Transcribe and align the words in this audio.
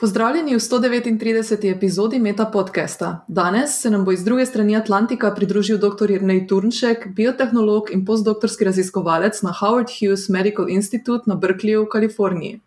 Pozdravljeni 0.00 0.54
v 0.54 0.58
139. 0.58 1.70
epizodi 1.76 2.18
Meta 2.18 2.44
podcasta. 2.44 3.24
Danes 3.28 3.80
se 3.80 3.90
nam 3.90 4.04
bo 4.04 4.12
iz 4.12 4.24
druge 4.24 4.46
strani 4.46 4.76
Atlantika 4.76 5.30
pridružil 5.34 5.78
dr. 5.78 6.10
Jrnej 6.10 6.46
Turnšek, 6.46 7.06
biotehnolog 7.16 7.88
in 7.90 8.04
postdoktorski 8.04 8.64
raziskovalec 8.64 9.40
na 9.42 9.54
Howard 9.60 9.88
Hughes 9.88 10.28
Medical 10.28 10.68
Institute 10.68 11.24
na 11.26 11.34
Berkeleyju 11.34 11.86
v 11.86 11.88
Kaliforniji. 11.88 12.60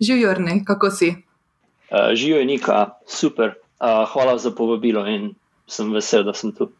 Živijo, 0.00 0.30
Jrnej, 0.30 0.64
kako 0.64 0.90
si? 0.90 1.08
Uh, 1.90 2.14
Živijo, 2.14 2.44
Nika, 2.44 2.90
super. 3.06 3.52
Uh, 3.80 4.08
hvala 4.12 4.38
za 4.38 4.50
povabilo 4.50 5.04
in 5.06 5.34
sem 5.66 5.92
vesel, 5.92 6.24
da 6.24 6.32
sem 6.34 6.52
tu. 6.52 6.70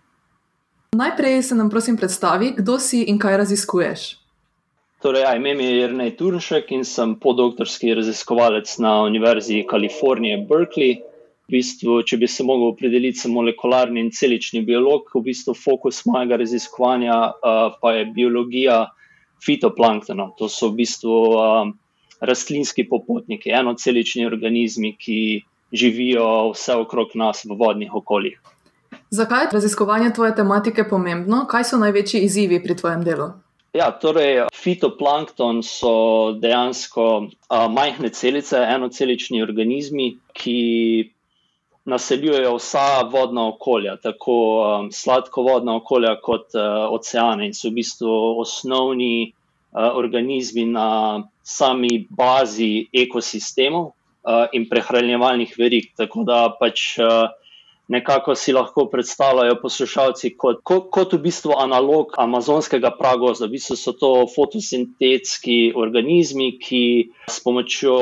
Najprej 0.97 1.43
se 1.43 1.55
nam 1.55 1.71
prosim 1.71 1.97
predstavi, 1.97 2.55
kdo 2.57 2.79
si 2.79 3.03
in 3.03 3.19
kaj 3.19 3.37
raziskuješ. 3.37 4.20
Torej, 5.01 5.23
ja, 5.23 5.37
ime 5.37 5.55
mi 5.55 5.65
je 5.65 5.79
Jrnej 5.81 6.11
Turnšek 6.17 6.73
in 6.77 6.83
sem 6.85 7.15
podoktorski 7.17 7.95
raziskovalec 7.97 8.75
na 8.85 8.99
Univerzi 9.03 9.63
Kalifornije 9.69 10.43
Berkeley. 10.49 10.99
V 11.49 11.57
bistvu, 11.57 12.03
če 12.05 12.19
bi 12.21 12.29
se 12.29 12.45
lahko 12.45 12.69
opredelil 12.75 13.17
kot 13.17 13.33
molekularni 13.33 14.05
in 14.05 14.13
celični 14.13 14.61
biolog, 14.63 15.09
v 15.17 15.25
bistvu 15.31 15.57
fokus 15.57 16.05
mojega 16.05 16.37
raziskovanja 16.45 17.17
uh, 17.33 17.73
pa 17.81 17.95
je 17.97 18.05
biologija 18.13 18.77
fitoplanktona. 19.41 20.31
To 20.39 20.53
so 20.53 20.69
v 20.69 20.83
bistvu 20.85 21.17
uh, 21.33 21.73
rastlinski 22.21 22.85
popotniki, 22.85 23.57
enocelični 23.57 24.29
organizmi, 24.29 24.95
ki 25.01 25.21
živijo 25.73 26.51
vse 26.53 26.77
okrog 26.77 27.17
nas 27.17 27.47
v 27.49 27.57
vodnih 27.57 27.95
okoljih. 27.95 28.37
Zakaj 29.11 29.49
je 29.49 29.55
raziskovanje 29.57 30.13
tvoje 30.13 30.37
tematike 30.37 30.85
pomembno? 30.85 31.47
Kaj 31.49 31.73
so 31.73 31.81
največji 31.81 32.27
izzivi 32.29 32.61
pri 32.63 32.77
tvojem 32.77 33.07
delu? 33.07 33.33
Ja, 33.73 33.93
torej, 33.95 34.49
fitoplankton 34.51 35.61
so 35.63 35.93
dejansko 36.43 37.05
a, 37.47 37.69
majhne 37.71 38.11
celice, 38.11 38.59
enocelični 38.59 39.43
organizmi, 39.45 40.09
ki 40.35 41.11
naseljujejo 41.87 42.57
vsa 42.57 43.05
vodna 43.13 43.47
okolja, 43.53 43.95
tako 44.03 44.37
a, 44.65 44.73
sladkovodna 44.91 45.77
okolja 45.79 46.17
kot 46.19 46.59
a, 46.59 46.89
oceane 46.91 47.47
in 47.47 47.55
so 47.55 47.71
v 47.71 47.79
bistvu 47.79 48.17
osnovni 48.43 49.31
a, 49.31 49.93
organizmi 50.03 50.67
na 50.67 50.89
sami 51.47 52.09
bazi 52.11 52.89
ekosistemov 52.91 53.93
a, 54.27 54.49
in 54.51 54.67
prehranjevalnih 54.67 55.55
verig. 55.59 55.93
Tako 55.95 56.27
da 56.27 56.49
pač. 56.59 56.97
A, 56.99 57.31
nekako 57.91 58.35
si 58.35 58.53
lahko 58.53 58.87
predstavljajo 58.87 59.57
poslušalci 59.63 60.31
kot, 60.39 60.61
kot, 60.63 60.87
kot 60.95 61.13
v 61.13 61.19
bistvu 61.25 61.57
analog 61.59 62.15
amazonskega 62.23 62.93
pragozda. 62.99 63.49
V 63.49 63.57
bistvu 63.57 63.77
so 63.77 63.93
to 63.99 64.11
fotosintetski 64.31 65.73
organizmi, 65.77 66.53
ki 66.63 66.83
s 67.27 67.43
pomočjo 67.43 67.97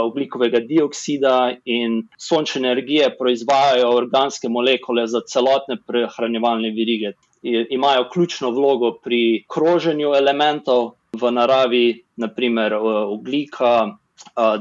oglikovega 0.00 0.62
dioksida 0.64 1.36
in 1.64 2.00
sončne 2.16 2.64
energije 2.64 3.10
proizvajajo 3.18 3.92
organske 3.92 4.48
molekule 4.48 5.04
za 5.06 5.20
celotne 5.28 5.76
prehranjevalne 5.86 6.72
virige. 6.72 7.12
Imajo 7.44 8.08
ključno 8.12 8.50
vlogo 8.50 8.94
pri 9.04 9.44
kroženju 9.52 10.14
elementov 10.16 10.94
v 11.12 11.30
naravi, 11.30 11.86
naprimer 12.16 12.72
oglika, 12.80 13.98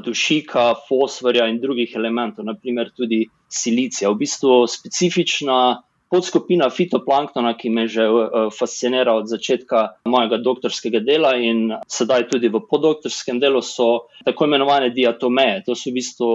dušika, 0.06 0.74
fosforja 0.88 1.48
in 1.50 1.60
drugih 1.62 1.96
elementov, 1.96 2.46
naprimer 2.46 2.92
tudi 2.98 3.26
silicija. 3.50 4.10
V 4.10 4.22
bistvu 4.26 4.68
specifična 4.68 5.82
podskupina 6.14 6.70
fitoplanktona, 6.70 7.56
ki 7.58 7.70
me 7.74 7.88
že 7.90 8.06
uh, 8.06 8.50
fascinira 8.54 9.16
od 9.18 9.26
začetka 9.30 9.88
mojega 10.06 10.38
doktorskega 10.46 11.02
dela 11.02 11.34
in 11.42 11.72
sedaj 11.90 12.28
tudi 12.30 12.52
v 12.54 12.62
podoktorskem 12.70 13.40
delu, 13.42 13.64
so 13.66 14.06
tako 14.26 14.46
imenovane 14.46 14.92
diatomeje. 14.94 15.64
To 15.66 15.76
so 15.76 15.90
v 15.90 15.98
bistvu 15.98 16.30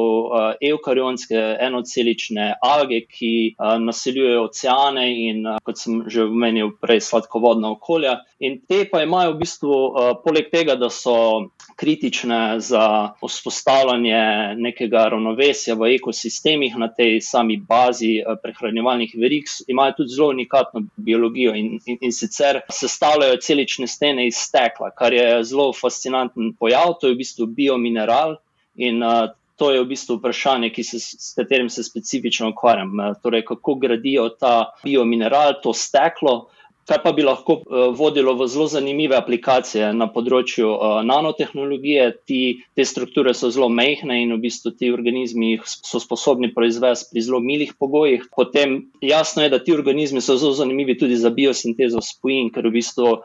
eukarionske 0.71 1.45
enocelične 1.69 2.57
alge, 2.63 3.05
ki 3.07 3.55
naseljujejo 3.59 4.49
oceane 4.49 5.07
in, 5.29 5.47
kot 5.63 5.79
sem 5.79 6.03
že 6.11 6.27
omenil, 6.27 6.75
prej 6.83 7.05
sladkovodna 7.11 7.71
okolja. 7.79 8.19
In 8.39 8.61
te 8.71 8.85
pa 8.87 9.01
imajo 9.03 9.33
v 9.33 9.41
bistvu, 9.41 9.69
uh, 9.75 10.11
poleg 10.23 10.47
tega, 10.53 10.77
da 10.79 10.87
so 10.95 11.51
kritične 11.79 12.61
za 12.63 12.83
vzpostavljanje 13.19 14.21
nekega 14.63 15.09
ravnovesja 15.11 15.75
v 15.75 15.89
ekosistemih 15.97 16.77
na 16.79 16.87
tej 16.95 17.19
sami 17.27 17.57
bazi 17.59 18.13
uh, 18.23 18.37
prehranjevalnih 18.39 19.17
verig, 19.19 19.51
imajo 19.67 19.97
tudi 19.99 20.15
zelo 20.15 20.29
unikatno 20.31 20.85
biologijo 20.97 21.57
in, 21.59 21.81
in, 21.87 21.99
in 22.01 22.15
sicer 22.15 22.61
sestavljajo 22.71 23.41
celične 23.43 23.91
stene 23.91 24.29
iz 24.29 24.39
stekla, 24.39 24.93
kar 24.95 25.17
je 25.19 25.43
zelo 25.43 25.73
fascinanten 25.75 26.53
pojav, 26.61 26.95
to 27.01 27.11
je 27.11 27.17
v 27.17 27.23
bistvu 27.25 27.49
biomineral 27.59 28.37
in 28.79 29.03
uh, 29.03 29.33
to 29.59 29.73
je 29.75 29.81
v 29.83 29.89
bistvu 29.91 30.21
vprašanje, 30.21 30.71
se, 30.87 31.01
s 31.01 31.35
katerim 31.35 31.67
se 31.69 31.83
specifično 31.83 32.53
ukvarjam. 32.55 32.95
Torej, 33.23 33.43
kako 33.51 33.75
gradijo 33.75 34.29
ta 34.29 34.71
biomineral, 34.85 35.59
to 35.63 35.75
steklo 35.75 36.47
kar 36.89 37.03
pa 37.05 37.13
bi 37.13 37.23
lahko 37.23 37.59
uh, 37.61 37.91
vodilo 37.93 38.33
v 38.35 38.47
zelo 38.49 38.67
zanimive 38.73 39.17
aplikacije 39.19 39.91
na 39.93 40.09
področju 40.09 40.69
uh, 40.73 41.01
nanotehnologije. 41.05 42.07
Ti, 42.25 42.41
te 42.77 42.87
strukture 42.89 43.35
so 43.37 43.51
zelo 43.53 43.69
mehke 43.69 44.09
in 44.09 44.33
v 44.33 44.41
bistvu 44.47 44.73
ti 44.79 44.89
organizmi 44.95 45.59
so 45.69 46.01
sposobni 46.01 46.49
proizvesti 46.55 47.13
pri 47.13 47.25
zelo 47.29 47.43
milih 47.45 47.75
pogojih. 47.77 48.31
Potem 48.35 48.81
jasno 49.05 49.45
je, 49.45 49.53
da 49.53 49.61
ti 49.61 49.77
organizmi 49.77 50.25
so 50.25 50.39
zelo 50.41 50.57
zanimivi 50.57 50.97
tudi 50.99 51.19
za 51.21 51.31
biosintezo 51.35 52.01
spojin, 52.05 52.53
ker 52.55 52.71
v 52.71 52.79
bistvu. 52.81 53.19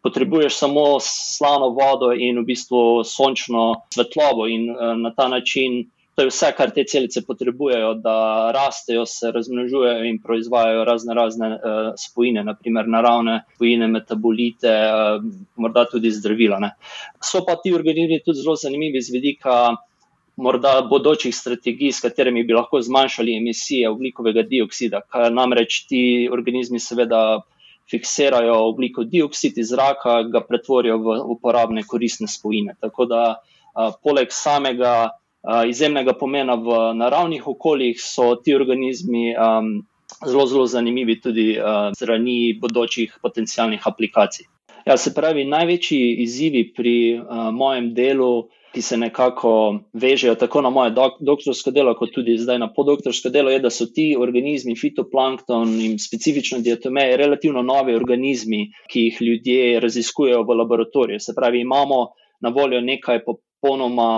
Potrebuješ 0.00 0.54
samo 0.56 0.84
slano 1.04 1.74
vodo 1.76 2.14
in 2.16 2.38
v 2.40 2.46
bistvu 2.48 3.02
sončno 3.04 3.82
svetlobo, 3.92 4.46
in 4.48 4.70
uh, 4.72 4.94
na 4.96 5.10
ta 5.12 5.26
način 5.28 5.82
To 6.20 6.24
je 6.24 6.28
vse, 6.28 6.48
kar 6.52 6.68
te 6.76 6.82
celice 6.84 7.22
potrebujejo, 7.24 7.94
da 8.04 8.14
rastejo, 8.52 9.06
se 9.08 9.30
razmnožujejo 9.32 10.04
in 10.04 10.18
proizvajajo 10.20 10.82
razne 10.84 11.14
razne 11.16 11.46
uh, 11.54 11.76
spojine, 11.96 12.42
naprimer 12.44 12.88
naravne 12.92 13.38
spojine, 13.54 13.86
metabolite, 13.88 14.68
uh, 14.68 15.22
morda 15.56 15.86
tudi 15.88 16.10
zdravila. 16.12 16.58
Ne. 16.60 16.68
So 17.24 17.40
pa 17.46 17.54
ti 17.62 17.72
organizmi 17.72 18.18
tudi 18.24 18.42
zelo 18.42 18.52
zanimivi 18.60 19.00
z 19.00 19.14
vidika 19.14 19.54
morda 20.36 20.74
bodočih 20.90 21.32
strategij, 21.36 21.94
s 21.96 22.04
katerimi 22.04 22.44
bi 22.44 22.52
lahko 22.52 22.82
zmanjšali 22.84 23.38
emisije 23.38 23.88
oglikovega 23.88 24.44
dioksida, 24.50 25.00
ker 25.08 25.32
namreč 25.32 25.86
ti 25.88 26.02
organizmi 26.32 26.80
seveda. 26.80 27.22
Fiksirajo 27.90 28.54
oglikov 28.68 29.08
dioksid 29.10 29.56
iz 29.58 29.72
zraka, 29.72 30.20
ga 30.30 30.44
pretvorijo 30.46 31.00
v 31.02 31.14
uporabne 31.32 31.82
koristne 31.82 32.28
spojine. 32.30 32.76
Tako 32.78 33.06
da, 33.10 33.22
a, 33.74 33.88
poleg 34.04 34.30
samega 34.30 34.92
izjemnega 35.68 36.12
pomena 36.12 36.54
v 36.54 36.94
naravnih 36.94 37.46
okoljih, 37.48 38.00
so 38.00 38.34
ti 38.44 38.54
organizmi 38.54 39.30
um, 39.32 39.70
zelo, 40.26 40.46
zelo 40.46 40.66
zanimivi 40.66 41.20
tudi 41.20 41.54
uh, 41.58 41.90
zaradi 41.96 42.58
bodočih 42.60 43.18
potencijalnih 43.22 43.86
aplikacij. 43.86 44.46
Ja, 44.86 44.96
se 44.96 45.14
pravi, 45.14 45.44
največji 45.44 46.16
izzivi 46.22 46.64
pri 46.76 46.96
uh, 47.18 47.50
mojem 47.52 47.92
delu, 47.94 48.48
ki 48.70 48.82
se 48.82 48.96
nekako 48.96 49.52
vežejo 49.92 50.36
tako 50.38 50.60
na 50.62 50.70
moje 50.70 50.92
dok 50.94 51.18
doktorsko 51.26 51.72
delo, 51.74 51.94
kot 51.98 52.12
tudi 52.14 52.36
zdaj 52.38 52.58
na 52.62 52.68
podoktorsko 52.72 53.32
delo, 53.34 53.50
je, 53.50 53.58
da 53.58 53.70
so 53.70 53.88
ti 53.90 54.12
organizmi, 54.18 54.76
fitoplankton 54.78 55.72
in 55.80 55.98
specifično 55.98 56.60
diatomeje, 56.62 57.16
relativno 57.18 57.62
novi 57.66 57.96
organizmi, 57.98 58.68
ki 58.92 59.08
jih 59.08 59.22
ljudje 59.26 59.80
raziskujejo 59.80 60.44
v 60.46 60.58
laboratoriju. 60.62 61.20
Se 61.20 61.34
pravi, 61.34 61.64
imamo 61.66 62.06
na 62.40 62.54
voljo 62.54 62.80
nekaj 62.80 63.24
popolnoma 63.60 64.08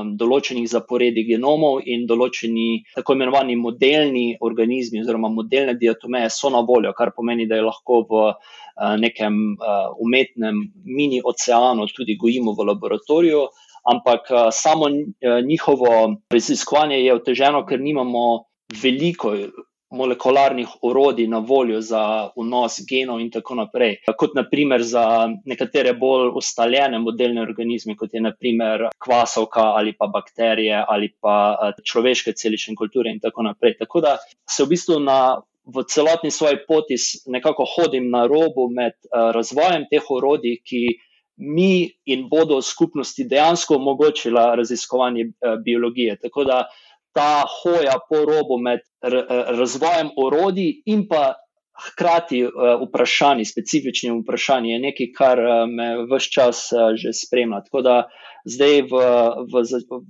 um, 0.00 0.16
določenih 0.16 0.66
zaporedi 0.68 1.26
genomov 1.28 1.84
in 1.84 2.06
določeni 2.08 2.82
tako 2.94 3.16
imenovani 3.16 3.56
modelni 3.60 4.36
organizmi 4.40 5.02
oziroma 5.02 5.28
modelne 5.28 5.76
diatomeje 5.76 6.30
so 6.30 6.50
na 6.50 6.62
voljo, 6.64 6.92
kar 6.96 7.12
pomeni, 7.12 7.46
da 7.46 7.56
je 7.56 7.66
lahko 7.66 8.00
v 8.08 8.22
uh, 8.24 8.96
nekem 8.96 9.56
uh, 9.56 9.92
umetnem 10.00 10.64
mini 10.84 11.20
oceanu 11.22 11.86
tudi 11.92 12.16
gojimo 12.16 12.56
v 12.56 12.68
laboratoriju. 12.72 13.46
Ampak 13.86 14.32
uh, 14.32 14.48
samo 14.50 14.88
njihovo 15.46 16.16
raziskovanje 16.32 17.02
je 17.04 17.14
oteženo, 17.14 17.66
ker 17.68 17.80
nimamo 17.80 18.46
veliko 18.82 19.36
molekularnih 19.96 20.68
orodij 20.82 21.26
na 21.30 21.38
voljo 21.38 21.80
za 21.80 22.30
vnos 22.36 22.80
genov 22.88 23.20
in 23.20 23.30
tako 23.30 23.56
naprej. 23.62 23.96
Kot 24.18 24.36
naprimer 24.36 24.84
za 24.84 25.06
nekatere 25.44 25.94
bolj 25.96 26.30
ustaljene 26.38 26.98
modelne 26.98 27.42
organizme, 27.42 27.96
kot 27.96 28.14
je 28.14 28.20
naprimer 28.20 28.88
kvasovka 29.02 29.72
ali 29.80 29.96
pa 29.98 30.06
bakterije 30.06 30.84
ali 30.88 31.12
pa 31.20 31.36
eh, 31.54 31.82
človeške 31.84 32.32
celične 32.32 32.76
kulture 32.76 33.10
in 33.10 33.20
tako 33.20 33.42
naprej. 33.42 33.76
Tako 33.78 34.00
da 34.00 34.16
se 34.48 34.64
v 34.64 34.74
bistvu 34.74 35.00
na. 35.00 35.20
V 35.66 35.82
celotni 35.90 36.30
svoji 36.30 36.60
poti 36.68 36.94
nekako 37.26 37.64
hodim 37.66 38.04
na 38.10 38.20
robu 38.30 38.68
med 38.70 38.92
uh, 38.92 39.32
razvojem 39.34 39.88
teh 39.90 40.04
orodij, 40.14 40.60
ki 40.62 40.82
mi 41.36 41.90
in 42.06 42.28
bodo 42.30 42.60
skupnosti 42.62 43.24
dejansko 43.24 43.74
omogočila 43.74 44.54
raziskovanje 44.54 45.24
uh, 45.26 45.56
biologije. 45.64 46.16
Tako 46.22 46.44
da 46.44 46.60
ta 47.16 47.46
hoja 47.48 47.96
po 48.08 48.22
robu 48.28 48.60
med 48.60 48.84
razvojem 49.56 50.12
orodij 50.20 50.82
in 50.92 51.08
pa 51.08 51.34
hkrati 51.76 52.44
uh, 52.44 52.50
vprašanji, 52.88 53.44
specifični 53.44 54.10
vprašanji, 54.20 54.70
je 54.70 54.78
nekaj, 54.78 55.10
kar 55.16 55.40
uh, 55.40 55.54
me 55.68 55.88
vse 56.08 56.30
čas 56.32 56.62
uh, 56.72 56.94
že 56.96 57.12
spremlja. 57.12 57.60
Tako 57.68 57.82
da 57.84 57.96
zdaj, 58.48 58.82
v, 58.88 59.02
v, 59.52 59.62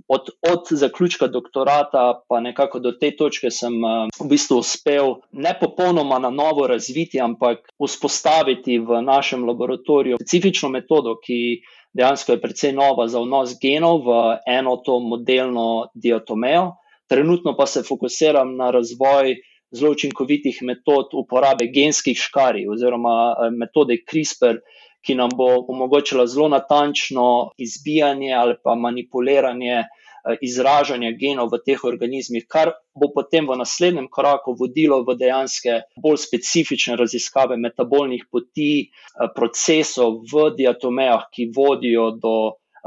od, 0.08 0.30
od 0.50 0.70
zaključka 0.70 1.26
doktorata, 1.26 2.22
pa 2.28 2.40
nekako 2.40 2.78
do 2.84 2.92
te 2.92 3.10
točke, 3.16 3.50
sem 3.50 3.80
v 4.20 4.28
bistvu 4.30 4.60
uspel 4.62 5.16
ne 5.32 5.56
popolnoma 5.60 6.18
na 6.22 6.30
novo 6.30 6.66
razviti, 6.70 7.20
ampak 7.20 7.64
vzpostaviti 7.82 8.78
v 8.78 9.02
našem 9.02 9.46
laboratoriju 9.48 10.20
specifično 10.20 10.70
metodo, 10.70 11.18
ki. 11.22 11.62
Dejansko 11.96 12.34
je 12.34 12.40
precej 12.42 12.72
nova 12.76 13.06
za 13.08 13.22
vnos 13.24 13.54
genov 13.56 14.02
v 14.04 14.16
eno 14.44 14.74
to 14.84 14.98
modelno 15.00 15.88
diatomejo. 15.96 16.74
Trenutno 17.06 17.56
pa 17.56 17.66
se 17.66 17.82
fokusiram 17.82 18.56
na 18.56 18.70
razvoj 18.70 19.36
zelo 19.70 19.92
učinkovitih 19.92 20.58
metod 20.62 21.14
uporabe 21.14 21.66
genskih 21.74 22.18
škarij 22.18 22.68
oziroma 22.68 23.16
eh, 23.30 23.50
metode 23.50 23.98
CRISPR, 24.10 24.60
ki 25.06 25.14
nam 25.14 25.30
bo 25.38 25.46
omogočila 25.68 26.26
zelo 26.26 26.48
natančno 26.48 27.52
izbijanje 27.58 28.32
ali 28.34 28.56
pa 28.62 28.74
manipuliranje. 28.74 29.84
Eh, 30.26 30.34
izražanja 30.42 31.12
genov 31.14 31.52
v 31.54 31.60
teh 31.62 31.82
organizmih, 31.86 32.46
kar 32.50 32.72
bo 32.98 33.12
potem 33.14 33.46
v 33.46 33.54
naslednjem 33.60 34.08
koraku 34.10 34.56
vodilo 34.58 35.04
v 35.06 35.14
dejansko 35.20 35.76
bolj 36.02 36.18
specifične 36.18 36.96
raziskave 36.98 37.54
metabolnih 37.54 38.24
poti, 38.26 38.90
eh, 38.90 39.28
procesov 39.36 40.26
v 40.26 40.50
diatomejah, 40.58 41.30
ki 41.30 41.52
vodijo 41.54 42.10
do 42.18 42.34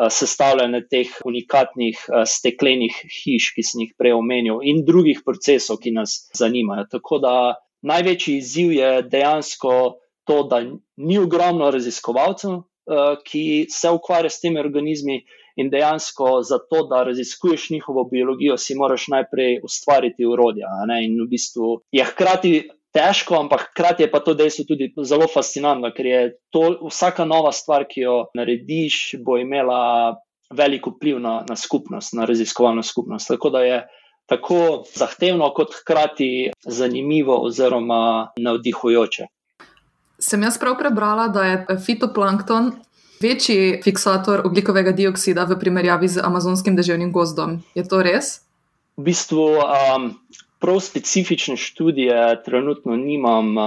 sestavljanje 0.08 0.84
teh 0.88 1.10
unikatnih 1.26 1.98
eh, 2.08 2.24
steklenih 2.26 3.02
hiš, 3.20 3.52
ki 3.56 3.66
sem 3.66 3.84
jih 3.84 3.96
prej 4.00 4.16
omenil, 4.16 4.62
in 4.64 4.86
drugih 4.88 5.24
procesov, 5.26 5.82
ki 5.84 5.92
nas 5.98 6.30
zanimajo. 6.38 6.88
Tako 6.92 7.20
da 7.24 7.34
največji 7.86 8.38
izziv 8.38 8.72
je 8.78 8.94
dejansko 9.12 9.76
to, 10.28 10.44
da 10.48 10.62
ni 10.64 11.20
ogromno 11.20 11.72
raziskovalcev, 11.76 12.56
eh, 12.56 13.14
ki 13.26 13.44
se 13.70 13.92
ukvarjajo 14.00 14.36
s 14.36 14.42
temi 14.46 14.64
organizmi. 14.64 15.22
In 15.60 15.68
dejansko 15.68 16.38
za 16.48 16.56
to, 16.72 16.86
da 16.88 17.02
raziskuješ 17.04 17.66
njihovo 17.74 18.06
biologijo, 18.08 18.56
si 18.58 18.78
moraš 18.80 19.10
najprej 19.12 19.58
ustvariti 19.68 20.24
urodja. 20.26 20.70
In 21.04 21.18
v 21.20 21.26
bistvu 21.28 21.82
je 21.92 22.06
hkrati 22.08 22.54
težko, 22.96 23.38
ampak 23.40 23.70
hkrati 23.70 24.04
je 24.04 24.12
pa 24.12 24.20
to 24.20 24.34
dejstvo 24.34 24.66
tudi 24.70 24.90
zelo 25.06 25.28
fascinantno, 25.30 25.92
ker 25.96 26.06
je 26.06 26.22
to 26.54 26.90
vsaka 26.90 27.26
nova 27.26 27.52
stvar, 27.52 27.86
ki 27.90 28.02
jo 28.02 28.16
narediš, 28.38 29.20
bo 29.26 29.38
imela 29.38 30.18
veliko 30.50 30.96
vpliv 30.96 31.20
na, 31.22 31.44
na 31.50 31.56
skupnost, 31.56 32.14
na 32.18 32.26
raziskovalno 32.26 32.84
skupnost. 32.84 33.28
Tako 33.28 33.50
da 33.50 33.64
je 33.64 33.80
tako 34.30 34.84
zahtevno, 34.96 35.50
kot 35.54 35.74
hkrati 35.82 36.52
zanimivo 36.62 37.38
oziroma 37.46 38.30
navdihujoče. 38.38 39.26
Sem 40.20 40.44
jaz 40.44 40.58
prav 40.60 40.78
prebrala, 40.78 41.28
da 41.28 41.44
je 41.44 41.78
fitoplankton 41.86 42.72
večji 43.22 43.82
fiksator 43.84 44.42
oglikovega 44.46 44.92
dioksida 44.92 45.44
v 45.50 45.58
primerjavi 45.60 46.08
z 46.08 46.22
amazonskim 46.24 46.76
deževnim 46.76 47.12
gozdom. 47.12 47.60
Je 47.76 47.88
to 47.88 48.04
res? 48.04 48.40
V 48.98 49.08
bistvu 49.08 49.48
um, 49.64 50.12
prav 50.60 50.80
specifične 50.80 51.58
študije 51.58 52.44
trenutno 52.46 52.96
nimam 52.96 53.58
uh, 53.58 53.64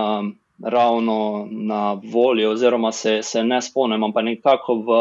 ravno 0.62 1.48
na 1.50 2.00
voljo, 2.04 2.50
oziroma 2.50 2.92
se, 2.92 3.22
se 3.22 3.44
ne 3.44 3.62
spomnim, 3.62 4.12
pa 4.14 4.22
nekako 4.22 4.74
v, 4.74 4.98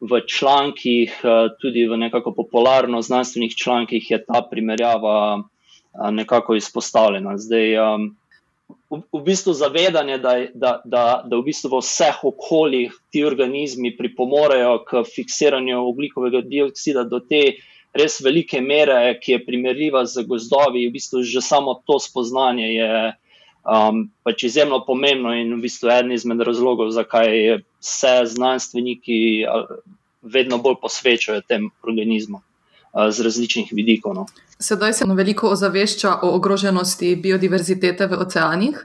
v 0.00 0.20
člankih, 0.26 1.20
uh, 1.24 1.54
tudi 1.60 1.86
v 1.86 1.96
nekako 1.96 2.34
popularno 2.34 3.02
znanstvenih 3.02 3.56
člankih, 3.56 4.10
je 4.10 4.24
ta 4.24 4.42
primerjava 4.50 5.36
uh, 5.36 6.10
nekako 6.10 6.54
izpostavljena. 6.54 7.38
Zdaj, 7.38 7.78
um, 7.78 8.16
v, 8.90 9.00
v 9.12 9.22
bistvu 9.24 9.52
zavedanje, 9.52 10.18
da, 10.18 10.34
da, 10.54 10.80
da, 10.84 11.04
da 11.24 11.36
v, 11.36 11.42
bistvu 11.46 11.76
v 11.76 11.80
vseh 11.80 12.24
okoljih 12.24 12.96
ti 13.10 13.24
organizmi 13.24 13.94
pripomorejo 13.96 14.78
k 14.88 15.04
fiksiranju 15.14 15.80
oglikovega 15.88 16.42
dioksida 16.44 17.04
do 17.04 17.20
te 17.20 17.44
res 17.94 18.20
velike 18.24 18.60
mere, 18.60 19.18
ki 19.20 19.36
je 19.36 19.44
primerljiva 19.44 20.04
z 20.06 20.24
gozdovi, 20.28 20.86
v 20.88 20.94
bistvu 20.94 21.22
že 21.22 21.42
samo 21.44 21.74
to 21.86 21.98
spoznanje 22.00 22.68
je 22.72 22.92
um, 23.64 24.06
pač 24.24 24.46
izjemno 24.48 24.82
pomembno 24.86 25.34
in 25.36 25.52
v 25.56 25.62
bistvu 25.66 25.90
eden 25.92 26.12
izmed 26.12 26.40
razlogov, 26.40 26.90
zakaj 26.90 27.60
se 27.80 28.14
znanstveniki 28.24 29.44
vedno 30.22 30.58
bolj 30.58 30.80
posvečajo 30.82 31.42
tem 31.48 31.70
organizmom 31.82 32.40
uh, 32.40 33.10
z 33.10 33.26
različnih 33.26 33.72
vidikov. 33.72 34.14
No. 34.14 34.26
Sedaj 34.58 34.92
se 34.92 35.08
veliko 35.08 35.50
ozavešča 35.52 36.22
o 36.22 36.34
ogroženosti 36.36 37.16
biodiverzitete 37.16 38.06
v 38.06 38.20
oceanih. 38.24 38.84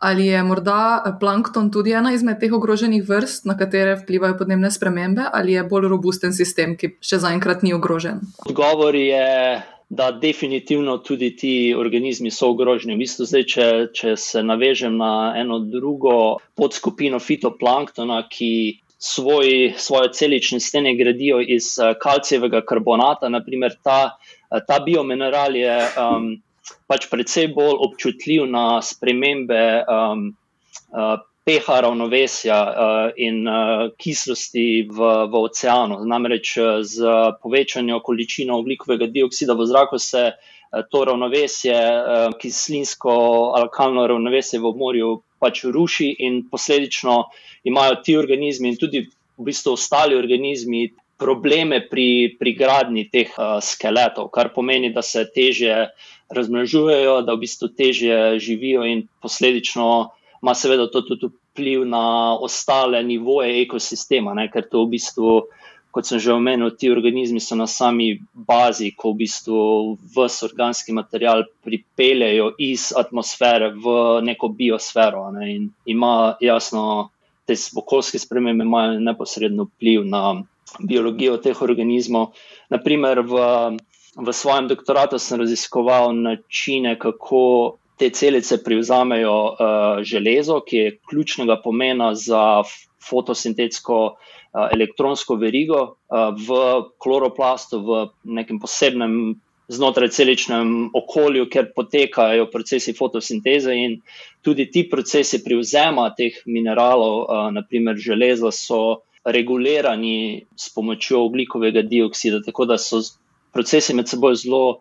Ali 0.00 0.26
je 0.26 0.42
morda 0.42 1.16
plankton 1.20 1.70
tudi 1.74 1.92
ena 1.92 2.12
izmed 2.14 2.38
teh 2.40 2.52
ogroženih 2.54 3.02
vrst, 3.08 3.48
na 3.50 3.56
katere 3.58 3.96
vplivajo 3.98 4.36
podnebne 4.38 4.70
spremembe, 4.70 5.24
ali 5.32 5.56
je 5.56 5.64
bolj 5.66 5.88
robusten 5.90 6.32
sistem, 6.32 6.76
ki 6.78 6.94
še 7.02 7.18
zaenkrat 7.24 7.64
ni 7.66 7.74
ogrožen? 7.74 8.20
Odgovor 8.46 8.94
je, 8.94 9.58
da 9.88 10.10
definitivno 10.12 10.98
tudi 10.98 11.32
ti 11.36 11.74
organizmi 11.74 12.30
so 12.30 12.52
ogroženi. 12.54 12.94
V 12.94 13.02
bistvu 13.02 13.26
zdaj, 13.26 13.46
če, 13.54 13.68
če 13.96 14.16
se 14.20 14.42
navežem 14.44 14.98
na 15.00 15.32
eno 15.40 15.58
drugo 15.64 16.14
podskupino 16.54 17.18
fitoplanktona, 17.18 18.20
ki 18.30 18.52
svoj, 18.98 19.74
svoje 19.76 20.12
celične 20.12 20.60
stene 20.60 20.94
gradijo 20.98 21.40
iz 21.40 21.78
eh, 21.78 21.94
kalcijevega 22.02 22.62
karbonata, 22.66 23.30
naprimer 23.32 23.78
ta, 23.82 24.18
eh, 24.50 24.60
ta 24.66 24.80
biomineral 24.84 25.56
je. 25.56 25.78
Um, 25.96 26.36
pač 26.88 27.08
precej 27.10 27.50
bolj 27.54 27.76
občutljiv 27.86 28.46
na 28.50 28.82
spremembe 28.82 29.62
um, 29.84 30.30
uh, 30.92 31.20
pH 31.48 31.80
ravnovesja 31.80 32.58
uh, 32.64 33.10
in 33.16 33.48
uh, 33.48 33.88
kislosti 33.96 34.84
v, 34.88 34.98
v 35.32 35.34
oceanu. 35.48 36.04
Namreč 36.04 36.56
uh, 36.60 36.80
z 36.84 37.08
povečanjem 37.42 38.00
količine 38.04 38.52
oglikovega 38.52 39.08
dioksida 39.08 39.56
v 39.56 39.68
zraku 39.68 39.98
se 39.98 40.24
uh, 40.32 40.82
to 40.90 41.04
ravnovesje, 41.08 41.72
uh, 41.72 42.36
kislinsko-alkalno 42.36 44.06
ravnovesje 44.06 44.60
v 44.60 44.74
morju, 44.76 45.10
pač 45.40 45.64
ruši 45.64 46.10
in 46.26 46.42
posledično 46.50 47.24
imajo 47.64 48.00
ti 48.04 48.16
organizmi 48.16 48.68
in 48.68 48.76
tudi 48.76 49.06
v 49.08 49.48
bistvu 49.48 49.76
ostali 49.78 50.16
organizmi. 50.16 50.88
Probleme 51.18 51.80
pri, 51.82 52.36
pri 52.38 52.52
gradni 52.54 53.08
teh 53.10 53.32
uh, 53.34 53.58
skeletov, 53.58 54.28
kar 54.30 54.52
pomeni, 54.54 54.92
da 54.94 55.02
se 55.02 55.24
teže 55.34 55.72
uh, 55.74 56.17
razmnožujejo, 56.30 57.22
da 57.22 57.34
v 57.34 57.44
bistvu 57.44 57.68
težje 57.68 58.38
živijo, 58.38 58.84
in 58.84 59.06
posledično 59.22 60.10
ima 60.42 60.54
seveda 60.54 60.86
to 60.90 61.02
tudi 61.02 61.26
vpliv 61.28 61.84
na 61.88 62.34
ostale 62.38 63.02
nivoje 63.02 63.62
ekosistema, 63.62 64.34
ne? 64.34 64.48
ker 64.50 64.68
to 64.70 64.84
v 64.84 64.94
bistvu, 64.94 65.32
kot 65.90 66.06
sem 66.06 66.20
že 66.22 66.32
omenil, 66.32 66.70
ti 66.78 66.90
organizmi 66.92 67.40
so 67.40 67.56
na 67.58 67.66
sami 67.66 68.20
bazi, 68.32 68.92
ko 68.96 69.12
v 69.12 69.24
bistvu 69.24 69.60
vse 70.14 70.46
organski 70.46 70.92
material 70.92 71.44
pripeljejo 71.64 72.52
iz 72.58 72.92
atmosfere 72.96 73.72
v 73.74 74.20
neko 74.22 74.48
biosfero 74.48 75.30
ne? 75.34 75.54
in 75.54 75.70
ima 75.86 76.36
jasno. 76.40 77.10
Te 77.48 77.54
okoljske 77.56 78.18
spremembe 78.20 78.60
imajo 78.60 78.98
neposredno 79.00 79.64
vpliv 79.64 80.02
na 80.04 80.42
biologijo 80.84 81.38
teh 81.40 81.62
organizmov. 81.64 82.34
Naprimer, 82.68 83.22
v 83.24 83.38
v 84.18 84.32
svojem 84.32 84.68
doktoratu 84.68 85.18
sem 85.18 85.38
raziskoval 85.38 86.10
načine, 86.12 86.98
kako 86.98 87.78
te 87.98 88.10
celice 88.10 88.62
privzamejo 88.64 89.34
uh, 89.44 89.56
železo, 90.02 90.60
ki 90.66 90.76
je 90.76 90.96
ključnega 91.10 91.60
pomena 91.62 92.14
za 92.14 92.62
fotosintetsko 93.08 93.98
uh, 94.06 94.68
elektronsko 94.74 95.34
verigo 95.38 95.82
uh, 95.82 96.34
v 96.34 96.58
kloroplastu, 96.98 97.82
v 97.82 98.06
nekem 98.24 98.58
posebnem 98.58 99.38
znotraj 99.68 100.08
celičnem 100.14 100.90
okolju, 100.94 101.48
kjer 101.50 101.72
potekajo 101.76 102.46
procesi 102.50 102.94
fotosinteze 102.96 103.74
in 103.74 103.98
tudi 104.42 104.70
ti 104.70 104.86
procesi 104.90 105.42
privzema 105.44 106.08
teh 106.16 106.42
mineralov, 106.46 107.22
uh, 107.22 107.50
naprimer 107.54 107.98
železa, 107.98 108.50
so 108.50 109.02
regulirani 109.28 110.46
s 110.56 110.70
pomočjo 110.74 111.26
oglikovega 111.26 111.82
dioksida, 111.82 112.40
tako 112.46 112.64
da 112.64 112.78
so 112.78 113.02
procesi 113.52 113.94
med 113.94 114.08
seboj 114.08 114.34
zelo, 114.42 114.80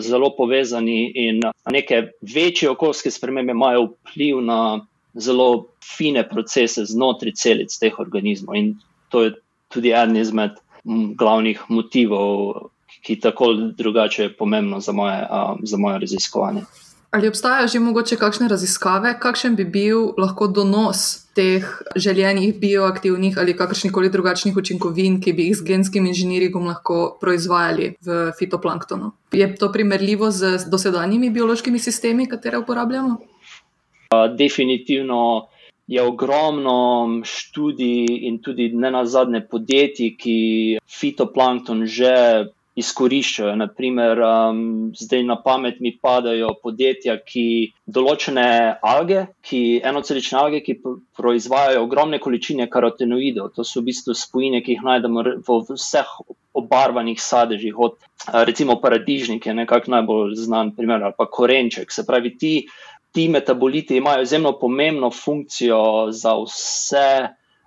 zelo 0.00 0.32
povezani 0.36 1.12
in 1.14 1.40
neke 1.72 2.02
večje 2.34 2.70
okoljske 2.70 3.10
spremembe 3.10 3.54
imajo 3.54 3.88
vpliv 3.92 4.40
na 4.42 4.86
zelo 5.14 5.66
fine 5.96 6.28
procese 6.28 6.84
znotraj 6.84 7.32
celic 7.36 7.78
teh 7.80 8.00
organizmov. 8.00 8.56
In 8.56 8.74
to 9.08 9.22
je 9.22 9.34
tudi 9.68 9.92
eden 9.92 10.16
izmed 10.16 10.58
glavnih 11.18 11.62
motivov, 11.68 12.70
ki 13.02 13.20
tako 13.20 13.44
ali 13.44 13.72
drugače 13.78 14.22
je 14.22 14.34
pomembno 14.36 14.80
za 14.80 14.92
moje, 14.92 15.26
za 15.62 15.76
moje 15.76 15.98
raziskovanje. 15.98 16.62
Ali 17.16 17.28
obstajajo 17.28 17.68
že 17.68 17.80
mogoče 17.80 18.16
kakšne 18.20 18.48
raziskave, 18.48 19.14
kakšen 19.20 19.54
bi 19.56 19.64
bil 19.64 20.10
lahko 20.20 20.50
donos 20.52 21.24
teh 21.36 21.64
željenih 21.96 22.58
bioaktivnih 22.60 23.38
ali 23.40 23.54
kakršnih 23.56 23.92
koli 23.92 24.10
drugačnih 24.12 24.56
učinkovin, 24.56 25.16
ki 25.24 25.32
bi 25.32 25.46
jih 25.48 25.56
z 25.56 25.64
genskim 25.64 26.06
inženirjem 26.06 26.66
lahko 26.68 27.16
proizvajali 27.20 27.94
v 28.04 28.18
fitoplanktonu? 28.38 29.14
Je 29.32 29.48
to 29.56 29.72
primerljivo 29.72 30.30
z 30.30 30.68
dosedanjimi 30.68 31.30
biološkimi 31.30 31.78
sistemi, 31.78 32.28
katere 32.28 32.60
uporabljamo? 32.60 33.16
definitivno 34.36 35.48
je 35.86 36.02
ogromno 36.02 37.08
študij 37.24 38.06
in 38.28 38.38
tudi 38.42 38.68
ne 38.74 38.90
nazadnje 38.90 39.40
podjetij, 39.50 40.16
ki 40.18 40.38
fitoplankton 41.00 41.86
že 41.86 42.12
izkoriščajo. 42.76 43.54
Naprimer, 43.56 44.20
um, 44.20 44.58
zdaj 44.96 45.22
na 45.24 45.38
pamet 45.42 45.80
mi 45.80 45.94
padajo 46.02 46.52
podjetja, 46.62 47.16
ki 47.24 47.46
določene 47.88 48.46
alge, 48.84 49.22
ki 49.46 49.60
enocelične 49.90 50.38
alge, 50.40 50.60
ki 50.66 50.76
proizvajajo 51.16 51.84
ogromne 51.86 52.20
količine 52.22 52.68
karotenoidov. 52.72 53.54
To 53.56 53.64
so 53.64 53.80
v 53.80 53.88
bistvu 53.90 54.16
spojine, 54.16 54.60
ki 54.64 54.76
jih 54.76 54.84
najdemo 54.84 55.24
v 55.46 55.60
vseh 55.70 56.12
obarvanih 56.56 57.20
sadežih, 57.20 57.76
od 57.76 57.96
recimo 58.48 58.78
paradižnike, 58.80 59.56
nekako 59.56 59.92
najbolj 59.96 60.36
znan 60.44 60.74
primer, 60.76 61.04
ali 61.04 61.16
pa 61.16 61.28
korenček. 61.32 61.92
Se 61.92 62.04
pravi, 62.08 62.36
ti, 62.36 62.54
ti 63.12 63.28
metaboliti 63.32 63.96
imajo 63.96 64.24
izjemno 64.24 64.56
pomembno 64.60 65.10
funkcijo 65.10 66.12
za 66.12 66.36
vse. 66.44 67.08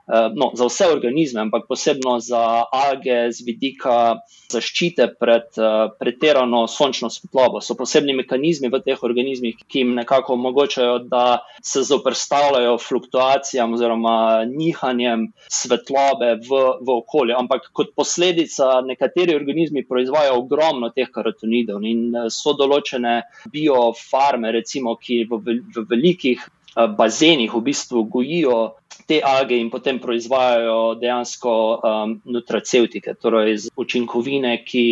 Eh, 0.09 0.29
no, 0.35 0.51
za 0.53 0.65
vse 0.65 0.87
organizme, 0.89 1.41
ampak 1.41 1.67
posebno 1.67 2.19
za 2.19 2.65
alge 2.71 3.29
z 3.31 3.45
vidika 3.45 4.17
zaščite 4.49 5.05
pred 5.21 5.59
uh, 5.61 5.91
pretirano 6.01 6.63
sončno 6.65 7.11
svetlobo. 7.13 7.59
So 7.61 7.75
posebni 7.77 8.15
mehanizmi 8.17 8.71
v 8.73 8.79
teh 8.81 9.03
organizmih, 9.05 9.59
ki 9.69 9.83
jim 9.83 9.91
nekako 9.99 10.33
omogočajo, 10.33 10.95
da 11.11 11.43
se 11.61 11.83
zoprstavljajo 11.85 12.79
fluktuacijam 12.81 13.77
oziroma 13.77 14.15
nihanjem 14.49 15.27
svetlobe 15.45 16.39
v, 16.41 16.63
v 16.81 16.97
okolju. 17.03 17.37
Ampak 17.37 17.69
kot 17.69 17.93
posledica, 17.93 18.79
nekateri 18.81 19.37
organizmi 19.37 19.85
proizvajajo 19.85 20.41
ogromno 20.41 20.89
teh 20.89 21.13
karotinidov 21.13 21.85
in 21.85 22.07
eh, 22.09 22.31
so 22.33 22.57
določene 22.57 23.19
biofarme, 23.53 24.49
recimo, 24.57 24.97
ki 24.97 25.27
v, 25.29 25.43
v 25.69 25.85
velikih 25.93 26.49
bazenih 26.97 27.53
v 27.53 27.61
bistvu 27.61 28.03
gojijo 28.09 28.78
te 29.09 29.17
alge 29.25 29.57
in 29.57 29.71
potem 29.73 29.97
proizvajajo 29.97 30.93
dejansko 31.01 31.53
um, 31.81 32.11
nutraceutike, 32.29 33.15
torej 33.17 33.55
učinkovine, 33.81 34.51
ki 34.61 34.85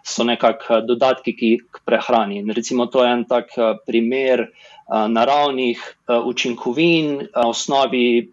so 0.00 0.24
nekako 0.24 0.80
dodatki 0.88 1.34
k 1.36 1.82
prehrani. 1.84 2.40
In 2.40 2.54
recimo, 2.56 2.88
to 2.88 3.04
je 3.04 3.12
en 3.12 3.26
tak 3.28 3.52
uh, 3.60 3.74
primer 3.84 4.46
uh, 4.46 5.04
naravnih 5.12 5.84
uh, 5.84 6.24
učinkovin 6.24 7.28
na 7.28 7.48
osnovi. 7.52 8.32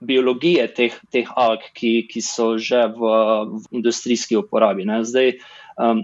Biologije 0.00 0.62
teh, 0.72 0.94
teh 1.12 1.26
alg, 1.36 1.66
ki, 1.76 2.06
ki 2.08 2.22
so 2.24 2.54
že 2.56 2.86
v, 2.88 3.10
v 3.50 3.82
industrijski 3.82 4.38
uporabi. 4.38 4.86
Zdaj, 5.04 5.34
um, 5.76 6.00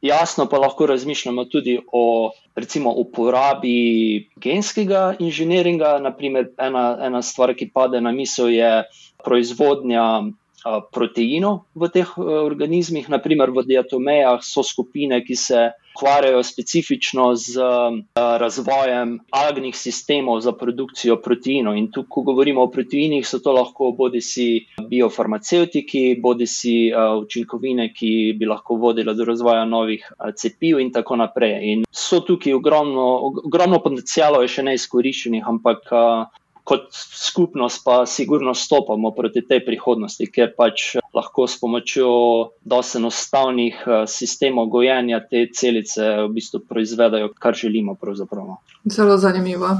Jasno 0.00 0.46
pa 0.48 0.56
lahko 0.58 0.86
razmišljamo 0.86 1.44
tudi 1.44 1.78
o 1.92 2.30
recimo, 2.60 2.92
uporabi 2.92 4.28
genskega 4.40 5.16
inženiringa. 5.18 5.98
Naprimer, 6.04 6.52
ena, 6.60 6.84
ena 7.06 7.22
stvar, 7.24 7.54
ki 7.56 7.70
pade 7.74 8.00
na 8.00 8.12
misel, 8.12 8.52
je 8.54 8.84
proizvodnja 9.24 10.30
proteinov 10.92 11.64
v 11.74 11.88
teh 11.88 12.08
organizmih. 12.20 13.08
Naprimer, 13.08 13.52
v 13.52 13.64
diatomejah 13.72 14.44
so 14.44 14.64
skupine, 14.66 15.22
ki 15.24 15.36
se 15.36 15.70
ukvarjajo 16.00 16.42
specifično 16.42 17.34
z 17.34 17.60
razvojem 18.14 19.18
algnih 19.30 19.76
sistemov 19.76 20.40
za 20.40 20.52
produkcijo 20.52 21.16
proteinov. 21.20 21.76
In 21.76 21.90
tu, 21.92 22.04
ko 22.08 22.22
govorimo 22.22 22.62
o 22.62 22.70
proteinih, 22.70 23.26
so 23.26 23.38
to 23.38 23.52
lahko 23.52 23.92
bodi 23.92 24.20
si 24.20 24.66
biofarmaceutiki, 24.88 26.16
bodi 26.22 26.46
si 26.46 26.92
učinkovine, 27.20 27.92
ki 27.92 28.34
bi 28.38 28.48
lahko 28.48 28.74
vodile 28.80 29.14
do 29.14 29.24
razvoja 29.24 29.64
novih 29.64 30.06
cepiv 30.36 30.80
in 30.80 30.92
tako 30.92 31.16
naprej. 31.20 31.58
In 31.72 31.84
so 31.92 32.20
tukaj 32.20 32.54
ogromno, 32.56 33.06
ogromno 33.44 33.82
potencijalov, 33.84 34.48
še 34.48 34.64
neizkoriščenih, 34.70 35.44
ampak 35.46 35.92
kot 36.70 36.86
skupnost 36.94 37.82
pa 37.84 38.06
sigurno 38.06 38.54
stopamo 38.54 39.10
proti 39.10 39.42
tej 39.42 39.64
prihodnosti, 39.66 40.28
ker 40.30 40.52
pač 40.54 40.94
lahko 41.14 41.48
s 41.50 41.58
pomočjo 41.58 42.10
dosti 42.62 43.00
enostavnih 43.02 43.80
eh, 43.86 44.04
sistemov 44.06 44.70
gojenja 44.70 45.18
te 45.26 45.48
celice 45.50 46.12
v 46.22 46.28
bistvu 46.36 46.62
proizvedajo, 46.68 47.32
kar 47.34 47.58
želimo. 47.58 47.96
Zelo 48.84 49.18
zanimivo. 49.18 49.74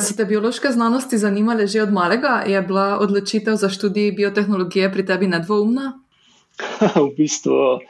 So 0.00 0.16
te 0.16 0.24
biološke 0.24 0.72
znanosti 0.72 1.18
zanimale 1.18 1.66
že 1.66 1.82
od 1.82 1.92
malega? 1.92 2.42
Je 2.46 2.60
bila 2.62 2.98
odločitev 3.00 3.56
za 3.56 3.68
študij 3.68 4.12
biotehnologije 4.12 4.92
pri 4.92 5.06
tebi 5.06 5.26
nedvoumna? 5.26 5.92
v 7.00 7.08
bistvu 7.16 7.80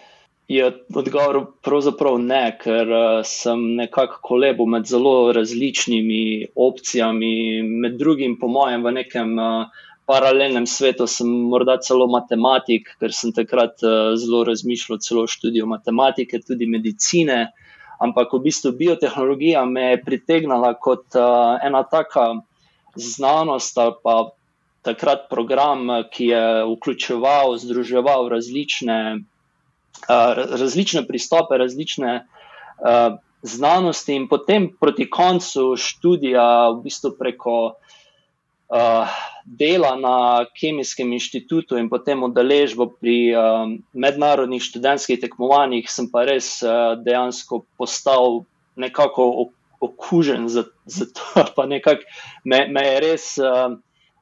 je 0.50 0.66
odgovor 0.95 1.45
pravzaprav 1.62 2.16
ne, 2.19 2.42
ker 2.59 2.88
uh, 2.90 3.21
sem 3.26 3.61
nekako 3.78 4.19
kolebo 4.23 4.66
med 4.66 4.88
zelo 4.90 5.30
različnimi 5.33 6.50
opcijami, 6.57 7.62
med 7.62 7.95
drugim, 8.00 8.35
po 8.40 8.50
mojem, 8.50 8.83
v 8.83 8.92
nekem 8.97 9.38
uh, 9.38 9.85
paralelnem 10.11 10.66
svetu, 10.66 11.07
sem 11.07 11.30
morda 11.52 11.78
celo 11.87 12.11
matematik, 12.11 12.90
ker 12.99 13.14
sem 13.14 13.30
takrat 13.37 13.78
uh, 13.87 14.19
zelo 14.19 14.42
razmišljal 14.50 14.99
celo 15.07 15.25
o 15.28 15.30
študiju 15.30 15.71
matematike, 15.71 16.42
tudi 16.42 16.66
medicine. 16.66 17.45
Ampak 18.02 18.35
v 18.35 18.42
bistvu 18.49 18.75
biotehnologija 18.75 19.62
me 19.71 19.92
je 19.92 20.02
pritegnila 20.02 20.73
kot 20.83 21.14
ena 21.14 21.83
taka 21.85 22.30
znanost 22.97 23.78
ali 23.78 23.92
pa 24.02 24.14
takrat 24.83 25.28
program, 25.30 25.85
ki 26.11 26.30
je 26.33 26.45
vključeval, 26.71 27.59
združeval 27.61 28.33
različne 28.33 29.21
različne 30.09 31.06
pristope, 31.06 31.59
različne 31.59 32.14
uh, 32.20 33.18
znanosti, 33.42 34.14
in 34.14 34.28
potem 34.28 34.68
proti 34.80 35.11
koncu 35.11 35.75
študija, 35.76 36.70
v 36.70 36.82
bistvu 36.85 37.14
preko 37.18 37.56
uh, 38.70 39.20
dela 39.44 39.94
na 39.97 40.44
Kemijskem 40.61 41.12
inštitutu 41.12 41.78
in 41.78 41.88
potem 41.90 42.23
udeležbo 42.23 42.90
pri 43.00 43.18
uh, 43.35 43.66
mednarodnih 43.92 44.62
študentskih 44.62 45.20
tekmovanjih, 45.20 45.88
sem 45.90 46.11
pa 46.12 46.25
res 46.28 46.59
uh, 46.62 46.97
dejansko 47.00 47.64
postal 47.78 48.44
nekako 48.76 49.50
okužen 49.80 50.49
za, 50.49 50.64
za 50.85 51.06
to, 51.09 51.44
pa 51.56 51.66
nekako 51.66 52.04
me, 52.44 52.66
me 52.68 52.85
je 52.87 52.99
res. 53.00 53.30
Uh, 53.38 53.78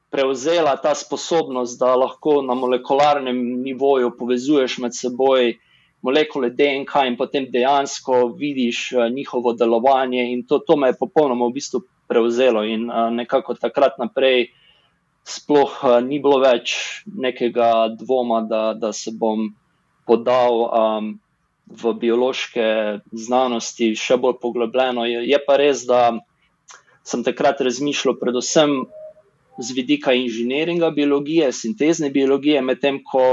Prevzela 0.09 0.75
ta 0.81 0.95
sposobnost, 0.95 1.79
da 1.79 1.95
lahko 1.95 2.41
na 2.41 2.55
molekularnem 2.57 3.37
nivoju 3.61 4.15
povezuješ 4.17 4.79
med 4.81 4.95
seboj 4.97 5.53
molekule 6.01 6.49
DNK 6.49 7.03
in 7.07 7.17
potem 7.17 7.45
dejansko 7.51 8.27
vidiš 8.37 8.91
uh, 8.93 9.05
njihovo 9.13 9.53
delovanje. 9.53 10.31
In 10.33 10.45
to, 10.47 10.59
to 10.59 10.77
me 10.77 10.89
je 10.89 10.99
popolnoma 10.99 11.45
v 11.45 11.57
bistvu 11.59 11.83
prevzelo, 12.07 12.63
in 12.65 12.89
uh, 12.89 13.09
nekako 13.13 13.53
takrat 13.53 13.99
naprej 13.99 14.49
sploh 15.23 15.77
uh, 15.83 15.99
ni 16.01 16.19
bilo 16.19 16.39
več 16.41 17.03
nekega 17.05 17.89
dvoma, 17.99 18.41
da, 18.41 18.73
da 18.73 18.93
se 18.93 19.11
bom 19.13 19.51
podal 20.09 20.63
um, 20.65 21.11
v 21.69 21.93
biološke 22.01 22.65
znanosti 23.13 23.93
še 23.93 24.17
bolj 24.17 24.39
poglobljeno. 24.41 25.05
Je, 25.05 25.21
je 25.29 25.39
pa 25.45 25.59
res, 25.61 25.85
da 25.85 26.17
sem 27.05 27.21
takrat 27.25 27.61
razmišljal 27.61 28.17
predvsem. 28.21 28.81
Z 29.59 29.75
vidika 29.75 30.13
inženiringa, 30.15 30.89
biologije, 30.95 31.51
sintezne 31.51 32.09
biologije, 32.09 32.61
medtem 32.63 33.01
ko 33.03 33.23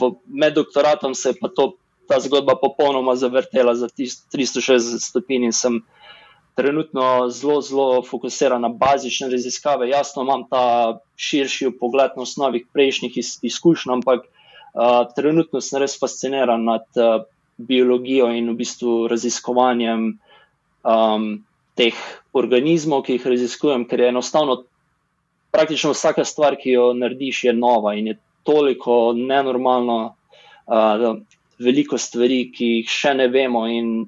v, 0.00 0.14
med 0.26 0.54
doktoratom 0.56 1.14
se 1.14 1.34
je 1.34 1.40
pa 1.40 1.50
to 1.52 1.74
ta 2.08 2.20
zgodba 2.20 2.54
popolnoma 2.56 3.16
zavrtela 3.16 3.74
za 3.74 3.88
360 3.88 5.02
stopinj 5.02 5.44
in 5.50 5.52
sem 5.52 5.80
trenutno 6.56 7.28
zelo, 7.30 7.60
zelo 7.60 8.02
fokusiran 8.02 8.62
na 8.62 8.68
bazične 8.68 9.28
raziskave. 9.28 9.88
Jasno, 9.88 10.22
imam 10.22 10.46
ta 10.50 10.98
širši 11.16 11.70
pogled 11.80 12.16
na 12.16 12.22
osnovi 12.22 12.64
prejšnjih 12.72 13.18
iz, 13.18 13.38
izkušenj, 13.42 13.92
ampak 13.92 14.24
uh, 14.24 15.02
trenutno 15.16 15.60
sem 15.60 15.82
res 15.82 15.98
fasciniran 16.00 16.64
nad 16.64 16.86
uh, 16.96 17.26
biologijo 17.56 18.30
in 18.32 18.48
v 18.50 18.56
bistvu 18.62 18.94
raziskovanjem 19.12 20.08
um, 20.84 21.28
teh 21.76 22.00
organizmov, 22.32 23.04
ki 23.04 23.18
jih 23.18 23.28
raziskujem, 23.34 23.84
ker 23.88 24.00
je 24.00 24.08
enostavno. 24.14 24.62
Praktično 25.56 25.94
vsaka 25.94 26.24
stvar, 26.24 26.58
ki 26.60 26.76
jo 26.76 26.90
narediš, 26.92 27.44
je 27.48 27.52
nova 27.56 27.94
in 27.96 28.12
je 28.12 28.18
toliko 28.44 29.14
nenormalno, 29.16 30.00
uh, 30.66 31.06
veliko 31.58 31.98
stvari, 31.98 32.50
ki 32.52 32.68
jih 32.80 32.92
še 32.92 33.14
ne 33.16 33.28
vemo, 33.32 33.64
in 33.66 34.04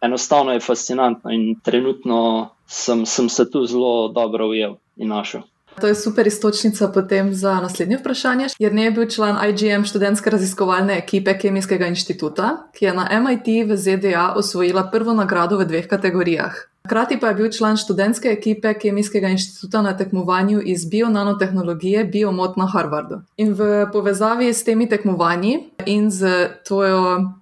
enostavno 0.00 0.56
je 0.56 0.64
fascinantno. 0.64 1.30
In 1.30 1.60
trenutno 1.62 2.50
sem, 2.66 3.04
sem 3.06 3.28
se 3.28 3.50
tu 3.50 3.66
zelo 3.66 4.08
dobro 4.08 4.48
ujel 4.48 4.80
in 4.96 5.12
našel. 5.12 5.44
To 5.80 5.86
je 5.86 5.94
super 5.94 6.26
istočnica 6.26 6.88
potem 6.88 7.34
za 7.34 7.60
naslednje 7.60 7.98
vprašanje. 7.98 8.46
Jer 8.58 8.74
ne 8.74 8.84
je 8.84 8.90
bil 8.90 9.10
član 9.10 9.36
IGM 9.48 9.84
študentske 9.84 10.30
raziskovalne 10.30 10.96
ekipe 10.98 11.38
Kemijskega 11.38 11.86
inštituta, 11.92 12.70
ki 12.72 12.84
je 12.84 12.94
na 12.96 13.04
MIT 13.20 13.68
v 13.68 13.76
ZDA 13.76 14.32
osvojila 14.36 14.88
prvo 14.92 15.12
nagrado 15.12 15.58
v 15.58 15.68
dveh 15.68 15.88
kategorijah. 15.88 16.56
Hkrati 16.86 17.18
pa 17.20 17.28
je 17.28 17.34
bil 17.34 17.50
član 17.52 17.76
študentske 17.76 18.28
ekipe 18.30 18.74
Kemijskega 18.78 19.28
inštituta 19.34 19.82
na 19.82 19.96
tekmovanju 19.96 20.60
iz 20.62 20.84
bionanotehnologije 20.86 22.04
Biomot 22.04 22.56
na 22.56 22.66
Harvardu. 22.66 23.20
In 23.36 23.54
v 23.58 23.88
povezavi 23.92 24.52
s 24.54 24.64
temi 24.64 24.88
tekmovanji 24.88 25.58
in 25.86 26.10
z 26.10 26.48
tvojo 26.68 27.32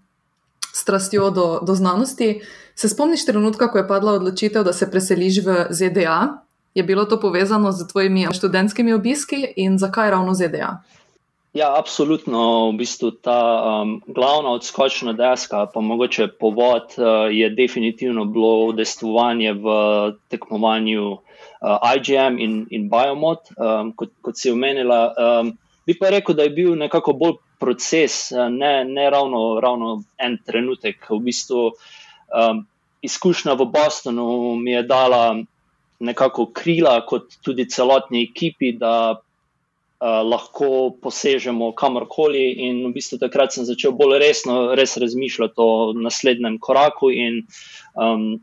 strastjo 0.72 1.30
do, 1.30 1.60
do 1.62 1.74
znanosti, 1.74 2.40
se 2.74 2.88
spomniš 2.88 3.26
trenutka, 3.26 3.68
ko 3.70 3.78
je 3.78 3.88
padla 3.88 4.12
odločitev, 4.12 4.64
da 4.64 4.72
se 4.72 4.90
preseliš 4.90 5.44
v 5.44 5.66
ZDA 5.70 6.44
Je 6.74 6.82
bilo 6.82 7.04
to 7.04 7.20
povezano 7.20 7.72
z 7.72 7.86
tvojimi 7.86 8.26
študentskimi 8.34 8.92
obiski 8.92 9.52
in 9.56 9.78
zakaj 9.78 10.10
ravno 10.10 10.34
ZDA? 10.34 10.82
Ja, 11.54 11.78
absolutno. 11.78 12.70
V 12.70 12.82
bistvu 12.82 13.12
ta 13.22 13.38
um, 13.62 14.02
glavna 14.06 14.50
odskočna 14.58 15.12
deska, 15.14 15.66
pa 15.70 15.80
mogoče 15.80 16.26
povod, 16.40 16.96
uh, 16.98 17.30
je 17.30 17.50
definitivno 17.50 18.24
bilo 18.24 18.64
udestovanje 18.72 19.52
v 19.52 19.66
tekmovanju 20.34 21.12
uh, 21.12 21.92
IGM 21.94 22.40
in, 22.42 22.56
in 22.70 22.88
Biomod, 22.90 23.38
um, 23.54 23.92
kot, 23.94 24.10
kot 24.20 24.34
si 24.34 24.50
omenila. 24.50 25.14
Um, 25.14 25.52
bi 25.86 25.94
pa 25.94 26.10
rekel, 26.10 26.34
da 26.34 26.42
je 26.42 26.56
bil 26.56 26.74
nekako 26.74 27.14
bolj 27.22 27.36
proces, 27.62 28.32
uh, 28.34 28.48
ne, 28.50 28.82
ne 28.84 29.06
ravno, 29.10 29.60
ravno 29.62 30.00
en 30.18 30.34
trenutek. 30.42 31.06
V 31.06 31.20
bistvu 31.22 31.68
um, 31.70 32.64
izkušnja 33.06 33.54
v 33.54 33.68
Bostonu 33.70 34.56
mi 34.58 34.74
je 34.74 34.82
dala 34.82 35.36
nekako 36.02 36.50
krila, 36.50 36.98
kot 37.06 37.38
tudi 37.46 37.70
celotni 37.70 38.26
ekipi, 38.26 38.72
da 38.74 39.20
lahko 40.00 40.96
posežemo 41.02 41.72
kamorkoli. 41.72 42.52
In 42.68 42.82
v 42.88 42.94
bistvu 42.94 43.18
takrat 43.18 43.54
sem 43.54 43.64
začel 43.64 43.94
bolj 43.96 44.18
resno 44.18 44.74
res 44.74 44.96
razmišljati 44.96 45.54
o 45.56 45.92
naslednjem 45.96 46.58
koraku 46.58 47.10
in 47.10 47.44
um, 47.94 48.42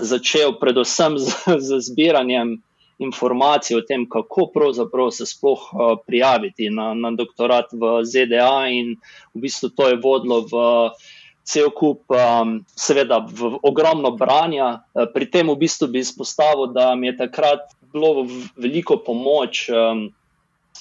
začel 0.00 0.56
predvsem 0.60 1.18
z, 1.18 1.34
z 1.66 1.80
zbiranjem. 1.90 2.62
Informacije 2.98 3.78
o 3.78 3.82
tem, 3.86 4.08
kako 4.10 4.48
pravzaprav 4.50 5.12
se 5.14 5.26
sploh 5.26 5.68
uh, 5.70 5.92
prijaviti 6.02 6.66
na, 6.70 6.94
na 6.98 7.12
doktorat 7.14 7.70
v 7.70 8.02
ZDA, 8.02 8.66
in 8.74 8.96
v 9.34 9.44
bistvu 9.46 9.70
to 9.70 9.86
je 9.92 10.00
vodilo 10.02 10.42
v 10.42 10.64
cel 11.46 11.70
kup, 11.70 12.10
um, 12.10 12.58
seveda, 12.74 13.22
v 13.22 13.54
ogromno 13.62 14.10
branja. 14.18 14.82
Pri 15.14 15.30
tem 15.30 15.46
v 15.46 15.56
bistvu 15.62 15.88
bi 15.94 16.02
izpostavil, 16.02 16.74
da 16.74 16.92
mi 16.98 17.06
je 17.06 17.16
takrat 17.22 17.70
bilo 17.94 18.26
veliko 18.58 18.98
pomoč 18.98 19.68
um, 19.70 20.10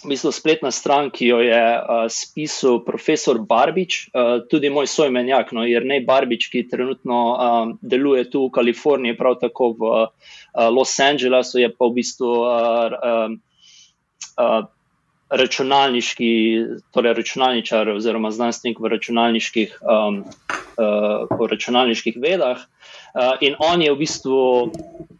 v 0.03 0.11
bistvu 0.13 0.31
spletna 0.31 0.71
stran, 0.71 1.09
ki 1.13 1.27
jo 1.31 1.39
je 1.41 1.57
uh, 1.57 2.05
spisal 2.11 2.79
profesor 2.85 3.39
Barbič, 3.39 4.07
uh, 4.13 4.43
tudi 4.49 4.69
moj 4.69 4.87
sojmenjak, 4.87 5.51
no, 5.57 5.65
jer 5.65 5.85
ne 5.85 5.99
Barbič, 6.05 6.49
ki 6.53 6.67
trenutno 6.69 7.19
um, 7.33 7.75
deluje 7.81 8.27
tu 8.29 8.45
v 8.47 8.53
Kaliforniji, 8.59 9.17
prav 9.17 9.39
tako 9.41 9.73
v 9.73 9.91
uh, 10.05 10.07
Los 10.73 10.95
Angelesu, 10.99 11.61
je 11.63 11.69
pa 11.73 11.89
v 11.89 11.99
bistvu. 12.01 12.33
Uh, 12.45 13.37
uh, 14.37 14.65
Računalniški, 15.27 16.27
torej 16.95 17.17
računalničar, 17.17 17.89
oziroma 17.91 18.29
znanstvenik 18.31 18.77
v 18.79 18.91
računalniških, 18.93 19.73
um, 19.83 20.21
uh, 20.77 21.25
v 21.29 21.47
računalniških 21.49 22.17
vedah. 22.21 22.61
Uh, 23.17 23.33
in 23.41 23.57
on 23.59 23.81
je 23.81 23.91
v 23.91 23.97
bistvu 23.97 24.39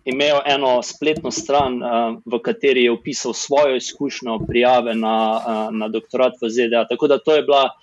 imel 0.05 0.41
eno 0.45 0.79
spletno 0.85 1.31
stran, 1.31 1.81
uh, 1.81 2.21
v 2.25 2.39
kateri 2.45 2.85
je 2.85 2.93
opisal 2.93 3.33
svojo 3.33 3.75
izkušnjo 3.75 4.39
prijave 4.47 4.95
na, 4.95 5.17
uh, 5.35 5.75
na 5.75 5.87
doktorat 5.87 6.37
v 6.41 6.49
ZDA. 6.49 6.85
Tako 6.89 7.07
da 7.07 7.17
to 7.17 7.35
je, 7.35 7.43
bila, 7.43 7.73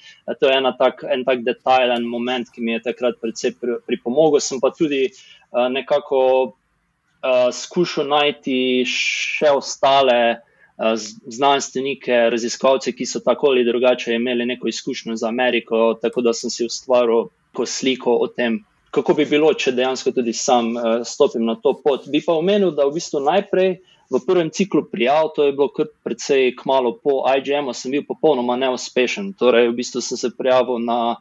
to 0.41 0.49
je 0.49 0.73
tak, 0.79 1.05
en 1.11 1.25
tak 1.25 1.45
detajlen 1.45 2.07
moment, 2.09 2.49
ki 2.51 2.63
mi 2.63 2.73
je 2.79 2.83
takrat 2.83 3.19
predvsej 3.21 3.59
pripomogel. 3.87 4.41
Sem 4.41 4.63
pa 4.63 4.71
tudi 4.71 5.11
uh, 5.11 5.69
nekako 5.69 6.21
uh, 6.55 7.51
skušal 7.53 8.09
najti 8.09 8.85
še 8.89 9.51
ostale. 9.53 10.41
Znanstvenike, 10.75 12.11
raziskovalce, 12.35 12.91
ki 12.99 13.07
so 13.07 13.21
tako 13.23 13.53
ali 13.53 13.63
drugače 13.63 14.17
imeli 14.17 14.43
neko 14.43 14.67
izkušnjo 14.67 15.15
z 15.17 15.23
Ameriko, 15.23 15.95
tako 16.03 16.25
da 16.27 16.33
sem 16.35 16.51
si 16.51 16.67
ustvaril 16.67 17.29
sliko 17.63 18.19
o 18.19 18.27
tem, 18.27 18.59
kako 18.91 19.15
bi 19.15 19.27
bilo, 19.31 19.53
če 19.55 19.73
dejansko 19.79 20.11
tudi 20.19 20.35
sam 20.35 20.75
uh, 20.75 21.07
stopim 21.07 21.47
na 21.47 21.55
to 21.63 21.77
pot. 21.79 22.11
Bi 22.11 22.19
pa 22.27 22.35
omenil, 22.35 22.75
da 22.75 22.89
v 22.91 22.99
bistvu 22.99 23.23
najprej 23.23 23.77
v 24.11 24.21
prvem 24.27 24.51
ciklu 24.51 24.85
prijav, 24.91 25.31
to 25.35 25.47
je 25.47 25.55
bilo 25.55 25.71
kar 25.73 25.87
precej 26.05 26.53
kmalo 26.59 26.99
po 26.99 27.23
IGM-u, 27.31 27.73
sem 27.75 27.95
bil 27.95 28.05
popolnoma 28.07 28.59
neuspešen. 28.61 29.33
Torej, 29.39 29.71
v 29.71 29.79
bistvu 29.79 30.03
sem 30.05 30.21
se 30.21 30.35
prijavil 30.35 30.83
na 30.83 31.17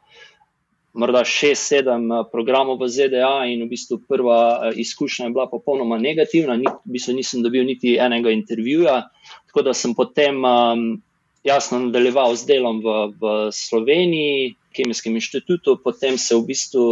morda 0.94 1.24
6-7 1.26 1.90
eh, 1.90 2.26
programov 2.30 2.78
v 2.82 2.90
ZDA 2.90 3.50
in 3.50 3.66
v 3.66 3.72
bistvu 3.74 4.04
prva 4.06 4.70
uh, 4.70 4.78
izkušnja 4.78 5.26
je 5.26 5.34
bila 5.34 5.48
popolnoma 5.50 5.98
negativna, 5.98 6.58
Ni, 6.58 6.70
v 6.70 6.94
bistvu 6.98 7.18
nisem 7.18 7.42
dobil 7.42 7.66
niti 7.66 7.98
enega 7.98 8.30
intervjuja, 8.30 9.10
tako 9.50 9.66
da 9.66 9.74
sem 9.74 9.96
potem 9.98 10.38
um, 10.46 11.02
jasno 11.44 11.80
nadaljeval 11.88 12.38
z 12.38 12.46
delom 12.46 12.84
v, 12.86 13.10
v 13.18 13.24
Sloveniji. 13.50 14.54
Kemijskem 14.74 15.16
inštitutu, 15.16 15.78
potem 15.84 16.18
se 16.18 16.36
v 16.36 16.46
bistvu 16.48 16.86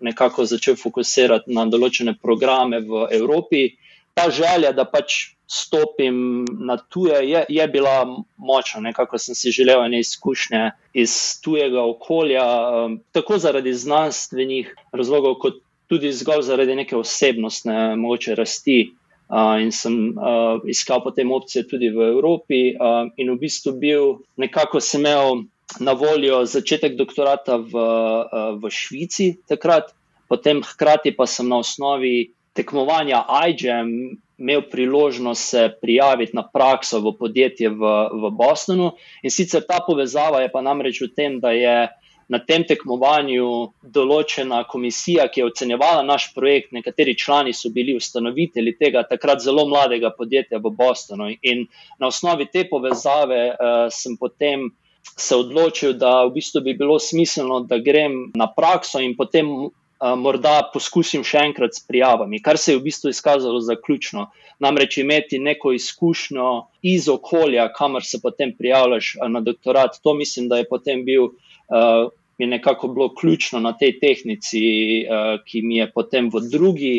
nekako 0.00 0.44
začel 0.46 0.76
fokusirati 0.76 1.52
na 1.52 1.66
določene 1.66 2.14
programe 2.20 2.82
v 2.84 3.06
Evropi. 3.16 3.70
Ta 4.14 4.28
želja, 4.28 4.74
da 4.76 4.84
pač 4.84 5.32
stopim 5.52 6.44
na 6.60 6.76
tuje, 6.76 7.30
je, 7.30 7.44
je 7.48 7.68
bila 7.68 8.24
močna. 8.36 8.80
Nekako 8.80 9.18
sem 9.18 9.34
si 9.34 9.50
želel 9.50 9.84
ene 9.84 10.00
izkušnje 10.00 10.70
iz 10.94 11.40
tujega 11.44 11.84
okolja, 11.84 12.44
um, 12.44 13.00
tako 13.12 13.38
zaradi 13.38 13.74
znanstvenih 13.74 14.74
razlogov, 14.92 15.34
kot 15.40 15.60
tudi 15.92 16.12
zgolj 16.12 16.42
zaradi 16.42 16.76
neke 16.76 16.96
osebnostne 16.96 17.96
moče 17.96 18.34
rasti. 18.34 18.94
Uh, 19.32 19.56
in 19.64 19.70
sem 19.72 19.94
uh, 20.12 20.60
iskal 20.68 21.00
potem 21.04 21.30
opcije 21.32 21.64
tudi 21.68 21.88
v 21.88 22.08
Evropi, 22.10 22.74
uh, 22.76 23.08
in 23.16 23.30
v 23.32 23.38
bistvu 23.40 23.72
bil 23.80 24.18
nekako 24.36 24.80
sem 24.80 25.00
imel 25.00 25.44
na 25.80 25.92
voljo 25.92 26.44
začetek 26.44 26.96
doktorata 26.96 27.56
v, 27.56 27.72
eh, 27.72 28.52
v 28.60 28.70
Švici 28.70 29.38
takrat, 29.48 29.94
potem 30.28 30.62
hkrati 30.62 31.12
pa 31.16 31.26
sem 31.26 31.48
na 31.48 31.60
osnovi 31.60 32.32
tekmovanja 32.54 33.24
IGM 33.48 34.18
imel 34.38 34.62
priložnost 34.70 35.50
se 35.50 35.70
prijaviti 35.80 36.36
na 36.36 36.42
prakso 36.42 37.00
v 37.00 37.14
podjetje 37.18 37.68
v, 37.68 37.82
v 38.12 38.30
Bostonu. 38.30 38.92
In 39.22 39.30
sicer 39.30 39.62
ta 39.68 39.80
povezava 39.86 40.42
je 40.42 40.50
pa 40.50 40.60
namreč 40.60 41.00
v 41.00 41.12
tem, 41.14 41.38
da 41.40 41.52
je 41.54 41.88
na 42.32 42.40
tem 42.40 42.64
tekmovanju 42.64 43.46
določena 43.82 44.62
komisija, 44.70 45.28
ki 45.28 45.42
je 45.42 45.46
ocenjevala 45.46 46.02
naš 46.06 46.30
projekt, 46.34 46.72
nekateri 46.72 47.14
člani 47.18 47.52
so 47.52 47.70
bili 47.70 47.94
ustanovitelji 47.98 48.76
tega 48.80 49.02
takrat 49.08 49.44
zelo 49.44 49.66
mladega 49.68 50.10
podjetja 50.16 50.62
v 50.62 50.72
Bostonu. 50.78 51.28
In 51.42 51.66
na 52.00 52.08
osnovi 52.08 52.48
te 52.50 52.64
povezave 52.70 53.42
uh, 53.52 53.86
sem 53.92 54.16
potem 54.16 54.70
se 55.02 55.36
odločil, 55.36 55.92
da 55.98 56.24
v 56.24 56.34
bistvu 56.38 56.62
bi 56.62 56.74
bilo 56.78 56.98
smiselno, 56.98 57.60
da 57.68 57.78
grem 57.78 58.32
na 58.38 58.48
prakso 58.50 59.00
in 59.02 59.16
potem 59.16 59.50
uh, 59.50 59.70
morda 60.18 60.60
poskusim 60.72 61.24
še 61.26 61.42
enkrat 61.48 61.76
s 61.76 61.84
prijavami, 61.86 62.42
kar 62.42 62.58
se 62.58 62.72
je 62.72 62.78
v 62.78 62.86
bistvu 62.88 63.12
izkazalo 63.12 63.60
za 63.60 63.76
ključno. 63.76 64.30
Namreč 64.62 64.98
imeti 65.02 65.38
neko 65.42 65.72
izkušnjo 65.74 66.48
iz 66.86 67.08
okolja, 67.08 67.68
kamor 67.74 68.04
se 68.06 68.20
potem 68.22 68.54
prijavljaš 68.58 69.16
na 69.28 69.40
doktorat. 69.40 69.98
To 70.02 70.14
mislim, 70.14 70.48
da 70.48 70.62
je 70.62 70.68
potem 70.70 71.04
bil. 71.04 71.30
Uh, 71.68 72.10
Je 72.40 72.46
nekako 72.48 72.88
bilo 72.88 73.06
ključno 73.14 73.60
na 73.60 73.70
tej 73.78 73.92
tehnici, 74.00 74.60
uh, 75.04 75.36
ki 75.46 75.60
mi 75.62 75.76
je 75.76 75.84
potem 75.92 76.30
v 76.32 76.40
drugi 76.50 76.94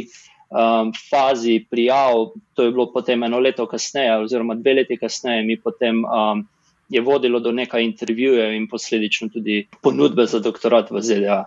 um, 0.54 0.94
fazi 1.10 1.66
prijavil. 1.70 2.32
To 2.54 2.64
je 2.64 2.72
bilo 2.72 2.86
potem 2.94 3.24
eno 3.24 3.40
leto 3.40 3.66
kasneje, 3.68 4.22
oziroma 4.24 4.56
dve 4.56 4.74
leti 4.74 4.98
kasneje, 4.98 5.44
mi 5.44 5.58
potem 5.60 6.04
um, 6.06 6.46
je 6.90 7.02
vodilo 7.02 7.40
do 7.40 7.52
nekaj 7.52 7.84
intervjujev 7.84 8.54
in 8.54 8.68
posledično 8.70 9.30
tudi 9.34 9.68
ponudbe 9.82 10.26
za 10.26 10.40
doktorat 10.40 10.92
v 10.92 11.02
ZDA. 11.02 11.44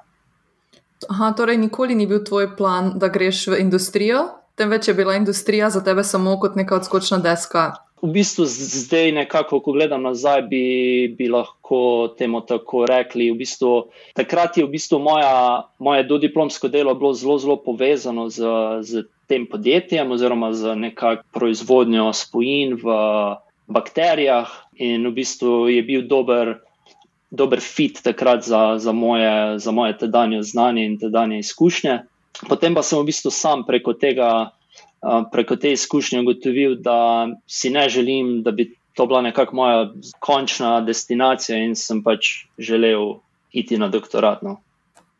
Aha, 1.08 1.32
torej, 1.36 1.56
nikoli 1.60 1.94
ni 1.94 2.06
bil 2.06 2.24
tvoj 2.24 2.56
plan, 2.56 2.92
da 2.96 3.08
greš 3.08 3.46
v 3.52 3.60
industrijo, 3.60 4.24
temveč 4.56 4.88
je 4.88 4.94
bila 4.94 5.14
industrija 5.14 5.70
za 5.70 5.84
tebe 5.84 6.04
samo 6.04 6.38
kot 6.40 6.56
neka 6.56 6.76
odskočna 6.76 7.18
deska. 7.18 7.72
V 8.02 8.12
bistvu 8.12 8.44
zdaj, 8.46 9.12
nekako, 9.12 9.60
ko 9.60 9.72
gledam 9.72 10.02
nazaj, 10.04 10.42
bi, 10.50 10.64
bi 11.18 11.28
lahko 11.32 12.12
temu 12.18 12.42
tako 12.44 12.84
rekli. 12.86 13.30
V 13.32 13.38
bistvu, 13.40 13.70
takrat 14.14 14.58
je 14.60 14.66
v 14.66 14.72
bistvu 14.72 15.00
moja, 15.00 15.64
moje 15.78 16.04
dodiplomsko 16.04 16.68
delo 16.68 16.94
bilo 16.94 17.14
zelo, 17.16 17.38
zelo 17.38 17.56
povezano 17.56 18.28
z, 18.28 18.44
z 18.84 19.06
tem 19.26 19.46
podjetjem 19.48 20.12
oziroma 20.12 20.52
z 20.52 20.76
nekakšno 20.76 21.24
proizvodnjo 21.32 22.12
spojin 22.12 22.76
v 22.76 22.86
bakterijah, 23.66 24.48
in 24.76 25.06
v 25.08 25.12
bistvu 25.12 25.68
je 25.68 25.82
bil 25.82 26.06
dober, 26.08 26.60
dober 27.30 27.60
fit 27.60 28.02
takrat 28.02 28.44
za, 28.44 28.78
za, 28.78 28.92
moje, 28.92 29.58
za 29.58 29.70
moje 29.70 29.98
tedanje 29.98 30.42
znanje 30.42 30.84
in 30.84 30.98
tedanje 30.98 31.38
izkušnje. 31.38 31.98
Potem 32.48 32.74
pa 32.74 32.82
sem 32.82 33.00
v 33.00 33.08
bistvu 33.08 33.30
sam 33.30 33.64
preko 33.66 33.96
tega, 33.96 34.50
preko 35.32 35.56
te 35.56 35.72
izkušnje 35.72 36.20
ugotovil, 36.20 36.76
da 36.80 37.28
si 37.46 37.70
ne 37.70 37.88
želim, 37.88 38.42
da 38.42 38.52
bi 38.52 38.74
to 38.96 39.06
bila 39.06 39.22
nekakšna 39.22 39.56
moja 39.56 39.80
končna 40.20 40.80
destinacija, 40.80 41.58
in 41.58 41.74
sem 41.76 42.02
pač 42.02 42.46
želel 42.58 43.20
iti 43.52 43.78
na 43.78 43.88
doktorat. 43.88 44.42
No. 44.42 44.60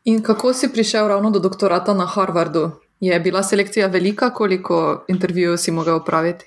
In 0.05 0.23
kako 0.23 0.53
si 0.53 0.73
prišel 0.73 1.09
ravno 1.09 1.31
do 1.31 1.39
doktorata 1.39 1.95
na 1.95 2.07
Harvardu? 2.07 2.71
Je 3.01 3.21
bila 3.21 3.43
selekcija 3.43 3.87
velika, 3.87 4.31
koliko 4.31 5.05
intervjujev 5.09 5.57
si 5.57 5.73
mogel 5.73 5.97
opraviti? 5.97 6.47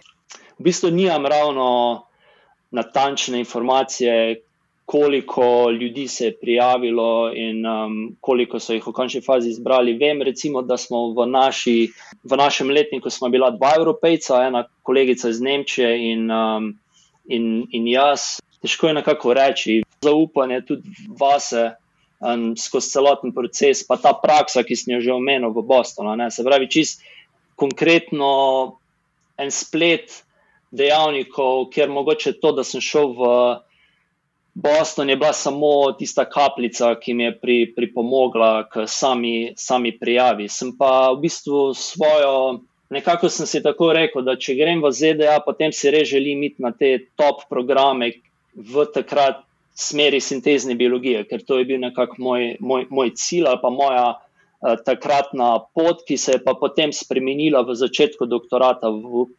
V 0.60 0.64
bistvu 0.64 0.92
nimam 0.92 1.26
ravno 1.26 2.04
natančne 2.72 3.40
informacije, 3.40 4.42
koliko 4.86 5.70
ljudi 5.70 6.08
se 6.08 6.26
je 6.26 6.38
prijavilo 6.38 7.32
in 7.36 7.66
um, 7.66 8.16
koliko 8.22 8.60
so 8.60 8.74
jih 8.74 8.88
v 8.88 8.92
končni 8.92 9.22
fazi 9.22 9.50
izbrali. 9.50 9.94
Vem, 9.98 10.22
recimo, 10.22 10.62
da 10.62 10.78
smo 10.78 11.14
v, 11.14 11.28
naši, 11.30 11.92
v 12.24 12.38
našem 12.38 12.70
letniku 12.70 13.10
bila 13.32 13.52
dva 13.52 13.74
evropejca, 13.78 14.42
ena 14.48 14.64
kolegica 14.84 15.30
iz 15.30 15.42
Nemčije 15.42 16.12
in, 16.12 16.32
um, 16.32 16.74
in, 17.28 17.68
in 17.72 17.88
jaz. 17.88 18.40
Težko 18.62 18.88
je 18.88 18.94
nekako 18.94 19.34
reči, 19.34 19.84
zaupanje 20.02 20.62
tudi 20.66 20.90
vase. 21.20 21.72
Um, 22.20 22.58
skozi 22.58 22.90
celoten 22.92 23.32
proces, 23.32 23.86
pa 23.88 23.96
ta 23.96 24.12
praksa, 24.12 24.66
ki 24.68 24.76
sem 24.76 24.98
jo 24.98 25.00
že 25.00 25.14
omenil 25.14 25.54
v 25.56 25.62
Bostonu. 25.64 26.18
Ne, 26.20 26.28
se 26.32 26.44
pravi, 26.44 26.68
čist 26.68 27.06
konkretno 27.56 28.32
en 29.38 29.54
splet 29.56 30.26
dejavnikov, 30.72 31.70
ker 31.74 31.90
mogoče 31.90 32.36
to, 32.42 32.54
da 32.58 32.64
sem 32.64 32.82
šel 32.82 33.14
v 33.18 33.32
Boston 34.60 35.10
je 35.10 35.16
bila 35.16 35.34
samo 35.34 35.92
tista 35.92 36.26
kapljica, 36.30 36.96
ki 37.00 37.14
mi 37.14 37.24
je 37.24 37.36
pri, 37.40 37.58
pripomogla 37.76 38.68
k 38.70 38.88
sami, 38.88 39.54
sami 39.56 39.94
prijavi. 40.00 40.50
Sem 40.50 40.74
pa 40.78 41.12
v 41.14 41.22
bistvu 41.24 41.74
svojo, 41.74 42.60
nekako 42.90 43.30
sem 43.30 43.48
si 43.48 43.64
tako 43.64 43.94
rekel, 43.96 44.26
da 44.26 44.36
če 44.36 44.58
grem 44.60 44.82
v 44.84 44.92
ZDA, 44.92 45.38
potem 45.46 45.72
si 45.72 45.92
res 45.94 46.10
želim 46.10 46.44
iti 46.44 46.64
na 46.66 46.74
te 46.76 46.98
top 47.16 47.46
programe 47.50 48.12
v 48.56 48.86
takrat 48.94 49.46
smeri 49.80 50.20
sintezne 50.20 50.76
biologije, 50.76 51.24
ker 51.30 51.46
to 51.48 51.62
je 51.62 51.66
bil 51.70 51.80
nekako 51.80 52.20
moj, 52.20 52.56
moj, 52.60 52.88
moj 52.92 53.14
cilj 53.16 53.48
ali 53.48 53.62
pa 53.62 53.70
moja 53.72 54.08
uh, 54.12 54.76
takratna 54.86 55.54
pot, 55.72 56.04
ki 56.04 56.18
se 56.18 56.36
je 56.36 56.44
pa 56.44 56.58
potem 56.60 56.92
spremenila 56.92 57.64
v 57.64 57.78
začetku 57.80 58.28
doktorata 58.28 58.92
v, 58.92 59.30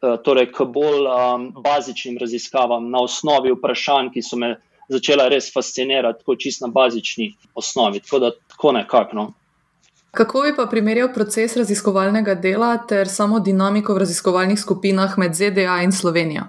torej 0.00 0.50
k 0.52 0.64
bolj 0.64 1.06
um, 1.06 1.50
bazičnim 1.62 2.18
raziskavam 2.20 2.90
na 2.90 3.02
osnovi 3.04 3.52
vprašanj, 3.52 4.10
ki 4.14 4.22
so 4.24 4.38
me 4.40 4.54
začela 4.90 5.28
res 5.28 5.52
fascinirati, 5.54 6.18
tako 6.18 6.36
čisto 6.36 6.66
na 6.66 6.72
bazični 6.72 7.34
osnovi. 7.54 8.00
Tako 8.00 8.18
da 8.18 8.30
tako 8.48 8.72
nekako. 8.72 9.16
No. 9.16 9.32
Kako 10.10 10.42
bi 10.42 10.54
pa 10.56 10.66
primerjal 10.66 11.12
proces 11.14 11.56
raziskovalnega 11.56 12.34
dela 12.34 12.72
ter 12.88 13.08
samo 13.08 13.40
dinamiko 13.40 13.94
v 13.94 14.02
raziskovalnih 14.02 14.58
skupinah 14.58 15.18
med 15.18 15.36
ZDA 15.38 15.82
in 15.84 15.92
Slovenijo? 15.92 16.48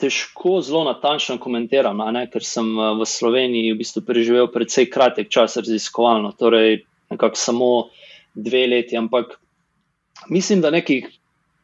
Težko 0.00 0.60
zelo 0.64 0.84
natančno 0.84 1.38
komentiram, 1.40 1.96
ne, 2.12 2.26
ker 2.32 2.44
sem 2.44 2.68
eh, 2.76 2.90
v 3.00 3.06
Sloveniji 3.08 3.72
v 3.72 3.78
bistvu 3.80 4.04
preživel 4.04 4.50
precej 4.52 4.90
kratek 4.92 5.32
čas 5.32 5.56
raziskovalno, 5.60 6.32
torej 6.36 6.82
nekako 7.12 7.36
samo 7.36 7.70
dve 8.34 8.66
leti. 8.66 8.96
Ampak 8.96 9.38
mislim, 10.28 10.60
da 10.60 10.70
nekih 10.70 11.08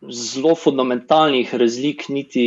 zelo 0.02 0.54
fundamentalnih 0.54 1.54
razlik 1.54 2.08
niti 2.08 2.46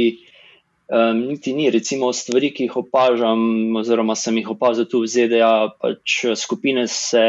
um, 0.89 1.19
niti 1.27 1.53
ni. 1.53 1.69
Recimo 1.69 2.13
stvari, 2.13 2.51
ki 2.53 2.67
jih 2.67 2.77
opažam, 2.83 3.75
oziroma 3.79 4.15
sem 4.15 4.37
jih 4.41 4.49
opazil 4.55 4.87
tu 4.89 5.03
v 5.03 5.11
ZDA, 5.11 5.53
pač 5.81 6.23
skupine 6.39 6.87
se 6.87 7.25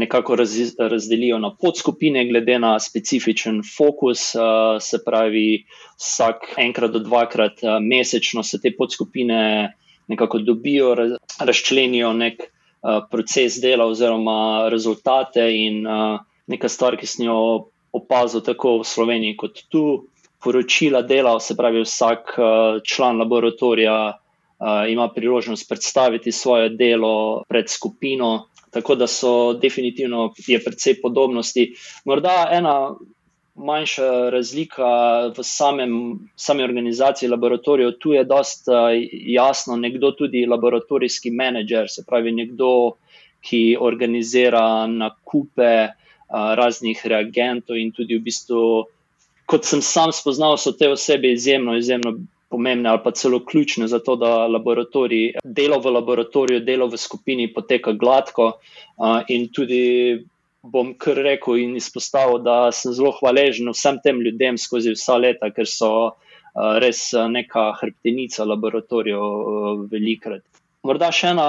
nekako 0.00 0.36
raz, 0.38 0.54
razdelijo 0.78 1.38
na 1.42 1.50
podskupine, 1.50 2.24
glede 2.28 2.58
na 2.62 2.76
specifičen 2.80 3.62
fokus. 3.66 4.30
Uh, 4.38 4.78
se 4.82 5.02
pravi, 5.04 5.64
vsak 5.98 6.54
enkrat 6.62 6.94
do 6.94 7.02
dvakrat 7.02 7.64
uh, 7.64 7.78
mesečno 7.82 8.42
se 8.46 8.60
te 8.62 8.72
podskupine 8.76 9.74
nekako 10.10 10.38
dobijo, 10.42 10.94
raz, 10.94 11.18
razčlenijo 11.38 12.12
nek 12.12 12.42
uh, 12.46 13.02
proces 13.10 13.60
dela 13.62 13.86
oziroma 13.86 14.68
rezultate 14.70 15.50
in 15.54 15.84
uh, 15.86 16.18
nekaj 16.50 16.70
stvar, 16.70 16.96
ki 16.98 17.06
sem 17.06 17.26
jo 17.26 17.70
opazil 17.92 18.40
tako 18.40 18.78
v 18.80 18.86
Sloveniji 18.86 19.36
kot 19.36 19.62
tu 19.68 19.84
poročila 20.42 21.02
dela, 21.02 21.40
se 21.40 21.56
pravi, 21.56 21.82
vsak 21.84 22.34
uh, 22.38 22.82
član 22.84 23.18
laboratorija 23.18 23.96
uh, 24.08 24.90
ima 24.90 25.08
priložnost 25.08 25.68
predstaviti 25.68 26.32
svoje 26.32 26.68
delo 26.68 27.44
pred 27.48 27.68
skupino. 27.68 28.46
Tako 28.70 28.94
da 28.94 29.06
so 29.06 29.52
definitivno 29.52 30.30
je 30.46 30.60
precej 30.64 31.00
podobnosti. 31.02 31.72
Morda 32.04 32.48
ena 32.52 32.94
manjša 33.54 34.30
razlika 34.30 34.90
v 35.36 35.42
samem, 35.42 35.92
sami 36.36 36.62
organizaciji 36.62 37.28
laboratorijev, 37.28 37.92
tu 38.00 38.12
je 38.12 38.24
dosta 38.24 38.90
jasno, 39.26 39.76
nekdo 39.76 40.12
tudi 40.12 40.46
laboratorijski 40.46 41.30
menedžer, 41.30 41.90
se 41.90 42.04
pravi, 42.06 42.32
nekdo, 42.32 42.96
ki 43.40 43.76
organizira 43.80 44.86
nakupe 44.86 45.88
raznih 46.30 47.00
reagentov 47.04 47.76
in 47.76 47.90
tudi 47.92 48.18
v 48.18 48.24
bistvu 48.24 48.62
kot 49.50 49.66
sem 49.66 49.82
sam 49.82 50.12
spoznal, 50.14 50.56
so 50.58 50.72
te 50.72 50.88
osebe 50.88 51.32
izjemno, 51.32 51.74
izjemno 51.76 52.14
pomembne 52.50 52.88
ali 52.90 53.00
pa 53.04 53.10
celo 53.10 53.40
ključne 53.44 53.88
za 53.88 53.98
to, 53.98 54.16
da 54.16 54.46
laboratorij, 54.46 55.40
delo 55.44 55.78
v 55.80 55.94
laboratoriju, 55.96 56.60
delo 56.66 56.86
v 56.90 56.98
skupini 56.98 57.48
poteka 57.54 57.92
gladko. 57.92 58.52
In 59.28 59.48
tudi 59.54 59.82
bom 60.62 60.92
kar 60.98 61.18
rekel 61.24 61.62
in 61.62 61.76
izpostavil, 61.78 62.38
da 62.44 62.70
sem 62.74 62.94
zelo 62.94 63.14
hvaležen 63.18 63.70
vsem 63.72 64.00
tem 64.04 64.20
ljudem 64.22 64.58
skozi 64.58 64.94
vsa 64.94 65.16
leta, 65.18 65.50
ker 65.54 65.66
so 65.66 65.92
res 66.82 67.10
neka 67.30 67.70
hrbtenica 67.80 68.46
laboratorijev 68.46 69.86
velikrat. 69.90 70.42
Morda 70.86 71.10
še 71.12 71.34
ena 71.34 71.46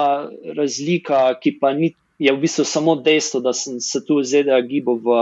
razlika, 0.56 1.24
ki 1.42 1.56
pa 1.60 1.72
ni, 1.74 1.90
je 2.22 2.32
v 2.32 2.38
bistvu 2.38 2.64
samo 2.64 2.94
dejstvo, 2.96 3.40
da 3.42 3.52
sem 3.56 3.80
se 3.80 4.04
tu 4.06 4.20
v 4.20 4.26
ZDA 4.28 4.60
gibal 4.62 5.00
v, 5.02 5.18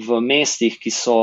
v 0.00 0.20
mestih, 0.24 0.78
ki 0.80 0.92
so 0.92 1.16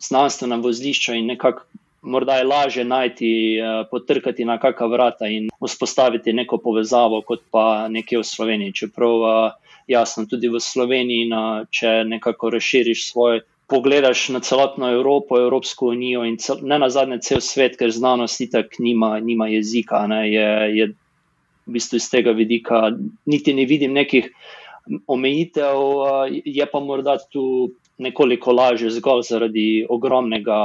znanstvena 0.00 0.56
vozlišča 0.62 1.18
in 1.18 1.28
nekako 1.34 1.66
morda 2.02 2.38
je 2.38 2.44
lažje 2.44 2.84
najti, 2.84 3.30
uh, 3.60 3.86
potrkati 3.90 4.44
na 4.44 4.58
kakšna 4.58 4.86
vrata 4.86 5.28
in 5.28 5.48
vzpostaviti 5.66 6.32
neko 6.32 6.58
povezavo, 6.58 7.22
kot 7.26 7.42
pa 7.50 7.88
nekje 7.88 8.22
v 8.22 8.24
Sloveniji. 8.24 8.72
Čeprav 8.72 9.14
uh, 9.20 9.52
jasno, 9.86 10.24
tudi 10.30 10.48
v 10.48 10.60
Sloveniji, 10.60 11.28
na, 11.28 11.64
če 11.70 12.04
nekako 12.08 12.50
razširiš 12.56 13.10
svoj. 13.10 13.42
Pogledaš 13.68 14.28
na 14.32 14.40
celotno 14.40 14.88
Evropo, 14.88 15.36
Evropsko 15.36 15.90
unijo 15.92 16.22
in 16.24 16.38
cel, 16.40 16.62
ne 16.64 16.78
na 16.80 16.88
zadnje 16.88 17.18
cel 17.20 17.42
svet, 17.44 17.76
ker 17.76 17.92
znanost 17.92 18.40
itak 18.40 18.78
nima, 18.80 19.18
nima 19.20 19.50
jezika. 19.52 20.06
Ne, 20.08 20.22
je, 20.32 20.48
je 20.76 20.86
v 21.68 21.76
bistvu 21.76 22.00
iz 22.00 22.08
tega 22.10 22.32
vidika, 22.32 22.88
niti 23.28 23.54
ne 23.54 23.66
vidim 23.68 23.92
nekih 23.92 24.30
omejitev, 25.06 25.82
je 26.44 26.66
pa 26.66 26.80
morda 26.80 27.18
tu 27.30 27.70
nekoliko 27.98 28.52
lažje, 28.52 28.90
zgolj 28.96 29.26
zaradi 29.28 29.68
ogromnega 29.90 30.58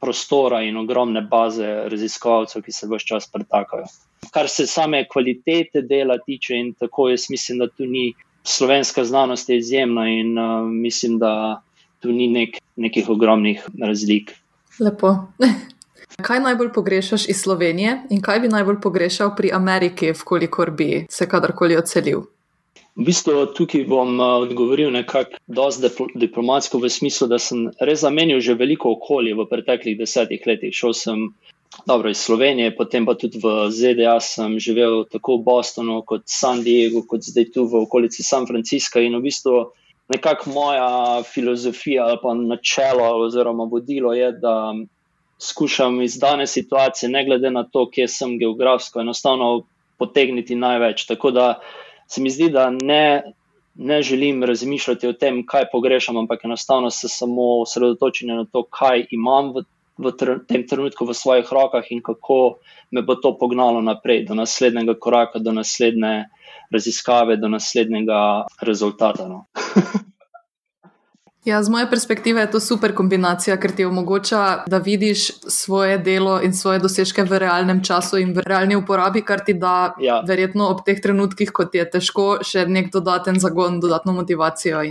prostora 0.00 0.60
in 0.62 0.76
ogromne 0.76 1.22
baze 1.26 1.66
raziskovalcev, 1.90 2.62
ki 2.62 2.72
se 2.72 2.86
vse 2.86 3.08
čas 3.08 3.28
pretakajo. 3.32 3.88
Kar 4.32 4.48
se 4.48 4.66
same 4.66 5.06
kvalitete 5.08 5.82
dela 5.82 6.18
tiče, 6.18 6.54
in 6.54 6.72
tako 6.78 7.08
jaz 7.10 7.30
mislim, 7.30 7.58
da 7.64 7.68
tu 7.68 7.86
ni 7.86 8.12
slovenska 8.46 9.04
znanost 9.04 9.50
izjemna, 9.50 10.08
in 10.08 10.38
uh, 10.38 10.68
mislim, 10.70 11.18
da 11.18 11.62
tu 12.00 12.12
ni 12.12 12.28
nek, 12.28 12.60
nekih 12.76 13.08
ogromnih 13.08 13.64
razlik. 13.82 14.34
Lepo. 14.80 15.16
Kaj 16.22 16.40
najbolj 16.40 16.72
pogrešaš 16.72 17.28
iz 17.28 17.40
Slovenije 17.42 17.98
in 18.10 18.22
kaj 18.22 18.40
bi 18.40 18.48
najbolj 18.48 18.80
pogrešal 18.82 19.34
pri 19.36 19.50
Ameriki, 19.52 20.12
vkolikor 20.12 20.70
bi 20.70 21.06
se 21.10 21.28
kadarkoli 21.28 21.76
odselil? 21.76 22.22
V 22.96 23.04
bistvu 23.04 23.42
tukaj 23.52 23.84
bom 23.84 24.14
uh, 24.20 24.38
odgovoril 24.46 24.88
nekako 24.90 25.36
dosti 25.46 25.90
diplomatsko, 26.14 26.78
v 26.80 26.88
smislu, 26.88 27.28
da 27.28 27.38
sem 27.38 27.66
res 27.80 28.00
zamenil 28.00 28.40
že 28.40 28.56
veliko 28.56 28.94
okolje 28.96 29.34
v 29.36 29.44
preteklih 29.50 29.98
desetih 29.98 30.46
letih. 30.46 30.72
Šel 30.72 30.96
sem 30.96 31.26
dobro 31.84 32.10
iz 32.10 32.24
Slovenije, 32.24 32.72
potem 32.76 33.04
pa 33.04 33.14
tudi 33.14 33.36
v 33.42 33.68
ZDA 33.68 34.16
sem 34.20 34.56
živel 34.58 35.04
tako 35.12 35.36
v 35.36 35.44
Bostonu, 35.44 36.00
kot 36.08 36.24
San 36.24 36.64
Diego, 36.64 37.04
kot 37.04 37.20
zdaj 37.20 37.52
tu 37.52 37.68
v 37.68 37.84
okolici 37.84 38.24
San 38.24 38.48
Francisca. 38.48 39.04
In 39.04 39.20
v 39.20 39.28
bistvu 39.28 39.68
nekako 40.08 40.50
moja 40.56 41.22
filozofija 41.28 42.08
ali 42.08 42.18
pa 42.22 42.32
načelo 42.34 43.26
oziroma 43.26 43.68
vodilo 43.68 44.16
je, 44.16 44.32
da 44.32 44.72
skušam 45.38 46.02
iz 46.02 46.18
dane 46.18 46.46
situacije, 46.46 47.10
ne 47.10 47.24
glede 47.24 47.50
na 47.50 47.64
to, 47.64 47.90
kje 47.90 48.08
sem 48.08 48.38
geografsko, 48.38 49.00
enostavno 49.00 49.66
potegniti 49.98 50.54
največ. 50.54 51.06
Tako 51.06 51.30
da 51.30 51.60
se 52.08 52.22
mi 52.22 52.30
zdi, 52.30 52.50
da 52.50 52.70
ne, 52.70 53.32
ne 53.74 54.02
želim 54.02 54.44
razmišljati 54.44 55.08
o 55.08 55.12
tem, 55.12 55.46
kaj 55.46 55.70
pogrešam, 55.72 56.16
ampak 56.16 56.44
enostavno 56.44 56.90
se 56.90 57.08
samo 57.08 57.60
osredotočim 57.60 58.28
na 58.28 58.44
to, 58.52 58.62
kaj 58.62 59.06
imam 59.10 59.52
v, 59.54 59.64
v 59.98 60.12
tr 60.16 60.38
tem 60.48 60.66
trenutku 60.66 61.04
v 61.04 61.14
svojih 61.14 61.52
rokah 61.52 61.84
in 61.90 62.02
kako 62.02 62.58
me 62.90 63.02
bo 63.02 63.14
to 63.14 63.36
pognalo 63.38 63.80
naprej, 63.82 64.24
do 64.28 64.34
naslednjega 64.34 64.94
koraka, 65.00 65.38
do 65.38 65.52
naslednje 65.52 66.24
raziskave, 66.70 67.36
do 67.36 67.48
naslednjega 67.48 68.46
rezultata. 68.62 69.28
No. 69.28 69.44
Ja, 71.46 71.62
z 71.62 71.70
moje 71.70 71.86
perspektive 71.86 72.40
je 72.40 72.50
to 72.50 72.60
super 72.60 72.90
kombinacija, 72.90 73.54
ker 73.62 73.70
ti 73.70 73.84
omogoča, 73.86 74.64
da 74.66 74.80
vidiš 74.82 75.28
svoje 75.46 75.98
delo 75.98 76.40
in 76.42 76.50
svoje 76.50 76.80
dosežke 76.82 77.22
v 77.22 77.38
realnem 77.38 77.84
času 77.86 78.18
in 78.18 78.32
v 78.34 78.42
realni 78.42 78.74
uporabi, 78.74 79.22
kar 79.22 79.44
ti 79.46 79.54
da 79.54 79.94
ja. 80.02 80.24
verjetno 80.26 80.66
ob 80.74 80.82
teh 80.82 80.98
trenutkih, 80.98 81.52
ko 81.54 81.68
ti 81.70 81.78
je 81.78 81.86
težko, 81.92 82.26
še 82.42 82.66
nek 82.66 82.90
dodaten 82.90 83.38
zagon, 83.38 83.78
dodatno 83.78 84.16
motivacijo. 84.18 84.82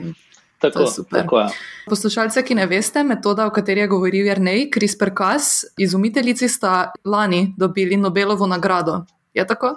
Tako, 0.63 0.88
tako 1.12 1.44
je. 1.44 1.52
Poslušalce, 1.91 2.39
ki 2.48 2.56
ne 2.56 2.70
veste, 2.72 3.04
metoda, 3.04 3.50
o 3.52 3.52
kateri 3.52 3.84
je 3.84 3.91
govoril 3.91 4.32
Jrnej, 4.32 4.70
CRISPR-Cas, 4.72 5.76
izumiteljici 5.76 6.48
sta 6.48 6.94
lani 7.04 7.50
dobili 7.60 8.00
Nobelovo 8.00 8.48
nagrado. 8.48 9.02
Je 9.36 9.44
tako? 9.44 9.76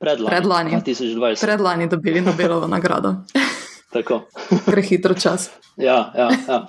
Predlani. 0.00 0.32
Predlani. 0.32 0.76
2020. 0.80 1.44
Predlani 1.44 1.92
dobili 1.92 2.24
Nobelovo 2.24 2.66
nagrado. 2.66 3.18
Tako. 3.92 4.20
Prehitro 4.66 5.14
čas. 5.14 5.50
Ja, 5.80 6.12
ja, 6.16 6.28
ja. 6.48 6.66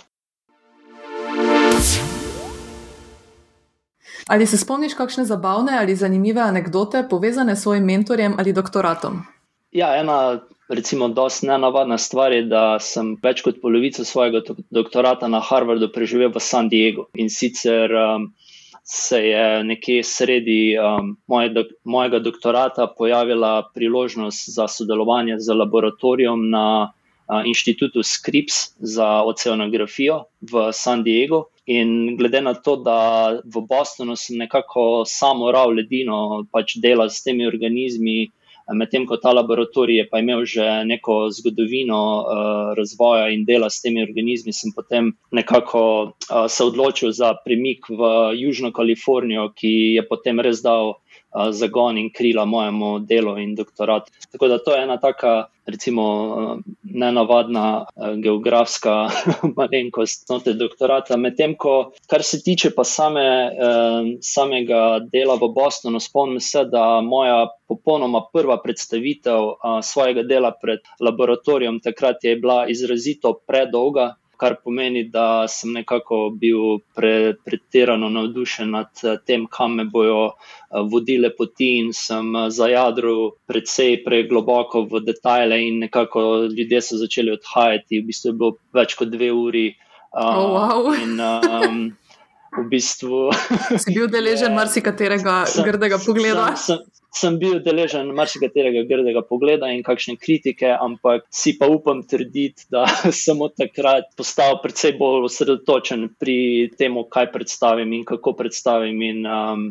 Ali 4.28 4.46
se 4.48 4.58
spomniš 4.58 4.94
kakšne 4.94 5.26
zabavne 5.26 5.78
ali 5.80 5.96
zanimive 5.96 6.42
anekdote 6.42 7.04
povezane 7.10 7.56
s 7.56 7.62
svojim 7.62 7.84
mentorjem 7.84 8.36
ali 8.40 8.54
doktoratom? 8.54 9.20
Ja, 9.72 9.96
ena, 10.00 10.40
recimo, 10.70 11.08
dosti 11.08 11.48
nenavadna 11.48 11.98
stvar 11.98 12.32
je, 12.32 12.46
da 12.48 12.80
sem 12.80 13.18
več 13.24 13.42
kot 13.44 13.60
polovico 13.62 14.06
svojega 14.06 14.40
dok- 14.48 14.64
doktorata 14.70 15.28
na 15.28 15.42
Harvardu 15.44 15.92
preživel 15.92 16.32
v 16.32 16.40
San 16.40 16.70
Diegu. 16.70 17.10
In 17.16 17.30
sicer 17.30 17.92
um, 17.92 18.30
se 18.84 19.20
je 19.28 19.64
nekje 19.64 20.04
sredi 20.04 20.78
um, 20.80 21.18
moje 21.28 21.50
dok 21.50 21.76
mojega 21.84 22.20
doktorata 22.20 22.88
pojavila 22.88 23.70
priložnost 23.76 24.50
za 24.56 24.68
sodelovanje 24.68 25.40
z 25.40 25.56
laboratorijem 25.56 26.50
na 26.50 26.94
inštitutu 27.46 28.04
Scripps 28.04 28.76
za 28.80 29.24
oceanografijo 29.24 30.24
v 30.41 30.70
San 30.74 31.04
Diegu. 31.04 31.46
In 31.65 32.17
glede 32.17 32.41
na 32.41 32.54
to, 32.54 32.76
da 32.76 33.32
v 33.46 33.62
Bostonu 33.70 34.15
sem 34.15 34.38
nekako 34.38 35.04
samo 35.06 35.46
oral 35.48 35.76
ledino, 35.78 36.44
pač 36.52 36.76
delal 36.82 37.10
s 37.10 37.24
temi 37.24 37.48
organizmi, 37.48 38.32
medtem 38.74 39.06
ko 39.06 39.17
ta 39.17 39.34
laboratorij 39.34 39.98
je 39.98 40.06
pa 40.10 40.20
imel 40.20 40.46
že 40.46 40.84
neko 40.86 41.30
zgodovino 41.32 42.02
uh, 42.02 42.26
razvoja 42.78 43.30
in 43.34 43.46
dela 43.46 43.70
s 43.70 43.82
temi 43.82 44.04
organizmi, 44.04 44.54
sem 44.54 44.72
potem 44.76 45.12
nekako 45.32 45.82
uh, 46.04 46.48
se 46.48 46.63
odločil 46.63 47.12
za 47.12 47.34
premik 47.46 47.89
v 47.89 48.34
Južno 48.38 48.72
Kalifornijo, 48.72 49.52
ki 49.56 49.96
je 49.98 50.08
potem 50.08 50.39
res 50.39 50.62
dal 50.63 50.96
zagon 51.52 51.98
in 51.98 52.10
krila 52.13 52.46
mojemu 52.46 53.00
delu 53.00 53.38
in 53.38 53.56
doktoratu. 53.56 54.12
Tako 54.32 54.48
da 54.48 54.58
to 54.58 54.76
je 54.76 54.84
ena 54.84 54.98
taka, 54.98 55.46
recimo, 55.65 56.04
uh, 56.04 56.60
nenavadna 56.84 57.86
uh, 57.96 58.13
geografska 58.15 59.10
malenkost 59.58 60.30
note 60.30 60.54
doktorata. 60.54 61.17
Medtem 61.17 61.56
ko, 61.58 61.91
kar 62.08 62.24
se 62.24 62.41
tiče 62.44 62.74
pa 62.76 62.84
same, 62.84 63.26
uh, 63.48 64.12
samega 64.22 65.00
dela 65.13 65.36
v 65.36 65.52
Bostonu, 65.56 66.00
spomnim 66.00 66.39
se, 66.39 66.65
da 66.65 67.02
moja 67.02 67.48
popolnoma 67.67 68.26
prva 68.34 68.60
predstavitev 68.63 69.44
uh, 69.44 69.80
svojega 69.84 70.24
dela 70.24 70.52
pred 70.62 70.80
laboratorijem 71.00 71.80
takrat 71.80 72.24
je 72.24 72.36
bila 72.36 72.65
izrazito 72.67 73.39
predolga. 73.48 74.15
Kar 74.42 74.56
pomeni, 74.64 75.04
da 75.14 75.46
sem 75.48 75.76
nekako 75.78 76.20
bil 76.42 76.80
pre, 76.98 77.36
pretirano 77.46 78.10
navdušen 78.10 78.72
nad 78.74 79.04
tem, 79.26 79.46
kam 79.46 79.76
me 79.78 79.86
bojo 79.86 80.32
vodile 80.90 81.30
poti, 81.38 81.76
in 81.84 81.92
sem 81.94 82.34
zajadril 82.50 83.36
precej 83.46 84.00
pregloboko 84.06 84.88
v 84.90 85.04
detajle, 85.06 85.62
in 85.68 85.80
nekako 85.86 86.26
ljudje 86.58 86.82
so 86.82 86.98
začeli 86.98 87.38
odhajati. 87.38 88.02
V 88.02 88.10
bistvu 88.10 88.34
je 88.34 88.38
bilo 88.42 88.52
več 88.74 88.98
kot 88.98 89.14
dve 89.14 89.30
uri. 89.32 89.68
Oh, 90.12 90.58
wow. 90.58 90.90
in, 90.92 91.20
um, 91.22 91.84
v 92.52 92.66
bistvu, 92.68 93.32
si 93.80 93.94
bil 93.96 94.10
deležen 94.12 94.52
marsikaterega 94.56 95.46
sem, 95.52 95.64
grdega 95.64 96.00
pogleda. 96.04 96.52
Sem, 96.60 96.82
sem, 96.82 97.02
sem 97.22 97.38
bil 97.40 97.62
deležen 97.64 98.12
marsikaterega 98.16 98.84
grdega 98.90 99.24
pogleda 99.28 99.72
in 99.72 99.84
kakšne 99.88 100.18
kritike, 100.20 100.68
ampak 100.76 101.24
si 101.32 101.56
pa 101.60 101.70
upam 101.72 102.04
trditi, 102.04 102.68
da 102.72 102.86
sem 103.24 103.40
od 103.40 103.56
takrat 103.56 104.12
postal 104.20 104.60
precej 104.64 104.98
bolj 105.00 105.30
osredotočen 105.32 106.10
pri 106.20 106.70
tem, 106.76 107.00
kaj 107.08 107.32
predstavim 107.32 107.96
in 107.96 108.08
kako 108.08 108.36
predstavim. 108.40 109.00
In, 109.00 109.24
um, 109.26 109.68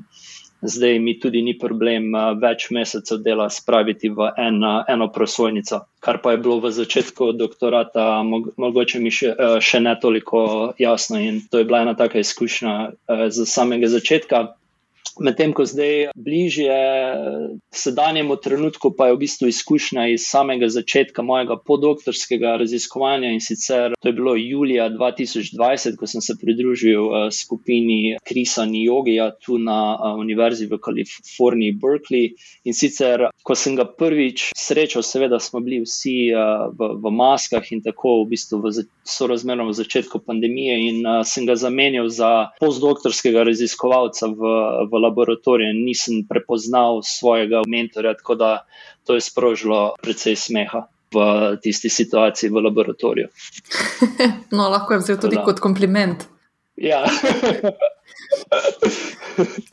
zdaj 0.63 0.99
mi 0.99 1.19
tudi 1.21 1.43
ni 1.43 1.55
problem 1.59 2.15
uh, 2.15 2.33
več 2.41 2.69
mesecev 2.71 3.23
dela 3.25 3.49
spraviti 3.51 4.11
v 4.13 4.31
en, 4.37 4.61
uh, 4.65 4.85
eno 4.89 5.09
prosojnico. 5.13 5.83
Kar 6.01 6.21
pa 6.23 6.35
je 6.35 6.43
bilo 6.45 6.61
v 6.61 6.73
začetku 6.75 7.33
doktorata, 7.37 8.23
mog, 8.27 8.53
mogoče 8.61 9.01
mi 9.01 9.13
še, 9.15 9.33
uh, 9.35 9.59
še 9.61 9.81
ne 9.81 9.97
toliko 10.01 10.73
jasno, 10.79 11.21
in 11.21 11.43
to 11.51 11.63
je 11.63 11.69
bila 11.69 11.85
ena 11.87 11.97
taka 11.97 12.21
izkušnja 12.21 12.77
za 13.31 13.45
samega 13.47 13.89
začetka. 13.91 14.60
Medtem 15.19 15.53
ko 15.53 15.65
zdaj 15.67 16.11
bližje 16.15 16.77
sedanjemu 17.75 18.37
trenutku, 18.37 18.93
pa 18.97 19.09
je 19.09 19.15
v 19.15 19.21
bistvu 19.25 19.49
izkušnja 19.51 20.07
iz 20.15 20.27
samega 20.29 20.69
začetka 20.69 21.23
mojega 21.23 21.57
podoktorskega 21.67 22.57
raziskovanja 22.63 23.33
in 23.35 23.41
sicer 23.41 23.95
to 24.01 24.09
je 24.09 24.13
bilo 24.13 24.35
julija 24.37 24.89
2020, 24.91 25.97
ko 25.99 26.07
sem 26.07 26.21
se 26.21 26.37
pridružil 26.41 27.03
uh, 27.07 27.29
skupini 27.33 28.17
Krisa 28.25 28.65
Nijogija 28.65 29.31
tu 29.45 29.59
na 29.59 29.99
uh, 29.99 30.21
Univerzi 30.21 30.67
v 30.67 30.79
Kaliforniji, 30.79 31.77
Berkeley. 31.83 32.35
In 32.65 32.75
sicer, 32.75 33.27
ko 33.43 33.55
sem 33.55 33.77
ga 33.77 33.85
prvič 33.85 34.51
srečal, 34.57 35.03
seveda 35.03 35.41
smo 35.41 35.61
bili 35.61 35.83
vsi 35.85 36.31
uh, 36.33 36.71
v, 36.71 36.95
v 37.03 37.15
maskah 37.15 37.73
in 37.73 37.83
tako 37.83 38.23
v 38.23 38.31
bistvu 38.35 38.63
v 38.63 38.87
sorazmerno 39.05 39.67
v 39.69 39.75
začetku 39.75 40.23
pandemije 40.27 40.79
in 40.89 41.03
sem 41.25 41.47
ga 41.47 41.57
zamenjal 41.59 42.09
za 42.09 42.31
postdoktorskega 42.61 43.43
raziskovalca 43.49 44.31
v, 44.31 44.55
v 44.91 45.00
laboratoriju 45.01 45.71
in 45.75 45.85
nisem 45.85 46.23
prepoznal 46.29 47.03
svojega 47.05 47.63
mentorja, 47.69 48.15
tako 48.15 48.35
da 48.35 48.51
to 49.07 49.15
je 49.17 49.25
sprožilo 49.25 49.95
precej 50.03 50.37
smeha 50.37 50.87
v 51.11 51.57
tisti 51.63 51.89
situaciji 51.89 52.51
v 52.51 52.63
laboratoriju. 52.69 53.29
no, 54.57 54.69
lahko 54.69 54.95
je 54.95 55.03
vzel 55.03 55.19
tudi 55.21 55.41
da. 55.41 55.45
kot 55.45 55.61
kompliment. 55.61 56.29
Ja. 56.77 57.05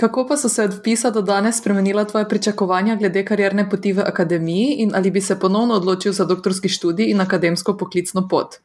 Kako 0.02 0.26
pa 0.28 0.38
so 0.38 0.50
se 0.50 0.64
od 0.64 0.74
vpisa 0.80 1.10
do 1.12 1.22
danes 1.22 1.58
spremenila 1.58 2.06
tvoje 2.06 2.30
pričakovanja 2.30 2.96
glede 2.96 3.26
karierne 3.26 3.70
poti 3.70 3.94
v 3.94 4.02
akademiji 4.02 4.76
in 4.84 4.96
ali 4.96 5.12
bi 5.12 5.22
se 5.22 5.40
ponovno 5.40 5.76
odločil 5.76 6.12
za 6.12 6.26
doktorski 6.26 6.70
študij 6.70 7.12
in 7.12 7.22
akademsko 7.22 7.78
poklicno 7.78 8.28
pot? 8.28 8.56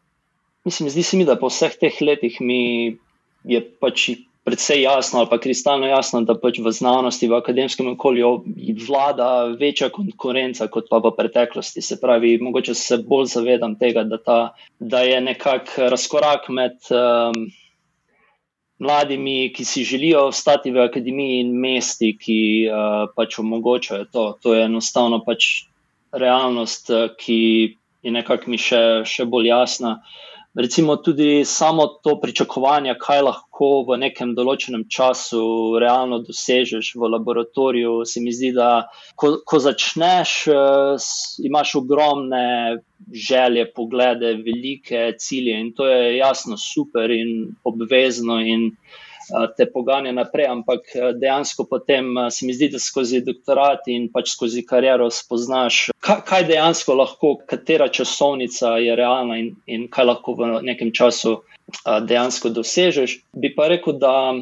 Mislim, 0.64 0.90
zdi 0.90 1.02
se 1.02 1.16
mi, 1.16 1.24
da 1.24 1.36
po 1.36 1.50
vseh 1.50 1.72
teh 1.80 1.92
letih 2.00 2.40
mi 2.40 2.96
je 3.44 3.60
pač 3.80 4.10
predvsej 4.44 4.82
jasno 4.82 5.18
ali 5.18 5.28
pa 5.30 5.38
kristalno 5.38 5.86
jasno, 5.86 6.20
da 6.26 6.34
pač 6.34 6.58
v 6.58 6.72
znanosti, 6.74 7.28
v 7.30 7.38
akademskem 7.38 7.92
okolju 7.94 8.44
vlada 8.88 9.54
večja 9.58 9.90
konkurenca 9.94 10.66
kot 10.66 10.90
pa 10.90 10.98
v 10.98 11.14
preteklosti. 11.16 11.82
Se 11.82 12.00
pravi, 12.00 12.38
mogoče 12.42 12.74
se 12.74 12.98
bolj 13.06 13.30
zavedam 13.36 13.76
tega, 13.78 14.02
da, 14.04 14.18
ta, 14.18 14.38
da 14.78 15.02
je 15.06 15.20
nekak 15.20 15.74
razkorak 15.78 16.48
med 16.50 16.74
um, 16.90 17.46
mladimi, 18.82 19.52
ki 19.54 19.64
si 19.64 19.84
želijo 19.86 20.26
ostati 20.32 20.74
v 20.74 20.88
akademiji 20.88 21.44
in 21.44 21.54
mesti, 21.60 22.16
ki 22.18 22.40
uh, 22.66 23.06
pač 23.14 23.38
omogočajo 23.38 24.10
to. 24.10 24.26
To 24.42 24.54
je 24.58 24.66
enostavno 24.66 25.22
pač 25.22 25.68
realnost, 26.12 26.90
ki 27.18 27.38
je 28.02 28.10
nekako 28.10 28.50
mi 28.50 28.58
še, 28.58 29.06
še 29.06 29.24
bolj 29.30 29.54
jasna. 29.54 30.00
Uh, 30.02 30.31
recimo 30.54 30.96
tudi 30.96 31.44
samo 31.44 31.86
to 31.86 32.20
pričakovanje, 32.20 32.94
kaj 33.00 33.22
lahko 33.22 33.70
v 33.88 33.98
nekem 34.02 34.34
določenem 34.36 34.84
času 34.90 35.42
realno 35.80 36.20
dosežeš 36.26 36.92
v 36.96 37.10
laboratoriju, 37.14 38.02
se 38.08 38.20
mi 38.20 38.34
zdi, 38.34 38.52
da 38.56 38.88
ko, 39.16 39.38
ko 39.48 39.60
začneš, 39.62 40.34
uh, 40.52 41.12
imaš 41.44 41.76
ogromne 41.80 42.82
želje, 43.12 43.66
poglede, 43.74 44.36
velike 44.44 45.12
cilje 45.18 45.56
in 45.60 45.72
to 45.76 45.88
je 45.88 46.18
jasno 46.18 46.58
super 46.60 47.10
in 47.10 47.56
obvezno. 47.64 48.38
In, 48.40 48.70
te 49.56 49.66
poganja 49.70 50.12
naprej, 50.12 50.46
ampak 50.50 50.88
dejansko 51.20 51.66
potem 51.70 52.14
se 52.30 52.46
mi 52.46 52.54
zdi, 52.54 52.68
da 52.72 52.80
skozi 52.82 53.22
doktorat 53.24 53.86
in 53.92 54.08
pač 54.12 54.32
skozi 54.34 54.64
kariero 54.66 55.10
spoznaš, 55.10 55.90
kaj 56.02 56.46
dejansko 56.48 56.96
lahko, 56.98 57.36
katera 57.46 57.88
časovnica 57.88 58.76
je 58.82 58.96
realna 58.96 59.38
in, 59.38 59.52
in 59.66 59.86
kaj 59.92 60.08
lahko 60.08 60.36
v 60.38 60.50
nekem 60.66 60.92
času 60.92 61.40
dejansko 62.08 62.50
dosežeš. 62.52 63.20
Bi 63.32 63.54
pa 63.54 63.68
rekel, 63.72 63.98
da 64.00 64.34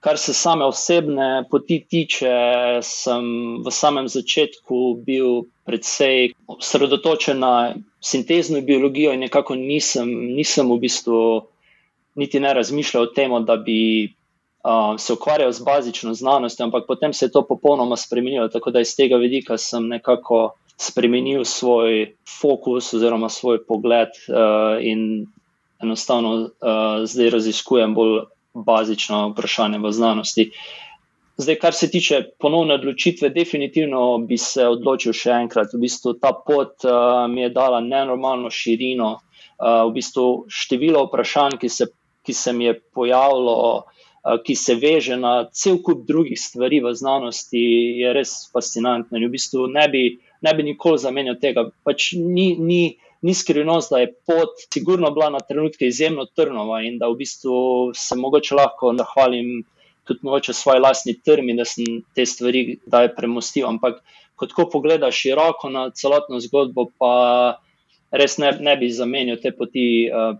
kar 0.00 0.18
se 0.18 0.34
same 0.34 0.64
osebne 0.64 1.44
poti 1.50 1.80
tiče, 1.90 2.32
sem 2.82 3.24
v 3.64 3.70
samem 3.70 4.08
začetku 4.08 5.02
bil 5.06 5.48
predvsej 5.66 6.32
osredotočen 6.46 7.38
na 7.42 7.74
sintezno 8.00 8.60
biologijo 8.60 9.12
in 9.12 9.26
nekako 9.26 9.58
nisem, 9.58 10.08
nisem 10.36 10.70
v 10.70 10.78
bistvu. 10.86 11.22
Niti 12.18 12.40
ne 12.42 12.50
razmišljal 12.54 13.04
o 13.04 13.10
tem, 13.14 13.30
da 13.46 13.54
bi 13.56 14.10
uh, 14.68 14.96
se 15.00 15.12
ukvarjal 15.12 15.52
z 15.52 15.62
bazično 15.64 16.14
znanostjo, 16.14 16.64
ampak 16.64 16.84
potem 16.86 17.12
se 17.12 17.24
je 17.24 17.32
to 17.32 17.46
popolnoma 17.46 17.96
spremenilo. 17.96 18.48
Tako 18.48 18.70
da 18.70 18.80
iz 18.80 18.96
tega 18.96 19.16
vidika 19.16 19.58
sem 19.58 19.88
nekako 19.88 20.52
spremenil 20.76 21.44
svoj 21.44 22.14
fokus 22.40 22.92
oziroma 22.94 23.28
svoj 23.28 23.64
pogled 23.66 24.08
uh, 24.28 24.78
in 24.80 25.26
enostavno 25.82 26.34
uh, 26.34 26.50
zdaj 27.04 27.30
raziskujem 27.30 27.94
bolj 27.94 28.20
bazično 28.54 29.28
vprašanje 29.28 29.78
v 29.78 29.92
znanosti. 29.92 30.50
Zdaj, 31.38 31.56
kar 31.62 31.74
se 31.74 31.90
tiče 31.90 32.22
ponovne 32.38 32.74
odločitve, 32.74 33.28
definitivno 33.30 34.18
bi 34.18 34.38
se 34.38 34.66
odločil 34.66 35.14
še 35.14 35.30
enkrat. 35.30 35.70
V 35.74 35.78
bistvu 35.84 36.16
ta 36.18 36.32
pot 36.34 36.82
uh, 36.84 37.26
mi 37.30 37.46
je 37.46 37.52
dala 37.54 37.80
nenormalno 37.80 38.50
širino, 38.50 39.12
uh, 39.14 39.86
v 39.86 39.92
bistvu 39.94 40.26
število 40.50 41.04
vprašanj, 41.06 41.60
ki 41.62 41.70
se, 41.70 41.86
ki 42.26 42.34
se 42.34 42.52
mi 42.52 42.66
je 42.66 42.74
pojavilo, 42.94 43.54
uh, 43.54 43.97
ki 44.44 44.54
se 44.56 44.74
veže 44.74 45.16
na 45.16 45.48
cel 45.52 45.78
kup 45.82 46.06
drugih 46.08 46.40
stvari 46.40 46.80
v 46.84 46.94
znanosti, 46.94 47.60
je 48.02 48.12
res 48.12 48.50
fascinantno. 48.52 49.20
V 49.20 49.30
bistvu 49.32 49.68
ne 49.72 49.86
bi 49.88 50.02
ne 50.40 50.54
bi 50.54 50.62
nikoli 50.62 50.98
zamenjal 50.98 51.38
tega. 51.40 51.68
Pač 51.84 52.12
ni, 52.18 52.52
ni, 52.58 52.98
ni 53.22 53.34
skrivnost, 53.34 53.92
da 53.92 54.02
je 54.02 54.12
pot 54.26 54.54
sigurno 54.72 55.10
bila 55.14 55.30
na 55.34 55.40
trenutke 55.40 55.88
izjemno 55.88 56.26
trnova 56.36 56.82
in 56.86 56.98
da 56.98 57.08
v 57.10 57.18
bistvu 57.22 57.58
se 57.94 58.16
mogoče 58.16 58.54
lahko 58.54 58.94
zahvalim 58.98 59.62
tudi 60.08 60.20
mogoče 60.22 60.52
svoje 60.52 60.80
lastni 60.80 61.18
trmi, 61.20 61.56
da 61.56 61.66
sem 61.68 62.02
te 62.16 62.24
stvari 62.26 62.78
daj 62.86 63.12
premostil. 63.16 63.66
Ampak, 63.68 64.00
ko 64.36 64.46
tako 64.48 64.68
pogledaš 64.72 65.18
široko 65.24 65.68
na 65.68 65.90
celotno 65.90 66.40
zgodbo, 66.40 66.86
pa 66.98 67.58
res 68.10 68.38
ne, 68.40 68.54
ne 68.60 68.76
bi 68.80 68.88
zamenjal 68.88 69.36
te 69.42 69.52
poti, 69.52 70.08
uh, 70.08 70.38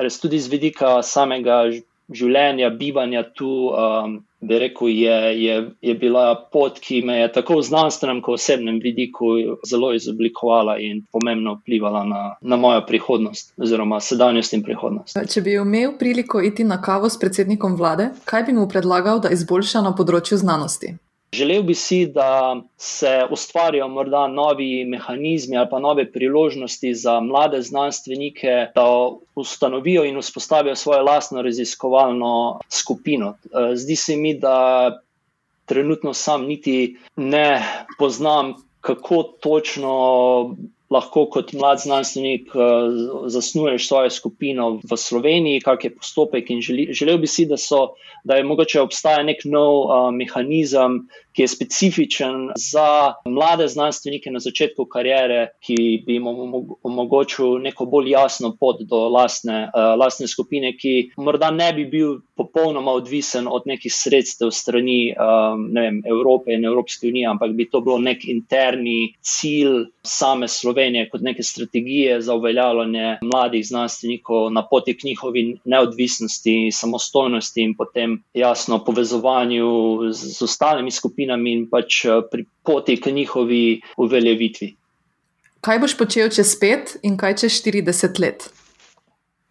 res 0.00 0.16
tudi 0.22 0.40
z 0.40 0.48
vidika 0.48 1.02
samega 1.04 1.66
življenja, 2.12 2.70
bivanja 2.70 3.22
tu, 3.34 3.48
um, 3.70 4.18
bi 4.46 4.58
rekel, 4.60 4.88
je, 4.88 5.16
je, 5.42 5.56
je 5.82 5.94
bila 5.98 6.34
pot, 6.52 6.78
ki 6.80 7.00
me 7.06 7.18
je 7.20 7.30
tako 7.34 7.58
v 7.60 7.66
znanstvenem, 7.66 8.20
kot 8.22 8.38
osebnem 8.38 8.78
vidiku 8.82 9.32
zelo 9.66 9.92
izoblikovala 9.96 10.76
in 10.82 11.02
pomembno 11.12 11.56
vplivala 11.60 12.04
na, 12.06 12.22
na 12.40 12.60
mojo 12.60 12.84
prihodnost, 12.86 13.54
oziroma 13.58 14.00
sedanjost 14.00 14.54
in 14.54 14.62
prihodnost. 14.66 15.18
Če 15.32 15.42
bi 15.42 15.56
imel 15.58 15.96
priliko 15.98 16.42
iti 16.44 16.64
na 16.64 16.78
kavo 16.82 17.10
s 17.10 17.18
predsednikom 17.18 17.74
vlade, 17.80 18.12
kaj 18.28 18.46
bi 18.46 18.56
mu 18.58 18.68
predlagal, 18.70 19.20
da 19.24 19.34
izboljša 19.34 19.82
na 19.86 19.96
področju 19.96 20.38
znanosti? 20.44 20.94
Želel 21.32 21.62
bi 21.62 21.74
si, 21.74 22.06
da 22.06 22.56
se 22.76 23.26
ustvarijo 23.30 23.88
morda 23.88 24.26
novi 24.28 24.84
mehanizmi 24.84 25.56
ali 25.56 25.68
pa 25.70 25.78
nove 25.78 26.12
priložnosti 26.12 26.94
za 26.94 27.20
mlade 27.20 27.62
znanstvenike, 27.62 28.66
da 28.74 28.84
ustanovijo 29.34 30.04
in 30.04 30.20
vzpostavijo 30.20 30.76
svojo 30.76 31.02
lastno 31.02 31.42
raziskovalno 31.42 32.60
skupino. 32.70 33.34
Zdi 33.74 33.96
se 33.96 34.16
mi, 34.16 34.38
da 34.38 34.90
trenutno 35.66 36.14
sam 36.14 36.44
niti 36.46 36.96
ne 37.16 37.62
poznam, 37.98 38.54
kako 38.80 39.22
točno 39.22 40.56
lahko 40.90 41.26
kot 41.30 41.52
mlad 41.52 41.80
znanstvenik 41.82 42.54
uh, 42.54 42.62
zasnuješ 43.26 43.88
svojo 43.88 44.10
skupino 44.10 44.80
v 44.90 44.96
Sloveniji, 44.96 45.60
kak 45.60 45.84
je 45.84 45.94
postopek. 45.94 46.46
Želi, 46.60 46.88
želel 46.92 47.18
bi 47.18 47.26
si, 47.26 47.46
da, 47.46 47.56
so, 47.56 47.96
da 48.24 48.36
je 48.36 48.44
mogoče 48.44 48.80
obstaja 48.80 49.22
nek 49.26 49.42
nov 49.44 49.74
uh, 49.86 50.10
mehanizem, 50.14 51.06
ki 51.36 51.42
je 51.42 51.48
specifičen 51.48 52.36
za 52.56 53.14
mlade 53.28 53.68
znanstvenike 53.68 54.30
na 54.30 54.40
začetku 54.40 54.86
karijere, 54.88 55.50
ki 55.60 55.76
bi 56.06 56.16
jim 56.16 56.26
omogočil 56.82 57.58
neko 57.60 57.84
bolj 57.84 58.10
jasno 58.10 58.54
pot 58.60 58.80
do 58.88 59.08
lastne, 59.12 59.66
uh, 59.68 59.92
lastne 59.98 60.28
skupine, 60.28 60.72
ki 60.78 61.10
morda 61.16 61.50
ne 61.50 61.72
bi 61.76 61.84
bil 61.84 62.16
popolnoma 62.36 62.94
odvisen 62.96 63.48
od 63.50 63.66
nekih 63.66 63.92
sredstev 63.92 64.50
strani 64.52 65.12
um, 65.12 65.68
ne 65.72 65.82
vem, 65.82 66.00
Evrope 66.06 66.54
in 66.54 66.64
Evropske 66.64 67.08
unije, 67.08 67.28
ampak 67.28 67.52
bi 67.56 67.68
to 67.70 67.80
bilo 67.80 67.98
nek 67.98 68.24
interni 68.28 69.12
cilj 69.20 69.90
same 70.02 70.48
Slovenije, 70.48 70.75
kot 71.10 71.20
neke 71.20 71.42
strategije 71.42 72.20
za 72.20 72.34
uveljavljanje 72.34 73.18
mladih 73.22 73.66
znanstvenikov 73.66 74.50
na 74.52 74.66
poti 74.70 74.96
k 74.96 75.04
njihovi 75.04 75.58
neodvisnosti, 75.64 76.70
samostojnosti 76.72 77.62
in 77.62 77.74
potem 77.76 78.22
jasno 78.34 78.84
povezovanju 78.84 79.68
z, 80.12 80.32
z 80.38 80.42
ostalimi 80.42 80.90
skupinami 80.90 81.52
in 81.52 81.68
pač 81.70 82.04
eh, 82.04 82.20
pri 82.30 82.44
poti 82.64 83.00
k 83.00 83.12
njihovi 83.12 83.80
uveljavitvi. 83.96 84.74
Kaj 85.60 85.78
boš 85.78 85.96
počel 85.98 86.30
čez 86.30 86.52
pet 86.60 86.96
in 87.02 87.16
kaj 87.16 87.40
čez 87.42 87.62
40 87.64 88.20
let? 88.20 88.50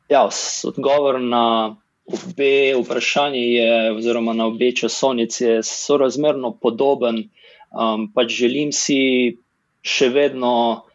Ja, 0.09 0.29
odgovor 0.63 1.19
na 1.21 1.75
obe 2.05 2.75
vprašanji 2.77 3.53
je, 3.53 3.91
oziroma 3.97 4.33
na 4.33 4.45
obe 4.45 4.71
časovnici, 4.71 5.43
je 5.43 5.63
sorazmerno 5.63 6.53
podoben. 6.61 7.29
Um, 7.75 8.11
pač 8.13 8.31
želim 8.31 8.71
si 8.71 9.37
še 9.83 10.09
vedno 10.13 10.85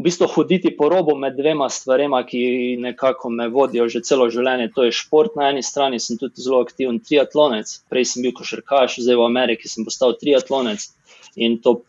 v 0.00 0.08
bistvu 0.08 0.26
hoditi 0.32 0.70
po 0.76 0.88
robu 0.88 1.12
med 1.16 1.34
dvema 1.36 1.68
stvarema, 1.68 2.22
ki 2.24 2.76
nekako 2.80 3.28
me 3.30 3.50
vodijo 3.52 3.84
že 3.92 4.00
celo 4.00 4.30
življenje. 4.32 4.70
To 4.72 4.86
je 4.86 4.94
šport 4.96 5.34
na 5.36 5.50
eni 5.52 5.60
strani, 5.62 5.98
sem 6.00 6.16
tudi 6.16 6.40
zelo 6.40 6.62
aktiven 6.64 7.02
triatlonec, 7.04 7.68
prej 7.92 8.06
sem 8.08 8.24
bil 8.24 8.32
košarkaš, 8.32 8.96
zdaj 9.04 9.18
v 9.20 9.26
Ameriki 9.26 9.68
sem 9.68 9.84
postal 9.84 10.16
triatlonec 10.16 10.88
in 11.36 11.60
to. 11.60 11.82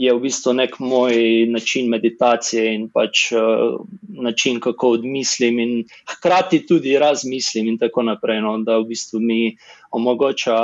Je 0.00 0.12
v 0.14 0.20
bistvu 0.22 0.52
nek 0.54 0.76
moj 0.78 1.16
način 1.50 1.88
meditacije 1.90 2.62
in 2.72 2.84
pač 2.94 3.24
uh, 3.34 3.74
način, 4.22 4.60
kako 4.62 4.92
odmislim, 4.96 5.58
in 5.58 5.72
hkrati 6.12 6.62
tudi 6.64 6.94
razmislim, 6.96 7.66
in 7.68 7.76
tako 7.76 8.06
naprej. 8.06 8.38
No, 8.40 8.54
da 8.64 8.78
v 8.78 8.86
bistvu 8.94 9.20
mi 9.20 9.40
omogoča 9.90 10.60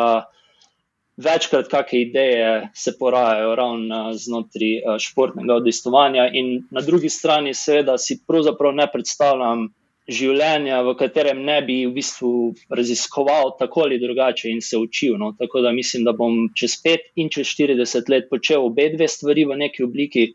večkrat 1.16 1.68
kakšne 1.68 2.00
ideje 2.00 2.68
se 2.74 2.92
porajajo 2.98 3.54
ravno 3.54 4.12
znotraj 4.12 4.76
eh, 4.76 4.98
športnega 5.00 5.54
odistovanja, 5.54 6.28
in 6.32 6.62
na 6.70 6.80
drugi 6.80 7.08
strani, 7.08 7.54
seveda, 7.54 7.98
si 7.98 8.20
pravzaprav 8.26 8.74
ne 8.74 8.88
predstavljam 8.92 9.68
življenja, 10.06 10.82
v 10.86 10.94
katerem 10.98 11.40
ne 11.46 11.56
bi 11.66 11.80
v 11.86 11.92
bistvu 11.96 12.30
raziskoval 12.70 13.56
tako 13.58 13.86
ali 13.86 13.98
drugače 13.98 14.50
in 14.52 14.60
se 14.62 14.78
učil. 14.78 15.16
No. 15.18 15.32
Tako 15.38 15.64
da 15.64 15.72
mislim, 15.74 16.04
da 16.06 16.14
bom 16.14 16.46
čez 16.54 16.78
5 16.84 17.10
in 17.22 17.30
čez 17.32 17.50
40 17.58 18.12
let 18.12 18.28
počel 18.30 18.68
obe 18.68 18.86
dve 18.94 19.08
stvari 19.10 19.44
v 19.44 19.58
neki 19.64 19.82
obliki. 19.82 20.28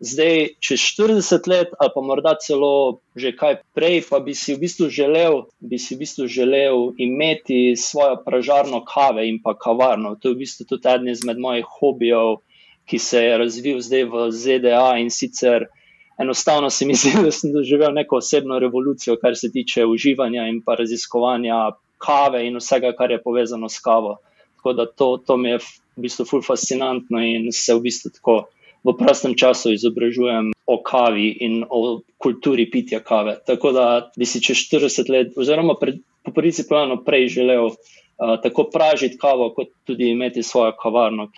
Zdaj, 0.00 0.56
čez 0.64 0.80
40 0.80 1.48
let, 1.48 1.68
ali 1.78 1.90
pa 1.94 2.00
morda 2.00 2.32
celo 2.40 3.00
že 3.12 3.34
kaj 3.36 3.60
prej, 3.76 4.00
pa 4.08 4.16
bi 4.24 4.32
si 4.32 4.54
v 4.56 4.64
bistvu 4.64 4.88
želel, 4.88 5.44
bi 5.60 5.76
si 5.76 5.92
v 5.92 6.00
bistvu 6.00 6.24
želel 6.24 6.96
imeti 6.96 7.76
svojo 7.76 8.16
pražarno 8.24 8.80
kave 8.84 9.28
in 9.28 9.42
pa 9.44 9.52
kavarno. 9.52 10.16
To 10.16 10.32
je 10.32 10.34
v 10.34 10.40
bistvu 10.40 10.64
tudi 10.64 10.88
eden 10.88 11.12
izmed 11.12 11.36
mojih 11.36 11.68
hobijev, 11.68 12.40
ki 12.88 12.98
se 12.98 13.20
je 13.24 13.38
razvil 13.38 13.80
zdaj 13.84 14.04
v 14.08 14.30
ZDA 14.32 14.96
in 15.04 15.12
sicer 15.12 15.68
enostavno 16.16 16.70
se 16.70 16.86
mi 16.86 16.94
zdi, 17.00 17.12
da 17.22 17.30
sem 17.30 17.52
doživel 17.52 17.92
neko 17.92 18.16
osebno 18.16 18.58
revolucijo, 18.58 19.18
kar 19.20 19.36
se 19.36 19.52
tiče 19.52 19.84
uživanja 19.84 20.46
in 20.48 20.62
pa 20.64 20.74
raziskovanja 20.80 21.76
kave 21.98 22.46
in 22.46 22.56
vsega, 22.56 22.94
kar 22.96 23.10
je 23.10 23.22
povezano 23.22 23.68
s 23.68 23.78
kavo. 23.84 24.16
Tako 24.56 24.72
da 24.72 24.86
to, 24.86 25.16
to 25.26 25.36
mi 25.36 25.50
je 25.50 25.58
v 25.58 26.08
bistvu 26.08 26.24
ful 26.24 26.42
fascinantno 26.42 27.20
in 27.20 27.52
se 27.52 27.74
v 27.74 27.84
bistvu 27.84 28.10
tako 28.16 28.36
v 28.84 28.94
prostem 28.96 29.36
času 29.36 29.74
izobražujem 29.76 30.52
o 30.66 30.76
kavi 30.82 31.28
in 31.44 31.64
o 31.68 32.00
kulturi 32.16 32.70
pitja 32.70 33.00
kave. 33.04 33.38
Tako 33.46 33.72
da 33.76 33.86
bi 34.16 34.26
si 34.26 34.40
čez 34.42 34.64
40 34.70 35.10
let, 35.12 35.36
oziroma 35.36 35.76
pred, 35.80 36.00
po 36.24 36.32
prvici 36.32 36.64
povedano, 36.68 37.02
prej 37.04 37.28
želel 37.40 37.74
tako 38.42 38.68
pražiti 38.72 39.18
kavo, 39.18 39.50
kot 39.56 39.68
tudi 39.84 40.10
imeti 40.10 40.42
svojo 40.42 40.72
kavarno, 40.82 41.30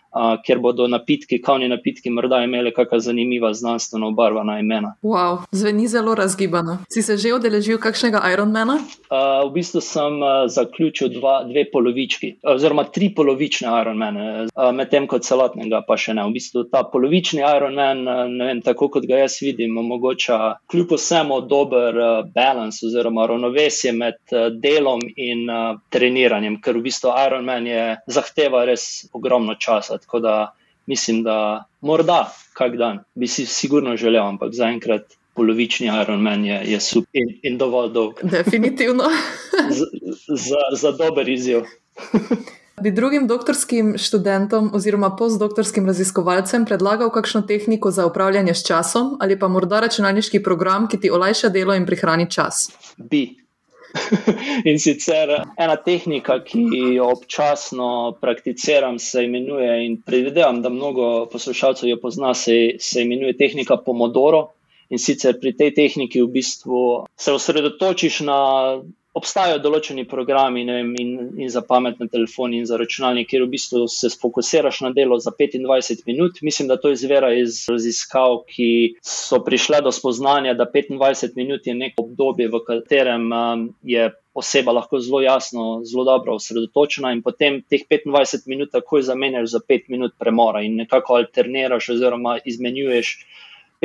kjer 0.47 0.59
bodo 0.59 0.87
napitki, 0.89 1.41
kavni 1.43 1.69
napitki, 1.69 2.11
morda 2.11 2.43
imeli 2.45 2.73
kakšna 2.75 2.99
zanimiva 2.99 3.53
znanstveno 3.55 4.09
obarvana 4.09 4.59
imena. 4.59 4.95
Wow, 5.03 5.39
zveni 5.53 5.89
zelo 5.89 6.15
razgibano. 6.15 6.79
Si 6.93 7.03
se 7.03 7.17
že 7.17 7.35
odeležil 7.35 7.79
kakšnega 7.79 8.23
Ironmana? 8.33 8.75
Uh, 8.75 9.49
v 9.49 9.53
bistvu 9.55 9.81
sem 9.81 10.19
zaključil 10.47 11.09
dva, 11.09 11.43
dve 11.45 11.65
polovički, 11.73 12.35
oziroma 12.43 12.85
tri 12.85 13.13
polovične 13.15 13.69
Ironmane, 13.81 14.47
medtem 14.75 15.07
ko 15.07 15.19
celotnega 15.19 15.83
pa 15.87 15.97
še 15.97 16.15
ne. 16.17 16.27
V 16.27 16.37
bistvu 16.37 16.65
ta 16.73 16.83
polovični 16.93 17.43
Ironman, 17.43 18.05
ne 18.37 18.49
vem, 18.51 18.63
tako 18.65 18.89
kot 18.93 19.07
ga 19.09 19.23
jaz 19.23 19.39
vidim, 19.43 19.79
omogoča 19.79 20.39
kljub 20.71 20.97
vsemu 20.97 21.41
dober 21.49 21.99
balans 22.35 22.83
oziroma 22.83 23.27
ravnovesje 23.27 23.93
med 23.97 24.19
delom 24.63 25.01
in 25.17 25.47
treniranjem 25.93 26.59
ker 26.63 26.72
v 26.77 26.89
bistvu 26.89 27.13
Ironman 27.27 27.67
je 27.67 27.85
zahteva 28.07 28.65
res 28.69 29.07
ogromno 29.13 29.55
časa. 29.55 29.99
Tako 29.99 30.21
da 30.21 30.35
mislim, 30.87 31.23
da 31.23 31.65
morda 31.81 32.33
kak 32.53 32.77
dan 32.77 33.05
bi 33.15 33.27
si 33.27 33.47
sigurno 33.47 33.97
želel, 33.97 34.27
ampak 34.27 34.55
zaenkrat 34.55 35.15
polovični 35.35 35.89
Ironman 36.03 36.45
je, 36.45 36.61
je 36.65 36.81
super 36.81 37.21
in, 37.21 37.39
in 37.43 37.59
dovolj 37.59 37.93
dolg. 37.93 38.21
Definitivno. 38.23 39.05
za, 39.79 39.87
za, 40.29 40.63
za 40.77 40.93
dober 40.93 41.29
izjiv. 41.29 41.63
Bi 42.83 42.91
drugim 42.91 43.27
doktorskim 43.27 43.95
študentom 43.99 44.71
oziroma 44.75 45.13
postdoktorskim 45.17 45.87
raziskovalcem 45.87 46.65
predlagal 46.65 47.11
kakšno 47.11 47.43
tehniko 47.47 47.91
za 47.91 48.07
upravljanje 48.07 48.55
s 48.55 48.67
časom 48.67 49.17
ali 49.21 49.39
pa 49.39 49.49
morda 49.49 49.81
računalniški 49.81 50.43
program, 50.43 50.89
ki 50.89 51.01
ti 51.01 51.11
olajša 51.11 51.49
delo 51.49 51.75
in 51.75 51.87
prihrani 51.87 52.31
čas? 52.31 52.71
Bi. 52.97 53.42
in 54.71 54.79
sicer 54.79 55.31
ena 55.59 55.77
tehnika, 55.77 56.39
ki 56.45 56.65
jo 56.97 57.11
občasno 57.13 58.17
prakticiram, 58.21 58.99
se 58.99 59.25
imenuje, 59.25 59.85
in 59.87 60.01
predvidevam, 60.03 60.63
da 60.63 60.71
mnogo 60.71 61.27
poslušalcev 61.33 61.89
jo 61.89 62.01
pozna, 62.03 62.35
se, 62.35 62.77
se 62.79 63.03
imenuje 63.03 63.37
tehnika 63.37 63.77
Pomodoro. 63.77 64.49
In 64.93 65.01
sicer 65.01 65.39
pri 65.41 65.55
tej 65.57 65.73
tehniki 65.75 66.21
v 66.21 66.29
bistvu 66.29 66.81
se 67.17 67.33
osredotočiš 67.33 68.21
na 68.29 68.41
obstajajo 69.13 69.59
določeni 69.61 70.05
programi 70.09 70.63
vem, 70.65 70.93
in, 70.97 71.11
in 71.37 71.51
za 71.53 71.61
pametne 71.69 72.09
telefone 72.13 72.57
in 72.57 72.67
za 72.69 72.79
računalnike, 72.81 73.29
kjer 73.33 73.45
v 73.45 73.51
bistvu 73.53 73.85
se 73.93 74.09
fokusiraš 74.21 74.81
na 74.87 74.93
delo 74.97 75.19
za 75.21 75.35
25 75.37 76.07
minut. 76.09 76.41
Mislim, 76.43 76.71
da 76.71 76.79
to 76.81 76.93
izvira 76.95 77.33
iz 77.37 77.63
raziskav, 77.69 78.41
ki 78.49 78.71
so 79.05 79.43
prišle 79.45 79.83
do 79.85 79.93
spoznanja, 79.93 80.57
da 80.57 80.65
25 80.65 81.37
minut 81.37 81.69
je 81.69 81.77
neko 81.77 82.07
obdobje, 82.07 82.49
v 82.53 82.65
katerem 82.67 83.31
um, 83.31 83.71
je. 83.83 84.11
Oseba 84.33 84.73
lahko 84.73 84.97
zelo 84.97 85.19
jasno, 85.21 85.83
zelo 85.85 86.07
dobro 86.09 86.39
osredotočena, 86.39 87.11
in 87.13 87.19
potem 87.21 87.59
teh 87.69 87.83
25 87.85 88.47
minut 88.49 88.71
takoj 88.73 89.03
zamenjaš 89.05 89.51
za 89.53 89.61
5 89.61 89.91
minut 89.93 90.15
premora, 90.17 90.63
in 90.65 90.79
nekako 90.81 91.19
alterniraš, 91.19 91.91
oziroma 91.93 92.39
izmenjuješ 92.49 93.11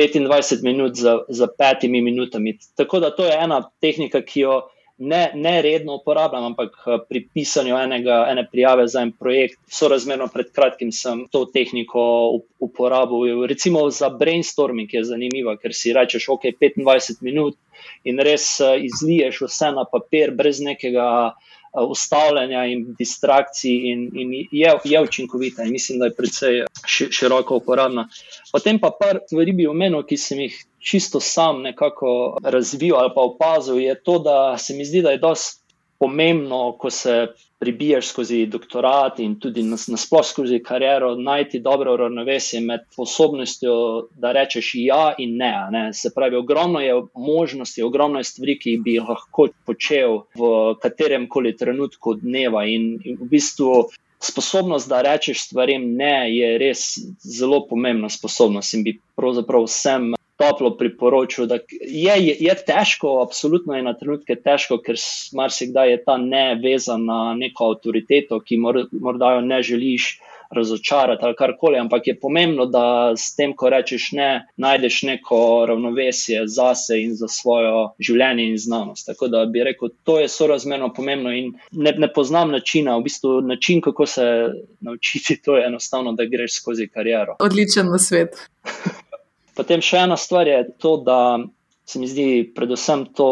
25 0.00 0.64
minut 0.64 0.96
za, 0.96 1.18
za 1.28 1.50
5 1.58 1.84
minutami. 1.92 2.56
Tako 2.80 3.00
da 3.04 3.10
to 3.12 3.28
je 3.28 3.36
ena 3.36 3.60
tehnika, 3.84 4.24
ki 4.24 4.46
jo 4.46 4.56
ne, 4.98 5.30
ne 5.34 5.62
redno 5.62 5.94
uporabljam, 5.94 6.44
ampak 6.44 6.76
eh, 6.86 6.98
pri 7.08 7.22
pisanju 7.34 7.76
enega, 7.78 8.18
ene 8.30 8.46
prijave 8.52 8.86
za 8.88 9.02
en 9.06 9.12
projekt, 9.12 9.58
sorazmerno 9.70 10.28
pred 10.32 10.50
kratkim 10.54 10.92
sem 10.92 11.26
to 11.32 11.44
tehniko 11.54 12.02
uporabil. 12.58 13.46
Recimo 13.46 13.86
za 13.90 14.10
brainstorming 14.10 14.94
je 14.94 15.04
zanimiva, 15.04 15.56
ker 15.56 15.74
si 15.74 15.92
rečeš, 15.94 16.28
ok, 16.34 16.50
25 16.60 17.22
minut 17.22 17.58
in 18.04 18.18
res 18.18 18.56
eh, 18.60 18.78
izliješ 18.90 19.44
vse 19.46 19.74
na 19.76 19.86
papir, 19.90 20.34
brez 20.34 20.62
nekega. 20.64 21.08
Eh, 21.68 21.84
ustavljanja 21.84 22.62
in 22.72 22.84
distrakcij, 22.98 23.90
in, 23.90 24.06
in 24.16 24.30
je, 24.32 24.70
je 24.84 25.02
učinkovita, 25.02 25.66
in 25.66 25.72
mislim, 25.72 25.98
da 26.00 26.08
je 26.08 26.14
precej 26.16 26.62
široko 26.86 27.58
uporabna. 27.60 28.06
Potem 28.52 28.78
pa 28.80 28.88
par 29.00 29.20
stvari 29.26 29.52
bi 29.52 29.66
omenil, 29.68 30.00
ki 30.08 30.16
sem 30.16 30.40
jih 30.46 30.56
čisto 30.78 31.20
sam 31.20 31.62
nekako 31.62 32.38
razvil 32.42 32.96
ali 32.96 33.10
pa 33.14 33.20
opazil, 33.20 33.80
je 33.80 33.94
to, 34.02 34.18
da 34.18 34.58
se 34.58 34.74
mi 34.74 34.84
zdi, 34.84 35.02
da 35.02 35.10
je 35.10 35.18
dosti 35.18 35.68
pomembno, 35.98 36.76
ko 36.78 36.90
se 36.90 37.26
pribiješ 37.58 38.08
skozi 38.08 38.46
doktorat 38.46 39.18
in 39.18 39.34
tudi 39.40 39.62
nasplošno 39.62 40.22
skozi 40.22 40.60
kariero, 40.62 41.14
najti 41.14 41.60
dobro 41.60 41.96
ravnovesje 41.96 42.60
med 42.60 42.80
sposobnostjo, 42.92 43.72
da 44.14 44.32
rečeš 44.32 44.70
ja 44.74 45.14
in 45.18 45.36
ne, 45.36 45.52
ne. 45.70 45.92
Se 45.92 46.10
pravi, 46.14 46.36
ogromno 46.36 46.80
je 46.80 46.94
možnosti, 47.14 47.82
ogromno 47.82 48.18
je 48.18 48.24
stvari, 48.24 48.58
ki 48.58 48.76
bi 48.84 48.94
jih 48.94 49.08
lahko 49.08 49.48
počel 49.66 50.20
v 50.38 50.74
katerem 50.82 51.26
koli 51.28 51.56
trenutku 51.56 52.14
dneva 52.22 52.64
in, 52.64 52.94
in 53.04 53.18
v 53.20 53.32
bistvu. 53.34 53.88
Sposobnost, 54.18 54.88
da 54.90 54.98
rečeš 55.02 55.44
stvarem 55.46 55.84
ne, 55.94 56.26
je 56.34 56.56
res 56.58 56.96
zelo 57.22 57.60
pomembna 57.68 58.08
sposobnost 58.10 58.74
in 58.74 58.82
bi 58.82 58.96
pravzaprav 59.14 59.68
vsem 59.68 60.08
toplo 60.38 60.76
priporočil. 60.76 61.48
Je, 61.80 62.14
je, 62.26 62.36
je 62.40 62.54
težko, 62.66 63.18
absolutno 63.22 63.74
je 63.74 63.82
na 63.82 63.94
trenutke 63.98 64.38
težko, 64.38 64.78
ker 64.84 64.96
marsikdaj 65.34 65.90
je 65.90 66.00
ta 66.04 66.16
ne 66.22 66.46
vezan 66.62 67.04
na 67.08 67.34
neko 67.38 67.72
avtoriteto, 67.74 68.40
ki 68.40 68.60
mor, 68.62 68.84
morda 68.92 69.34
jo 69.36 69.44
ne 69.44 69.62
želiš 69.62 70.12
razočarati 70.50 71.24
ali 71.24 71.34
karkoli. 71.36 71.78
Ampak 71.78 72.06
je 72.06 72.20
pomembno, 72.20 72.66
da 72.66 73.12
s 73.16 73.34
tem, 73.36 73.52
ko 73.56 73.68
rečeš 73.70 74.12
ne, 74.12 74.46
najdeš 74.56 75.02
neko 75.02 75.40
ravnovesje 75.68 76.46
zase 76.46 77.00
in 77.02 77.14
za 77.14 77.28
svojo 77.28 77.88
življenje 77.98 78.46
in 78.52 78.56
znanost. 78.58 79.06
Tako 79.06 79.28
da 79.28 79.44
bi 79.46 79.64
rekel, 79.64 79.90
to 80.04 80.20
je 80.20 80.28
sorazmerno 80.28 80.92
pomembno 80.94 81.34
in 81.34 81.52
ne, 81.72 81.92
ne 81.98 82.12
poznam 82.12 82.54
načina, 82.54 82.96
v 82.96 83.08
bistvu 83.10 83.40
način, 83.40 83.80
kako 83.80 84.06
se 84.06 84.24
naučiti, 84.80 85.40
to 85.42 85.58
je 85.58 85.66
enostavno, 85.66 86.12
da 86.12 86.24
greš 86.24 86.60
skozi 86.62 86.88
kariero. 86.88 87.36
Odličen 87.40 87.90
na 87.92 87.98
svet. 87.98 88.38
Potem 89.58 89.82
še 89.82 90.04
ena 90.06 90.16
stvar 90.16 90.46
je 90.46 90.62
to, 90.78 90.96
da 91.02 91.20
se 91.88 91.98
mi 91.98 92.06
zdi, 92.06 92.52
predvsem 92.54 93.06
to 93.16 93.28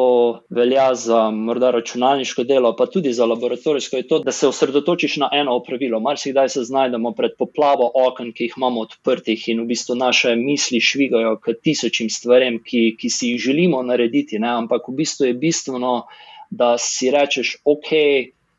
velja 0.51 0.95
za 0.95 1.31
morda 1.31 1.71
računalniško 1.71 2.45
delo, 2.49 2.71
pa 2.77 2.87
tudi 2.87 3.13
za 3.13 3.27
laboratorijsko, 3.29 4.01
to, 4.09 4.19
da 4.25 4.33
se 4.33 4.49
osredotočiš 4.49 5.19
na 5.21 5.29
eno 5.33 5.59
opravilo. 5.61 6.01
Marsikdaj 6.01 6.49
se 6.55 6.63
znajdemo 6.65 7.13
pred 7.13 7.37
poplavo 7.39 7.91
okn, 8.07 8.31
ki 8.33 8.49
jih 8.49 8.55
imamo 8.57 8.87
odprtih 8.87 9.45
in 9.53 9.61
v 9.61 9.67
bistvu 9.75 9.99
naše 10.01 10.33
misli 10.41 10.81
švigajo 10.81 11.35
k 11.45 11.53
tisočim 11.63 12.09
stvarem, 12.11 12.57
ki, 12.65 12.97
ki 12.97 13.11
si 13.13 13.35
jih 13.35 13.45
želimo 13.51 13.83
narediti. 13.85 14.41
Ne? 14.41 14.49
Ampak 14.63 14.89
v 14.89 14.97
bistvu 15.03 15.29
je 15.29 15.37
bistveno, 15.45 15.93
da 16.51 16.79
si 16.81 17.13
rečeš, 17.13 17.59
ok, 17.65 17.93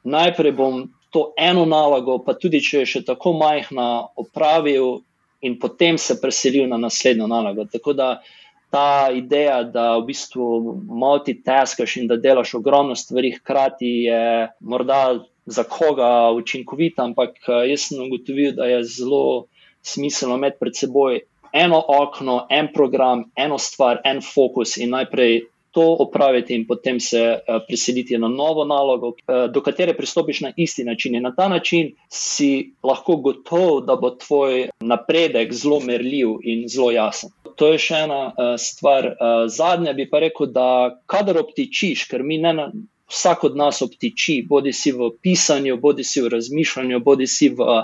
najprej 0.06 0.56
bom. 0.62 0.86
To 1.16 1.32
eno 1.40 1.64
nalogo, 1.66 2.20
pa 2.20 2.34
tudi 2.36 2.60
če 2.62 2.82
je 2.82 2.88
še 2.92 3.00
tako 3.08 3.32
majhna, 3.40 4.12
opravil, 4.20 5.00
in 5.42 5.60
potem 5.60 5.98
se 5.98 6.18
preselil 6.22 6.68
na 6.70 6.78
naslednjo 6.78 7.28
nalogo. 7.28 7.66
Tako 7.66 7.94
da 7.94 8.22
ta 8.70 9.10
ideja, 9.16 9.64
da 9.64 9.98
v 9.98 10.06
bistvu 10.10 10.48
multitaskaš 10.88 11.98
in 11.98 12.08
da 12.08 12.18
delaš 12.18 12.54
ogromno 12.60 12.96
stvari 12.96 13.32
hkrati, 13.38 13.92
je 14.10 14.50
morda 14.60 15.20
za 15.46 15.64
koga 15.64 16.32
učinkovita, 16.36 17.04
ampak 17.04 17.38
eh, 17.48 17.70
jaz 17.72 17.88
sem 17.88 18.04
ugotovil, 18.08 18.52
da 18.56 18.66
je 18.66 18.84
zelo 18.84 19.48
smiselno 19.82 20.36
imeti 20.36 20.58
pred 20.60 20.76
seboj 20.76 21.22
eno 21.54 21.80
okno, 21.88 22.48
en 22.50 22.68
program, 22.74 23.24
eno 23.36 23.58
stvar, 23.58 24.02
en 24.04 24.20
fokus 24.22 24.78
in 24.78 24.92
najprej 24.92 25.46
to 25.78 25.86
opraviti 26.00 26.56
in 26.56 26.66
potem 26.66 27.00
se 27.00 27.22
uh, 27.22 27.62
preseliti 27.68 28.18
na 28.18 28.28
novo 28.28 28.66
nalogo, 28.66 29.08
uh, 29.08 29.46
do 29.54 29.62
katere 29.62 29.94
pristopiš 29.94 30.40
na 30.42 30.52
isti 30.58 30.84
način. 30.84 31.16
In 31.16 31.24
na 31.24 31.36
ta 31.36 31.46
način 31.48 31.92
si 32.10 32.74
lahko 32.84 33.20
gotov, 33.22 33.84
da 33.86 33.96
bo 33.96 34.10
tvoj 34.10 34.70
napredek 34.82 35.54
zelo 35.54 35.78
merljiv 35.80 36.40
in 36.42 36.66
zelo 36.68 36.90
jasen. 36.92 37.30
To 37.62 37.70
je 37.72 37.78
še 37.78 38.00
ena 38.08 38.18
uh, 38.26 38.56
stvar. 38.58 39.12
Zadnja 39.54 39.94
bi 39.94 40.08
pa 40.10 40.24
rekel, 40.26 40.50
da 40.50 40.98
kadar 41.06 41.38
obtičiš, 41.46 42.08
ker 42.10 42.26
mi 42.26 42.42
ne. 42.42 42.54
Na, 42.58 42.72
Vsak 43.08 43.46
od 43.48 43.54
nas 43.56 43.78
obtiči, 43.82 44.42
bodi 44.50 44.74
si 44.76 44.92
v 44.92 45.14
pisanju, 45.24 45.78
bodi 45.80 46.04
si 46.04 46.20
v 46.20 46.28
razmišljanju, 46.34 46.98
bodi 47.00 47.24
si 47.24 47.48
v 47.56 47.78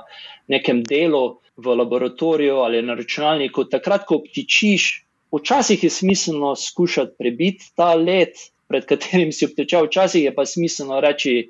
nekem 0.51 0.81
delu, 0.83 1.21
v 1.55 1.75
laboratoriju 1.79 2.57
ali 2.65 2.81
na 2.83 2.97
računalniku. 2.99 3.63
Takrat, 3.71 4.03
ko 4.09 4.19
obtičiš, 4.19 4.89
včasih 5.33 5.83
je 5.83 5.89
smiselno 5.89 6.55
skušati 6.55 7.15
prebiti 7.17 7.71
ta 7.75 7.93
let, 7.95 8.37
pred 8.67 8.85
katerim 8.85 9.31
si 9.31 9.45
obtečal, 9.45 9.87
včasih 9.87 10.23
je 10.23 10.35
pa 10.35 10.45
smiselno 10.45 11.01
reči, 11.01 11.49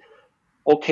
ok, 0.63 0.85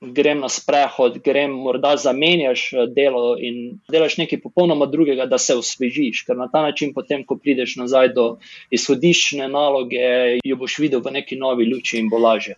grem 0.00 0.40
na 0.40 0.48
sprehod, 0.48 1.18
grem 1.24 1.52
morda 1.52 1.96
zamenjaš 1.96 2.72
eh, 2.72 2.86
delo 2.96 3.36
in 3.38 3.80
delaš 3.92 4.16
nekaj 4.16 4.40
popolnoma 4.40 4.86
drugega, 4.86 5.26
da 5.26 5.38
se 5.38 5.56
osvežiš, 5.56 6.24
ker 6.26 6.36
na 6.36 6.48
ta 6.48 6.62
način 6.62 6.94
potem, 6.94 7.24
ko 7.24 7.36
prideš 7.36 7.76
nazaj 7.76 8.12
do 8.16 8.26
izhodiščne 8.70 9.48
naloge, 9.48 10.40
jo 10.44 10.56
boš 10.56 10.78
videl 10.80 11.04
v 11.04 11.16
neki 11.20 11.36
novi 11.36 11.68
luči 11.68 12.00
in 12.00 12.08
bo 12.08 12.18
lažje. 12.18 12.56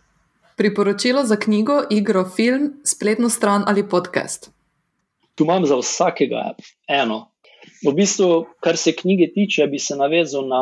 Priporočilo 0.55 1.25
za 1.25 1.35
knjigo, 1.35 1.81
igro, 1.89 2.23
film, 2.35 2.73
spletno 2.85 3.29
stran 3.29 3.63
ali 3.67 3.83
podcast? 3.89 4.51
Tu 5.35 5.43
imam 5.43 5.65
za 5.65 5.75
vsakega 5.81 6.53
eno, 6.87 7.32
V 7.85 7.93
bistvu, 7.95 8.45
kar 8.59 8.77
se 8.77 8.93
knjige 8.95 9.31
tiče, 9.33 9.67
bi 9.67 9.79
se 9.79 9.95
navezal 9.95 10.47
na 10.47 10.61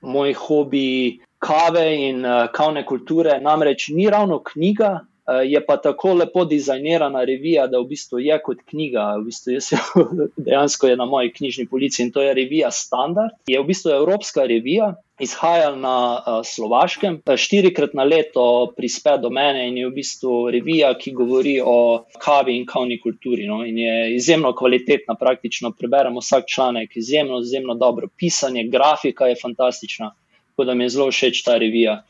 moj 0.00 0.34
hobi 0.34 1.20
kave 1.42 1.86
in 2.08 2.24
uh, 2.26 2.46
kavne 2.52 2.84
kulture. 2.86 3.38
Namreč 3.42 3.88
ni 3.88 4.10
ravno 4.10 4.42
knjiga, 4.44 5.00
je 5.44 5.66
pa 5.66 5.76
tako 5.76 6.14
lepo 6.14 6.44
dizajnirana 6.44 7.24
revija, 7.24 7.66
da 7.66 7.80
v 7.80 7.88
bistvu 7.92 8.20
je 8.20 8.38
kot 8.42 8.62
knjiga. 8.70 9.06
V 9.20 9.24
bistvu 9.30 9.52
je 9.52 9.60
dejansko 10.46 10.88
je 10.88 10.96
na 10.96 11.06
moji 11.06 11.32
knjižni 11.32 11.66
polici 11.66 12.02
in 12.02 12.12
to 12.12 12.22
je 12.22 12.34
revija 12.34 12.70
Standard. 12.70 13.34
Je 13.46 13.60
v 13.60 13.66
bistvu 13.66 13.90
evropska 13.90 14.46
revija, 14.46 14.94
izhajal 15.22 15.76
na 15.78 15.96
uh, 16.16 16.40
Slovaškem, 16.44 17.20
štirikrat 17.36 17.94
na 17.94 18.04
leto 18.04 18.72
prispe 18.76 19.14
do 19.22 19.30
mene 19.30 19.68
in 19.68 19.78
je 19.78 19.86
v 19.88 19.94
bistvu 19.94 20.50
revija, 20.50 20.94
ki 20.98 21.12
govori 21.16 21.58
o 21.64 22.04
kavi 22.18 22.56
in 22.58 22.66
kavni 22.66 22.98
kulturi. 23.00 23.46
No? 23.46 23.62
In 23.66 23.78
je 23.78 24.16
izjemno 24.16 24.54
kvalitetna, 24.56 25.14
praktično 25.20 25.72
preberemo 25.78 26.20
vsak 26.20 26.48
članek, 26.48 26.96
izjemno, 26.96 27.40
izjemno 27.40 27.74
dobro 27.74 28.08
pisanje, 28.16 28.66
grafika 28.68 29.30
je 29.30 29.38
fantastična, 29.42 30.12
tako 30.50 30.64
da 30.64 30.74
mi 30.74 30.84
je 30.84 30.94
zelo 30.96 31.10
všeč 31.10 31.44
ta 31.44 31.58
revija. 31.58 32.02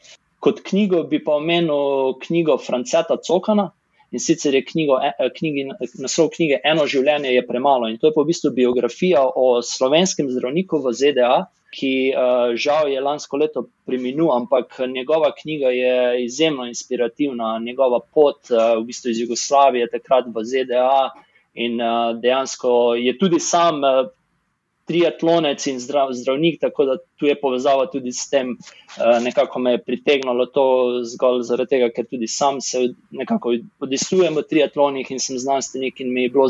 Kot 0.43 0.65
knjigo 0.67 1.05
bi 1.11 1.23
pa 1.23 1.37
omenil 1.39 2.19
knjigo 2.25 2.59
Franceta 2.59 3.19
Cokana. 3.23 3.71
In 4.13 4.21
sicer 4.21 4.55
je 4.55 4.61
knjigo, 4.65 4.99
e, 5.01 5.29
knjigi, 5.39 5.63
naslov 6.05 6.29
knjige 6.35 6.59
Eno 6.69 6.85
življenje 6.85 7.31
je 7.33 7.45
premalo. 7.49 7.89
In 7.89 7.97
to 8.01 8.11
je 8.11 8.15
pa 8.17 8.21
v 8.21 8.29
bistvu 8.29 8.51
biografija 8.59 9.23
o 9.25 9.63
slovenskem 9.65 10.29
zdravniku 10.29 10.83
v 10.85 10.93
ZDA, 10.99 11.37
ki 11.73 11.93
uh, 12.13 12.53
žal 12.61 12.91
je 12.93 13.01
lansko 13.01 13.39
leto 13.41 13.63
preminul, 13.89 14.29
ampak 14.35 14.77
njegova 14.93 15.31
knjiga 15.33 15.71
je 15.73 16.25
izjemno 16.27 16.67
inspirativna, 16.69 17.55
njegova 17.65 18.03
pot 18.05 18.51
v 18.53 18.83
bistvu 18.85 19.15
iz 19.15 19.23
Jugoslavije, 19.25 19.89
takrat 19.95 20.29
v 20.35 20.45
ZDA 20.45 21.15
in 21.55 21.81
dejansko 22.21 22.95
je 23.01 23.17
tudi 23.19 23.41
sam. 23.41 23.81
Triatlonec 24.83 25.63
in 25.71 25.77
zdrav, 25.79 26.11
zdravnik, 26.11 26.57
tako 26.61 26.85
da 26.85 26.97
tu 27.23 27.31
je 27.31 27.39
povezava 27.39 27.87
tudi 27.87 28.11
s 28.13 28.27
tem, 28.31 28.57
uh, 28.59 29.23
nekako 29.23 29.61
me 29.63 29.77
je 29.77 29.83
pritegnilo 29.87 30.49
to 30.51 30.65
zgolj 31.07 31.45
zaradi 31.47 31.77
tega, 31.77 31.91
ker 31.95 32.09
tudi 32.11 32.27
sam 32.27 32.59
se 32.61 32.89
nekako 33.15 33.55
odisujem 33.87 34.35
v 34.41 34.43
triatlonih 34.51 35.13
in 35.15 35.23
sem 35.23 35.39
znanstvenik 35.39 36.03
in 36.03 36.11
mi 36.11 36.27
je 36.27 36.33
bilo 36.35 36.49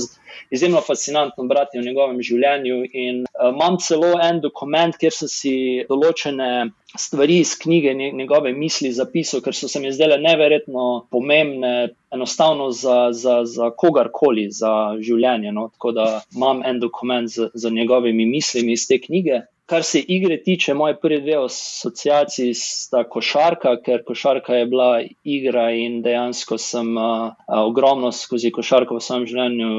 izjemno 0.50 0.80
fascinantno 0.80 1.44
brati 1.44 1.78
o 1.78 1.84
njegovem 1.84 2.22
življenju. 2.24 2.86
In 2.92 3.26
uh, 3.28 3.50
imam 3.52 3.76
celo 3.84 4.14
en 4.16 4.40
dokument, 4.40 4.96
kjer 4.96 5.12
so 5.12 5.28
si 5.28 5.54
določene 5.92 6.72
stvari 6.96 7.38
iz 7.44 7.58
knjige, 7.58 7.94
njegove 7.94 8.52
misli, 8.52 8.92
zapisal, 8.92 9.44
ker 9.44 9.56
so 9.56 9.68
se 9.68 9.80
mi 9.80 9.92
zdele 9.92 10.18
neverjetno 10.20 11.06
pomembne, 11.12 11.92
enostavno 12.12 12.70
za, 12.70 13.12
za, 13.12 13.44
za 13.44 13.70
kogarkoli, 13.76 14.48
za 14.52 14.96
življenje. 15.00 15.52
No? 15.52 15.68
Tako 15.76 15.92
da 15.96 16.08
imam 16.36 16.60
en 16.64 16.80
dokument 16.80 17.28
z, 17.28 17.48
z 17.54 17.70
njegovimi 17.70 18.26
mislimi 18.26 18.76
iz 18.76 18.86
te 18.88 19.00
knjige. 19.00 19.44
Kar 19.72 19.84
se 19.88 20.02
igre 20.08 20.36
tiče, 20.44 20.74
moje 20.74 20.98
prve 21.00 21.20
dve 21.20 21.36
asociacije 21.44 22.52
sta 22.54 23.00
košarka, 23.08 23.70
ker 23.80 24.02
košarka 24.04 24.58
je 24.58 24.66
bila 24.68 24.88
igra 25.24 25.70
in 25.72 26.02
dejansko 26.04 26.58
sem 26.60 26.90
uh, 27.00 27.32
ogromno 27.48 28.10
skozi 28.12 28.50
košarko 28.52 28.98
v 28.98 29.04
svojem 29.06 29.24
življenju 29.30 29.70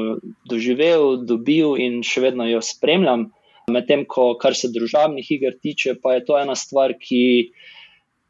doživel, 0.50 1.06
dobil 1.28 1.78
in 1.78 2.02
še 2.02 2.24
vedno 2.26 2.48
jo 2.48 2.58
spremljam. 2.58 3.28
Medtem 3.70 4.02
ko, 4.10 4.32
kar 4.34 4.58
se 4.58 4.72
družabnih 4.74 5.30
iger 5.30 5.54
tiče, 5.62 5.94
pa 6.02 6.18
je 6.18 6.26
to 6.26 6.42
ena 6.42 6.58
stvar, 6.58 6.98
ki 6.98 7.22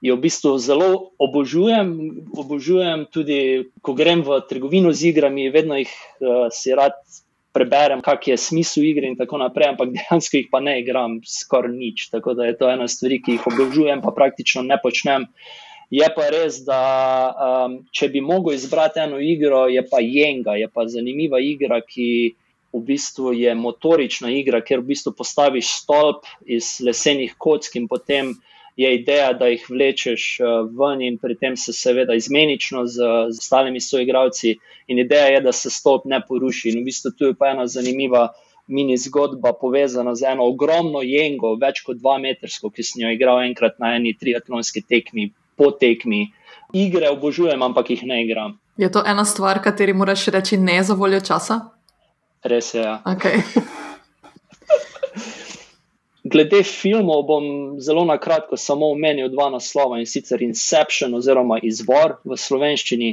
jo 0.05 0.21
v 0.21 0.25
bistvu 0.27 0.59
zelo 0.61 0.91
obožujem. 1.17 1.97
Obožujem 2.45 3.09
tudi, 3.09 3.41
ko 3.81 3.97
grem 3.97 4.21
v 4.21 4.43
trgovino 4.53 4.93
z 4.93 5.15
igrami, 5.15 5.49
vedno 5.49 5.81
jih 5.81 5.97
uh, 5.97 6.53
si 6.53 6.77
rad 6.77 7.01
preberem, 7.55 8.03
kak 8.03 8.27
je 8.29 8.37
smisel 8.41 8.85
igre 8.89 9.09
in 9.09 9.17
tako 9.17 9.39
naprej, 9.39 9.73
ampak 9.73 9.93
dejansko 9.95 10.41
jih 10.41 10.49
pa 10.53 10.61
ne 10.61 10.79
igram 10.83 11.21
skoraj 11.27 11.73
nič. 11.73 12.09
Tako 12.13 12.35
da 12.35 12.49
je 12.51 12.57
to 12.59 12.71
ena 12.71 12.89
stvar, 12.91 13.15
ki 13.23 13.39
jih 13.39 13.47
obožujem, 13.53 14.03
pa 14.03 14.15
praktično 14.17 14.65
ne 14.67 14.79
počnem. 14.83 15.29
Je 15.95 16.07
pa 16.17 16.29
res, 16.33 16.63
da 16.67 16.81
um, 17.31 17.77
če 17.95 18.09
bi 18.11 18.25
mogel 18.25 18.57
izbrati 18.57 19.05
eno 19.05 19.21
igro, 19.23 19.67
je 19.71 19.85
pa 19.87 20.01
Jenga, 20.03 20.57
je 20.59 20.67
pa 20.73 20.89
zanimiva 20.91 21.39
igra, 21.39 21.79
ki 21.85 22.35
v 22.75 22.81
bistvu 22.83 23.35
je 23.39 23.53
motorična 23.55 24.33
igra, 24.35 24.59
ker 24.65 24.83
v 24.83 24.91
bistvu 24.91 25.13
postaviš 25.15 25.71
stolp 25.85 26.27
iz 26.43 26.81
lesenih 26.83 27.37
kock 27.39 27.77
in 27.79 27.87
potem 27.87 28.35
je 28.77 28.95
ideja, 28.95 29.33
da 29.33 29.47
jih 29.47 29.67
vlečeš 29.71 30.41
eh, 30.41 30.45
ven 30.79 31.03
in 31.03 31.19
pri 31.19 31.37
tem 31.39 31.57
se 31.57 31.73
seveda 31.73 32.15
izmenično 32.15 32.87
z, 32.87 32.95
z 33.31 33.39
ostalimi 33.39 33.81
soigravci 33.81 34.57
in 34.87 34.99
ideja 34.99 35.27
je, 35.27 35.41
da 35.41 35.53
se 35.53 35.71
stolp 35.71 36.05
ne 36.05 36.21
poruši. 36.29 36.73
In 36.75 36.81
v 36.83 36.91
bistvu 36.91 37.15
tu 37.19 37.31
je 37.31 37.37
pa 37.39 37.53
ena 37.55 37.67
zanimiva 37.67 38.29
mini 38.67 38.97
zgodba 38.97 39.53
povezana 39.61 40.15
z 40.15 40.33
eno 40.33 40.49
ogromno 40.49 41.03
jengo, 41.03 41.55
več 41.61 41.83
kot 41.87 42.01
dva 42.01 42.17
metrsko, 42.19 42.71
ki 42.71 42.83
sem 42.83 43.05
jo 43.05 43.13
igral 43.13 43.43
enkrat 43.45 43.79
na 43.79 43.95
eni 43.97 44.15
triatlonski 44.19 44.83
tekmi, 44.89 45.31
po 45.57 45.71
tekmi. 45.71 46.27
Igre 46.75 47.11
obožujem, 47.13 47.63
ampak 47.63 47.91
jih 47.95 48.03
ne 48.09 48.25
igram. 48.25 48.59
Je 48.77 48.91
to 48.91 49.05
ena 49.07 49.25
stvar, 49.25 49.63
kateri 49.63 49.93
moraš 49.93 50.27
reči 50.35 50.59
ne 50.59 50.83
za 50.83 50.95
voljo 50.99 51.21
časa? 51.21 51.61
Res 52.43 52.75
je. 52.75 52.83
Ja. 52.83 52.99
Okay. 53.07 53.45
Glede 56.35 56.65
filmov 56.67 57.21
bom 57.29 57.45
zelo 57.79 58.03
na 58.05 58.17
kratko 58.19 58.57
samo 58.59 58.89
omenil 58.91 59.29
dva 59.31 59.53
naslova 59.55 60.01
in 60.03 60.07
sicer 60.11 60.43
Inception 60.43 61.13
oziroma 61.15 61.61
Izvor 61.63 62.17
v 62.27 62.35
slovenščini. 62.35 63.11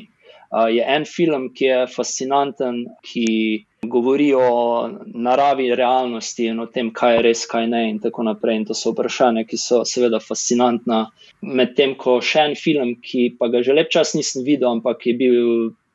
Uh, 0.51 0.65
je 0.74 0.82
en 0.95 1.05
film, 1.05 1.43
ki 1.53 1.67
je 1.67 1.76
fascinanten, 1.93 2.80
ki 3.05 3.28
govori 3.93 4.32
o 4.34 4.47
naravi 5.05 5.69
realnosti 5.76 6.47
in 6.49 6.63
o 6.63 6.65
tem, 6.65 6.89
kaj 6.97 7.13
je 7.15 7.22
res, 7.28 7.43
kaj 7.51 7.67
ne, 7.69 7.84
in 7.91 7.99
tako 8.01 8.26
naprej. 8.26 8.57
In 8.57 8.65
to 8.72 8.78
so 8.80 8.95
vprašanja, 8.95 9.45
ki 9.45 9.59
so 9.61 9.84
seveda 9.86 10.17
fascinantna. 10.19 11.03
Medtem 11.45 11.93
ko 12.01 12.17
še 12.26 12.47
en 12.49 12.57
film, 12.57 12.95
ki 13.05 13.36
pa 13.38 13.51
ga 13.53 13.61
že 13.61 13.78
lep 13.78 13.93
čas 13.93 14.15
nisem 14.17 14.41
videl, 14.49 14.72
ampak 14.80 15.05
je 15.05 15.13
bil 15.22 15.38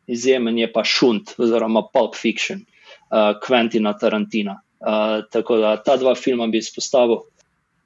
izjemen, 0.07 0.63
je 0.63 0.71
pa 0.71 0.87
Šunt 0.87 1.35
oziroma 1.43 1.89
Pulp 1.91 2.15
Fiction 2.15 2.63
uh, 2.63 3.35
Quentina 3.43 3.97
Tarantina. 3.99 4.61
Uh, 4.81 5.25
tako 5.33 5.57
da 5.57 5.77
ta 5.83 5.97
dva 5.97 6.15
filma 6.15 6.47
bi 6.47 6.59
izpostavil. 6.59 7.25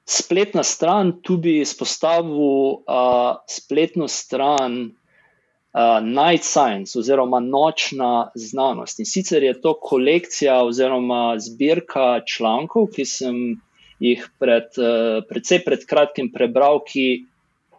Spletna 0.05 0.63
stran, 0.63 1.13
tu 1.23 1.37
bi 1.37 1.61
izpostavil 1.61 2.83
uh, 2.83 3.37
spletno 3.47 4.07
stran 4.07 4.81
uh, 4.85 5.99
Night 6.03 6.43
Science 6.43 6.99
oziroma 6.99 7.39
Nočna 7.39 8.31
znanost. 8.35 8.99
In 8.99 9.05
sicer 9.05 9.43
je 9.43 9.55
to 9.61 9.73
kolekcija 9.79 10.63
oziroma 10.65 11.39
zbirka 11.39 12.21
člankov, 12.27 12.89
ki 12.95 13.05
sem 13.05 13.37
jih 13.99 14.27
pred, 14.39 14.67
uh, 14.77 15.23
predvsej 15.29 15.63
pred 15.63 15.85
kratkim 15.87 16.31
prebral, 16.33 16.81
ki 16.83 17.23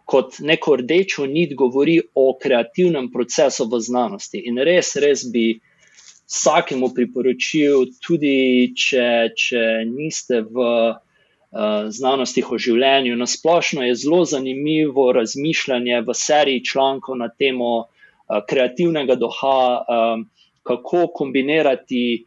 kot 0.05 0.39
neko 0.39 0.75
rdečo 0.81 1.25
nit 1.29 1.53
govori 1.55 1.99
o 2.15 2.33
kreativnem 2.41 3.11
procesu 3.11 3.67
v 3.71 3.79
znanosti. 3.79 4.41
In 4.49 4.57
res, 4.57 4.95
res 4.99 5.23
bi 5.31 5.53
vsakemu 6.29 6.89
priporočil, 6.95 7.87
tudi 8.03 8.73
če, 8.77 9.07
če 9.37 9.63
niste 9.89 10.41
v 10.47 10.67
uh, 10.93 11.89
znanostih 11.89 12.51
o 12.51 12.59
življenju. 12.59 13.17
Na 13.19 13.27
splošno 13.29 13.85
je 13.87 13.95
zelo 14.05 14.23
zanimivo 14.25 15.11
razmišljanje 15.15 16.03
v 16.07 16.17
seriji 16.17 16.63
člankov 16.65 17.19
na 17.19 17.29
temo 17.29 17.73
uh, 17.83 18.43
kreativnega 18.49 19.19
duha, 19.19 19.57
um, 19.81 20.29
kako 20.63 21.07
kombinirati. 21.13 22.25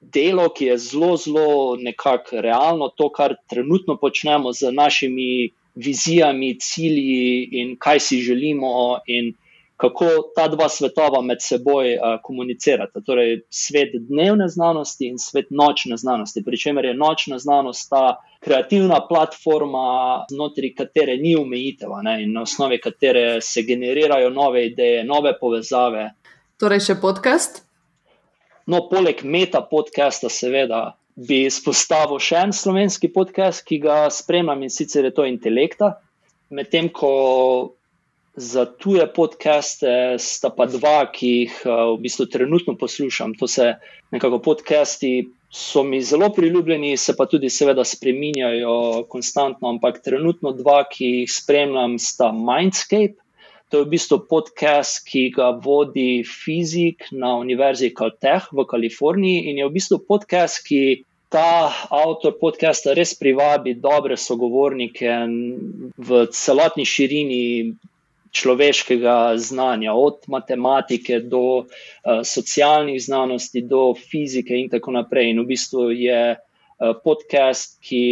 Delo, 0.00 0.46
ki 0.48 0.70
je 0.70 0.74
zelo, 0.80 1.10
zelo 1.20 1.76
nekako 1.76 2.40
realno, 2.40 2.86
to, 2.96 3.10
kar 3.12 3.34
trenutno 3.52 3.98
počnemo 4.00 4.48
z 4.56 4.70
našimi 4.72 5.50
vizijami, 5.76 6.54
cilji 6.56 7.48
in 7.60 7.74
kaj 7.76 8.00
si 8.00 8.20
želimo, 8.24 8.70
in 9.06 9.34
kako 9.80 10.06
ta 10.36 10.48
dva 10.48 10.68
svetova 10.68 11.22
med 11.24 11.38
seboj 11.40 11.94
uh, 11.94 12.18
komunicirata. 12.22 13.00
Torej, 13.00 13.40
svet 13.48 13.94
dnevne 13.94 14.48
znanosti 14.48 15.08
in 15.08 15.16
svet 15.18 15.48
nočne 15.50 15.96
znanosti. 15.96 16.44
Pričemer 16.44 16.84
je 16.84 16.94
nočna 16.94 17.38
znanost 17.38 17.88
ta 17.90 18.16
kreativna 18.40 19.00
platforma, 19.08 20.24
znotraj 20.30 20.74
katere 20.76 21.16
ni 21.16 21.32
omejitev 21.36 21.96
in 22.20 22.32
na 22.32 22.42
osnovi 22.42 22.80
katere 22.80 23.40
se 23.40 23.62
generirajo 23.62 24.30
nove 24.30 24.66
ideje, 24.66 25.04
nove 25.04 25.38
povezave. 25.40 26.10
Torej, 26.60 26.80
še 26.80 27.00
podcast? 27.00 27.62
No, 28.66 28.84
poleg 28.92 29.24
meta 29.24 29.64
podcasta, 29.64 30.28
seveda. 30.28 30.94
Bi 31.16 31.46
izpostavil 31.48 32.20
še 32.20 32.36
en 32.36 32.52
slovenski 32.52 33.08
podcast, 33.12 33.64
ki 33.64 33.80
ga 33.80 34.06
spremljam 34.12 34.62
in 34.62 34.70
sicer 34.70 35.08
je 35.08 35.16
to 35.16 35.24
Intelekta. 35.24 35.94
Medtem 36.50 36.88
ko 36.92 37.10
Za 38.36 38.64
tuje 38.66 39.06
podcaste 39.10 40.14
sta 40.18 40.50
pa 40.54 40.66
dva, 40.70 41.02
ki 41.10 41.28
jih 41.28 41.54
eh, 41.66 41.70
v 41.70 41.98
bistvu 42.04 42.26
trenutno 42.30 42.76
poslušam. 42.78 43.34
To 43.34 43.48
se 43.50 43.74
nekako 44.10 44.38
podcasti 44.38 45.28
so 45.50 45.82
mi 45.82 46.02
zelo 46.02 46.30
priljubljeni, 46.30 46.96
se 46.96 47.16
pa 47.16 47.26
tudi 47.26 47.50
seveda 47.50 47.84
spreminjajo 47.84 49.04
konstantno, 49.08 49.68
ampak 49.68 49.98
trenutno 50.04 50.52
dva, 50.52 50.84
ki 50.86 51.04
jih 51.04 51.32
spremljam, 51.32 51.98
sta 51.98 52.30
Mindscape. 52.32 53.18
To 53.70 53.78
je 53.78 53.84
v 53.84 53.90
bistvu 53.90 54.18
podcast, 54.30 55.02
ki 55.06 55.28
ga 55.34 55.50
vodi 55.50 56.22
fizik 56.26 57.10
na 57.10 57.36
Univerzi 57.38 57.92
Caltech 57.94 58.50
v 58.52 58.66
Kaliforniji 58.66 59.50
in 59.50 59.58
je 59.58 59.66
v 59.66 59.74
bistvu 59.78 60.02
podcast, 60.06 60.62
ki. 60.66 61.04
Ta 61.30 61.70
avtor 61.94 62.32
podcasta 62.40 62.90
res 62.90 63.12
privabi 63.14 63.76
dobre 63.78 64.16
sogovornike 64.18 65.12
v 65.94 66.24
celotni 66.34 66.82
širini 66.82 67.44
človeškega 68.30 69.36
znanja, 69.36 69.92
od 69.92 70.24
matematike 70.26 71.20
do 71.20 71.42
uh, 71.58 71.66
socialnih 72.24 73.02
znanosti, 73.02 73.62
do 73.62 73.94
fizike 73.94 74.54
in 74.54 74.70
tako 74.70 74.94
naprej. 74.94 75.30
In 75.30 75.42
v 75.42 75.46
bistvu 75.50 75.90
je 75.90 76.22
uh, 76.36 76.92
podcast, 77.04 77.78
ki 77.82 78.02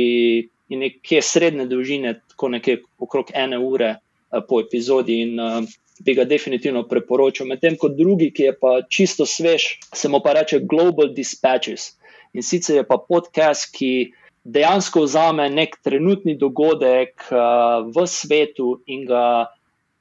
je 0.69 0.79
nekje 0.79 1.23
srednje 1.23 1.67
dolžine, 1.67 2.21
tako 2.29 2.49
nekje 2.49 2.83
okrog 2.99 3.31
ene 3.35 3.59
ure 3.59 3.95
uh, 3.97 4.43
po 4.49 4.61
epizodi. 4.61 5.23
In, 5.23 5.39
uh, 5.41 5.63
Bi 5.99 6.15
ga 6.15 6.23
definitivno 6.23 6.85
priporočil. 6.87 7.49
Medtem 7.51 7.75
ko 7.75 7.89
drugi, 7.91 8.29
ki 8.31 8.43
je 8.45 8.53
pa 8.55 8.77
čisto 8.87 9.25
svež, 9.27 9.65
se 9.91 10.07
mu 10.07 10.21
pa 10.23 10.31
reče 10.37 10.61
Global 10.63 11.11
Dispatches. 11.11 11.97
In 12.39 12.47
sicer 12.47 12.77
je 12.77 12.85
pa 12.87 13.01
podcast, 13.03 13.67
ki 13.75 14.13
dejansko 14.47 15.03
vzame 15.03 15.49
nek 15.51 15.75
trenutni 15.83 16.37
dogodek 16.39 17.27
uh, 17.33 17.83
v 17.91 18.07
svetu 18.07 18.79
in 18.87 19.03
ga 19.11 19.51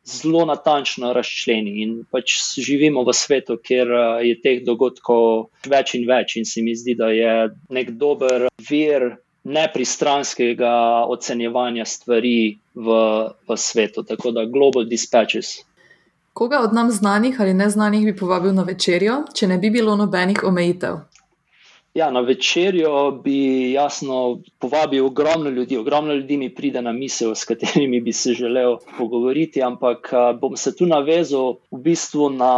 zelo 0.08 0.46
natančno 0.46 1.12
razčleni. 1.14 1.82
In 1.84 1.94
pač 2.12 2.40
živimo 2.58 3.04
v 3.04 3.14
svetu, 3.14 3.60
kjer 3.64 3.92
eh, 3.92 4.26
je 4.32 4.40
teh 4.42 4.64
dogodkov 4.66 5.50
več 5.68 5.96
in 6.00 6.08
več, 6.08 6.38
in 6.40 6.46
se 6.46 6.64
mi 6.64 6.76
zdi, 6.76 6.96
da 6.96 7.12
je 7.14 7.34
nek 7.70 7.94
dober 8.00 8.48
vir 8.70 9.18
nepristranskega 9.48 11.08
ocenjevanja 11.08 11.86
stvari 11.86 12.58
v, 12.76 12.98
v 13.48 13.58
svetu. 13.58 14.04
Tako 14.04 14.32
da 14.36 14.46
Global 14.46 14.88
Dispatches. 14.90 15.62
Koga 16.38 16.60
od 16.62 16.74
nam 16.74 16.92
znanih 16.92 17.40
ali 17.42 17.54
neznanih 17.54 18.04
bi 18.06 18.16
povabil 18.16 18.54
na 18.54 18.64
večerjo, 18.64 19.24
če 19.34 19.48
ne 19.48 19.58
bi 19.58 19.72
bilo 19.74 19.96
nobenih 19.96 20.44
omejitev? 20.44 21.00
Ja, 21.98 22.12
na 22.12 22.20
večerjo 22.20 23.12
bi 23.24 23.72
jasno 23.72 24.40
povabil 24.60 25.06
ogromno 25.06 25.50
ljudi, 25.50 25.78
ogromno 25.78 26.14
ljudi 26.14 26.38
mi 26.38 26.56
pride 26.56 26.82
na 26.82 26.92
misel, 26.92 27.36
s 27.36 27.46
katerimi 27.46 28.02
bi 28.02 28.14
se 28.14 28.34
želel 28.34 28.78
pogovoriti, 28.98 29.64
ampak 29.64 30.12
bom 30.42 30.58
se 30.58 30.76
tu 30.76 30.86
navezal 30.86 31.56
v 31.72 31.80
bistvu 31.82 32.30
na 32.30 32.52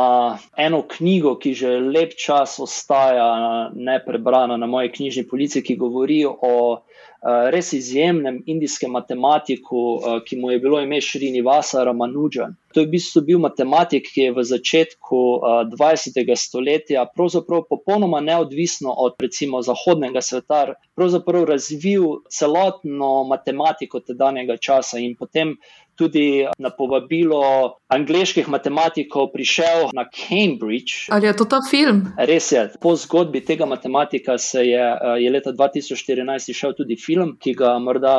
eno 0.58 0.82
knjigo, 0.88 1.38
ki 1.40 1.54
že 1.54 1.80
lep 1.80 2.18
čas 2.20 2.60
ostaja 2.60 3.72
neprebrana 3.76 4.58
na 4.58 4.68
moji 4.68 4.92
knjižni 4.92 5.28
polici, 5.28 5.64
ki 5.64 5.76
govori 5.76 6.26
o 6.28 6.82
res 7.52 7.74
izjemnem 7.74 8.44
indijskem 8.48 8.92
matematiku, 8.92 9.80
ki 10.26 10.38
mu 10.40 10.52
je 10.52 10.60
bilo 10.60 10.80
ime 10.82 11.02
Šrinivasa 11.02 11.84
Ramanujan. 11.84 12.56
To 12.74 12.80
je 12.80 12.86
v 12.86 12.94
bistvu 12.94 13.22
bil 13.26 13.40
matematik, 13.44 14.08
ki 14.14 14.30
je 14.30 14.34
v 14.38 14.44
začetku 14.46 15.18
uh, 15.18 15.66
20. 15.74 16.20
stoletja, 16.38 17.06
pravzaprav 17.16 17.66
popolnoma 17.70 18.22
neodvisno 18.22 18.94
od 18.94 19.18
recimo 19.20 19.62
zahodnega 19.66 20.22
sveta, 20.22 20.76
pravzaprav 20.96 21.50
razvil 21.50 22.22
celotno 22.30 23.24
matematiko 23.28 24.00
tedanjega 24.00 24.58
časa 24.58 25.02
in 25.02 25.18
potem 25.18 25.58
tudi 26.00 26.48
na 26.58 26.72
povabilo 26.72 27.76
angliških 27.92 28.48
matematikov 28.48 29.32
prišel 29.34 29.92
na 29.94 30.06
Cambridge. 30.08 31.10
Ali 31.12 31.28
je 31.28 31.36
to 31.36 31.46
ta 31.46 31.60
film? 31.70 32.06
Res 32.16 32.52
je. 32.56 32.64
Po 32.80 32.96
zgodbi 32.96 33.42
tega 33.46 33.68
matematika 33.68 34.38
se 34.38 34.64
je, 34.70 34.86
je 35.20 35.32
leta 35.32 35.52
2014 35.52 36.54
išel 36.54 36.76
tudi 36.78 36.96
film, 36.96 37.36
ki 37.42 37.54
ga 37.60 37.76
morda 37.84 38.16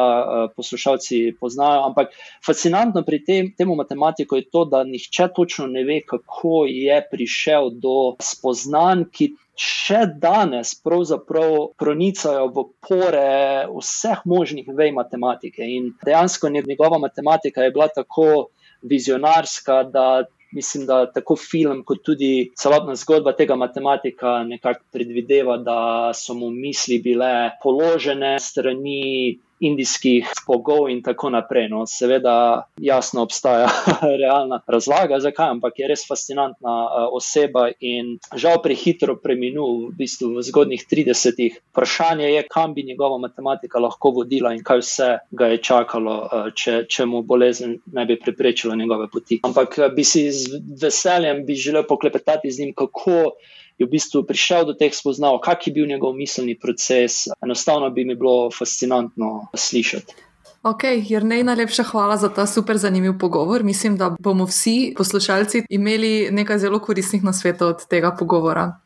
poslušalci 0.57 1.23
poznajo. 1.41 1.87
Ampak 1.89 2.13
fascinantno 2.47 3.05
pri 3.07 3.23
tem, 3.25 3.53
temu 3.57 3.79
matematiku 3.79 4.37
je 4.37 4.49
to, 4.53 4.65
da 4.69 4.85
nihče 4.85 5.31
točno 5.37 5.67
ne 5.71 5.85
ve, 5.89 6.01
kako 6.07 6.67
je 6.69 7.01
prišel 7.11 7.73
do 7.81 8.17
spoznanj, 8.21 9.09
ki 9.15 9.33
še 9.61 10.05
danes 10.23 10.73
pravzaprav 10.81 11.75
pronicajo 11.81 12.49
v 12.57 12.65
pore 12.87 13.69
vseh 13.69 14.23
možnih 14.25 14.69
vej 14.73 14.95
matematike. 14.97 15.61
In 15.61 15.93
dejansko 16.05 16.49
njegova 16.49 16.99
matematika 17.03 17.67
je 17.67 17.75
bila 17.77 17.89
tako 17.89 18.51
vizionarska, 18.83 19.83
da. 19.93 20.11
Mislim, 20.51 20.83
da 20.83 21.05
tako 21.07 21.37
film, 21.39 21.85
kot 21.87 22.01
tudi 22.03 22.49
celotna 22.59 22.97
zgodba 22.99 23.37
tega 23.39 23.55
matematika 23.55 24.33
nekako 24.43 24.83
predvideva, 24.91 25.55
da 25.63 25.77
so 26.11 26.35
mu 26.35 26.49
misli 26.51 26.99
bile 26.99 27.53
položene 27.63 28.33
strani 28.43 29.39
indijskih 29.61 30.29
spogov 30.41 30.89
in 30.91 31.03
tako 31.03 31.31
naprej. 31.31 31.69
No, 31.69 31.85
seveda, 31.87 32.67
jasno 32.81 33.23
obstaja 33.23 33.69
realna 34.23 34.61
razlaga, 34.67 35.21
zakaj, 35.21 35.51
ampak 35.57 35.79
je 35.79 35.89
res 35.91 36.07
fascinantna 36.09 36.77
uh, 36.85 37.09
oseba 37.17 37.69
in 37.81 38.17
žal 38.37 38.61
prehitro 38.65 39.19
preminul, 39.21 39.91
v 39.91 40.01
bistvu 40.01 40.33
v 40.39 40.45
zgodnih 40.49 40.85
30-ih. 40.91 41.61
Vprašanje 41.73 42.33
je, 42.33 42.43
kam 42.51 42.75
bi 42.75 42.87
njegova 42.89 43.19
matematika 43.19 43.79
lahko 43.79 44.15
vodila 44.21 44.55
in 44.57 44.65
kaj 44.65 44.83
vse 44.83 45.11
ga 45.31 45.53
je 45.53 45.63
čakalo, 45.63 46.17
uh, 46.25 46.51
če, 46.57 46.85
če 46.89 47.07
mu 47.07 47.23
bolezen 47.23 47.77
ne 47.93 48.07
bi 48.09 48.19
preprečila 48.21 48.77
njegove 48.77 49.11
poti. 49.13 49.43
Ampak 49.45 49.79
uh, 49.79 49.89
bi 49.95 50.05
si 50.05 50.27
z 50.33 50.63
veseljem 50.81 51.45
bi 51.47 51.55
želel 51.55 51.85
poklepetati 51.89 52.51
z 52.51 52.65
njim, 52.65 52.75
kako 52.77 53.37
je 53.81 53.87
v 53.87 53.91
bistvu 53.97 54.25
prišel 54.29 54.69
do 54.69 54.75
teh 54.77 54.93
spoznav, 54.93 55.41
kak 55.41 55.67
je 55.67 55.73
bil 55.73 55.89
njegov 55.89 56.13
miselni 56.13 56.59
proces. 56.59 57.27
Enostavno 57.41 57.91
bi 57.91 58.05
mi 58.05 58.15
bilo 58.15 58.51
fascinantno 58.53 59.49
slišati. 59.55 60.15
Ok, 60.63 60.85
Jrnej, 61.09 61.41
najlepša 61.45 61.83
hvala 61.89 62.17
za 62.21 62.29
ta 62.29 62.45
super 62.47 62.77
zanimiv 62.77 63.17
pogovor. 63.19 63.65
Mislim, 63.65 63.97
da 63.97 64.13
bomo 64.21 64.45
vsi 64.45 64.93
poslušalci 64.97 65.63
imeli 65.71 66.29
nekaj 66.31 66.59
zelo 66.59 66.79
koristnih 66.79 67.25
nasvetov 67.25 67.69
od 67.69 67.87
tega 67.89 68.13
pogovora. 68.19 68.77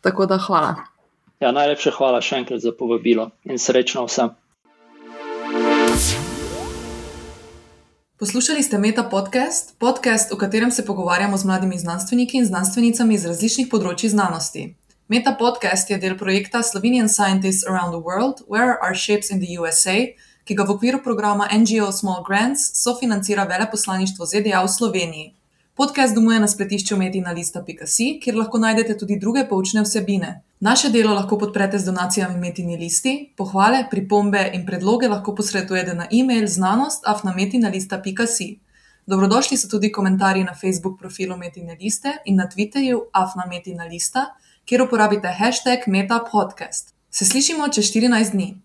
Tako 0.00 0.26
da 0.26 0.38
hvala. 0.38 0.74
Ja, 1.40 1.52
najlepša 1.52 1.90
hvala 1.94 2.20
še 2.20 2.42
enkrat 2.42 2.60
za 2.62 2.74
povabilo 2.74 3.30
in 3.44 3.58
srečno 3.58 4.04
vsem. 4.10 4.34
Poslušali 8.22 8.62
ste 8.62 8.78
Meta 8.78 9.02
podcast, 9.02 9.74
podcast, 9.78 10.30
v 10.30 10.38
katerem 10.38 10.70
se 10.70 10.86
pogovarjamo 10.86 11.36
z 11.36 11.44
mladimi 11.44 11.78
znanstveniki 11.78 12.38
in 12.38 12.44
znanstvenicami 12.46 13.14
iz 13.14 13.24
različnih 13.26 13.66
področji 13.66 14.12
znanosti. 14.14 14.62
Meta 15.10 15.32
podcast 15.34 15.90
je 15.90 15.98
del 15.98 16.14
projekta 16.14 16.62
Slovenian 16.62 17.10
Scientists 17.10 17.66
Around 17.66 17.98
the 17.98 18.02
World, 18.06 18.46
Where 18.46 18.78
Are 18.78 18.94
Shapes 18.94 19.34
in 19.34 19.42
the 19.42 19.58
USA, 19.58 20.14
ki 20.46 20.54
ga 20.54 20.62
v 20.62 20.70
okviru 20.70 21.02
programa 21.02 21.50
NGO 21.50 21.90
Small 21.90 22.22
Grants 22.22 22.70
sofinancira 22.78 23.42
veleposlaništvo 23.42 24.30
ZDA 24.30 24.62
v 24.62 24.70
Sloveniji. 24.70 25.26
Podcast 25.74 26.14
domuje 26.14 26.40
na 26.40 26.48
spletišču 26.48 26.96
metinalista.si, 27.00 28.18
kjer 28.20 28.36
lahko 28.36 28.58
najdete 28.60 28.96
tudi 29.00 29.16
druge 29.20 29.48
poučne 29.48 29.82
vsebine. 29.82 30.42
Naše 30.60 30.90
delo 30.92 31.14
lahko 31.14 31.38
podprete 31.38 31.78
z 31.78 31.84
donacijami 31.88 32.40
Metini 32.40 32.76
listi, 32.76 33.32
pohvale, 33.36 33.84
pripombe 33.90 34.50
in 34.52 34.66
predloge 34.66 35.08
lahko 35.08 35.34
posredujete 35.34 35.94
na 35.94 36.06
e-mail 36.12 36.46
znanost.afnametinalista.si. 36.46 38.58
Dobrodošli 39.06 39.56
so 39.56 39.68
tudi 39.68 39.92
komentarji 39.92 40.44
na 40.44 40.54
Facebook 40.54 41.00
profilu 41.00 41.36
Metine 41.36 41.76
liste 41.80 42.12
in 42.24 42.36
na 42.36 42.48
Twitterju 42.52 43.00
afnametinalista, 43.12 44.26
kjer 44.64 44.82
uporabite 44.82 45.28
hashtag 45.38 45.78
metapodcast. 45.86 46.94
Se 47.10 47.24
slišimo 47.24 47.68
čez 47.68 47.84
14 47.84 48.32
dni. 48.32 48.62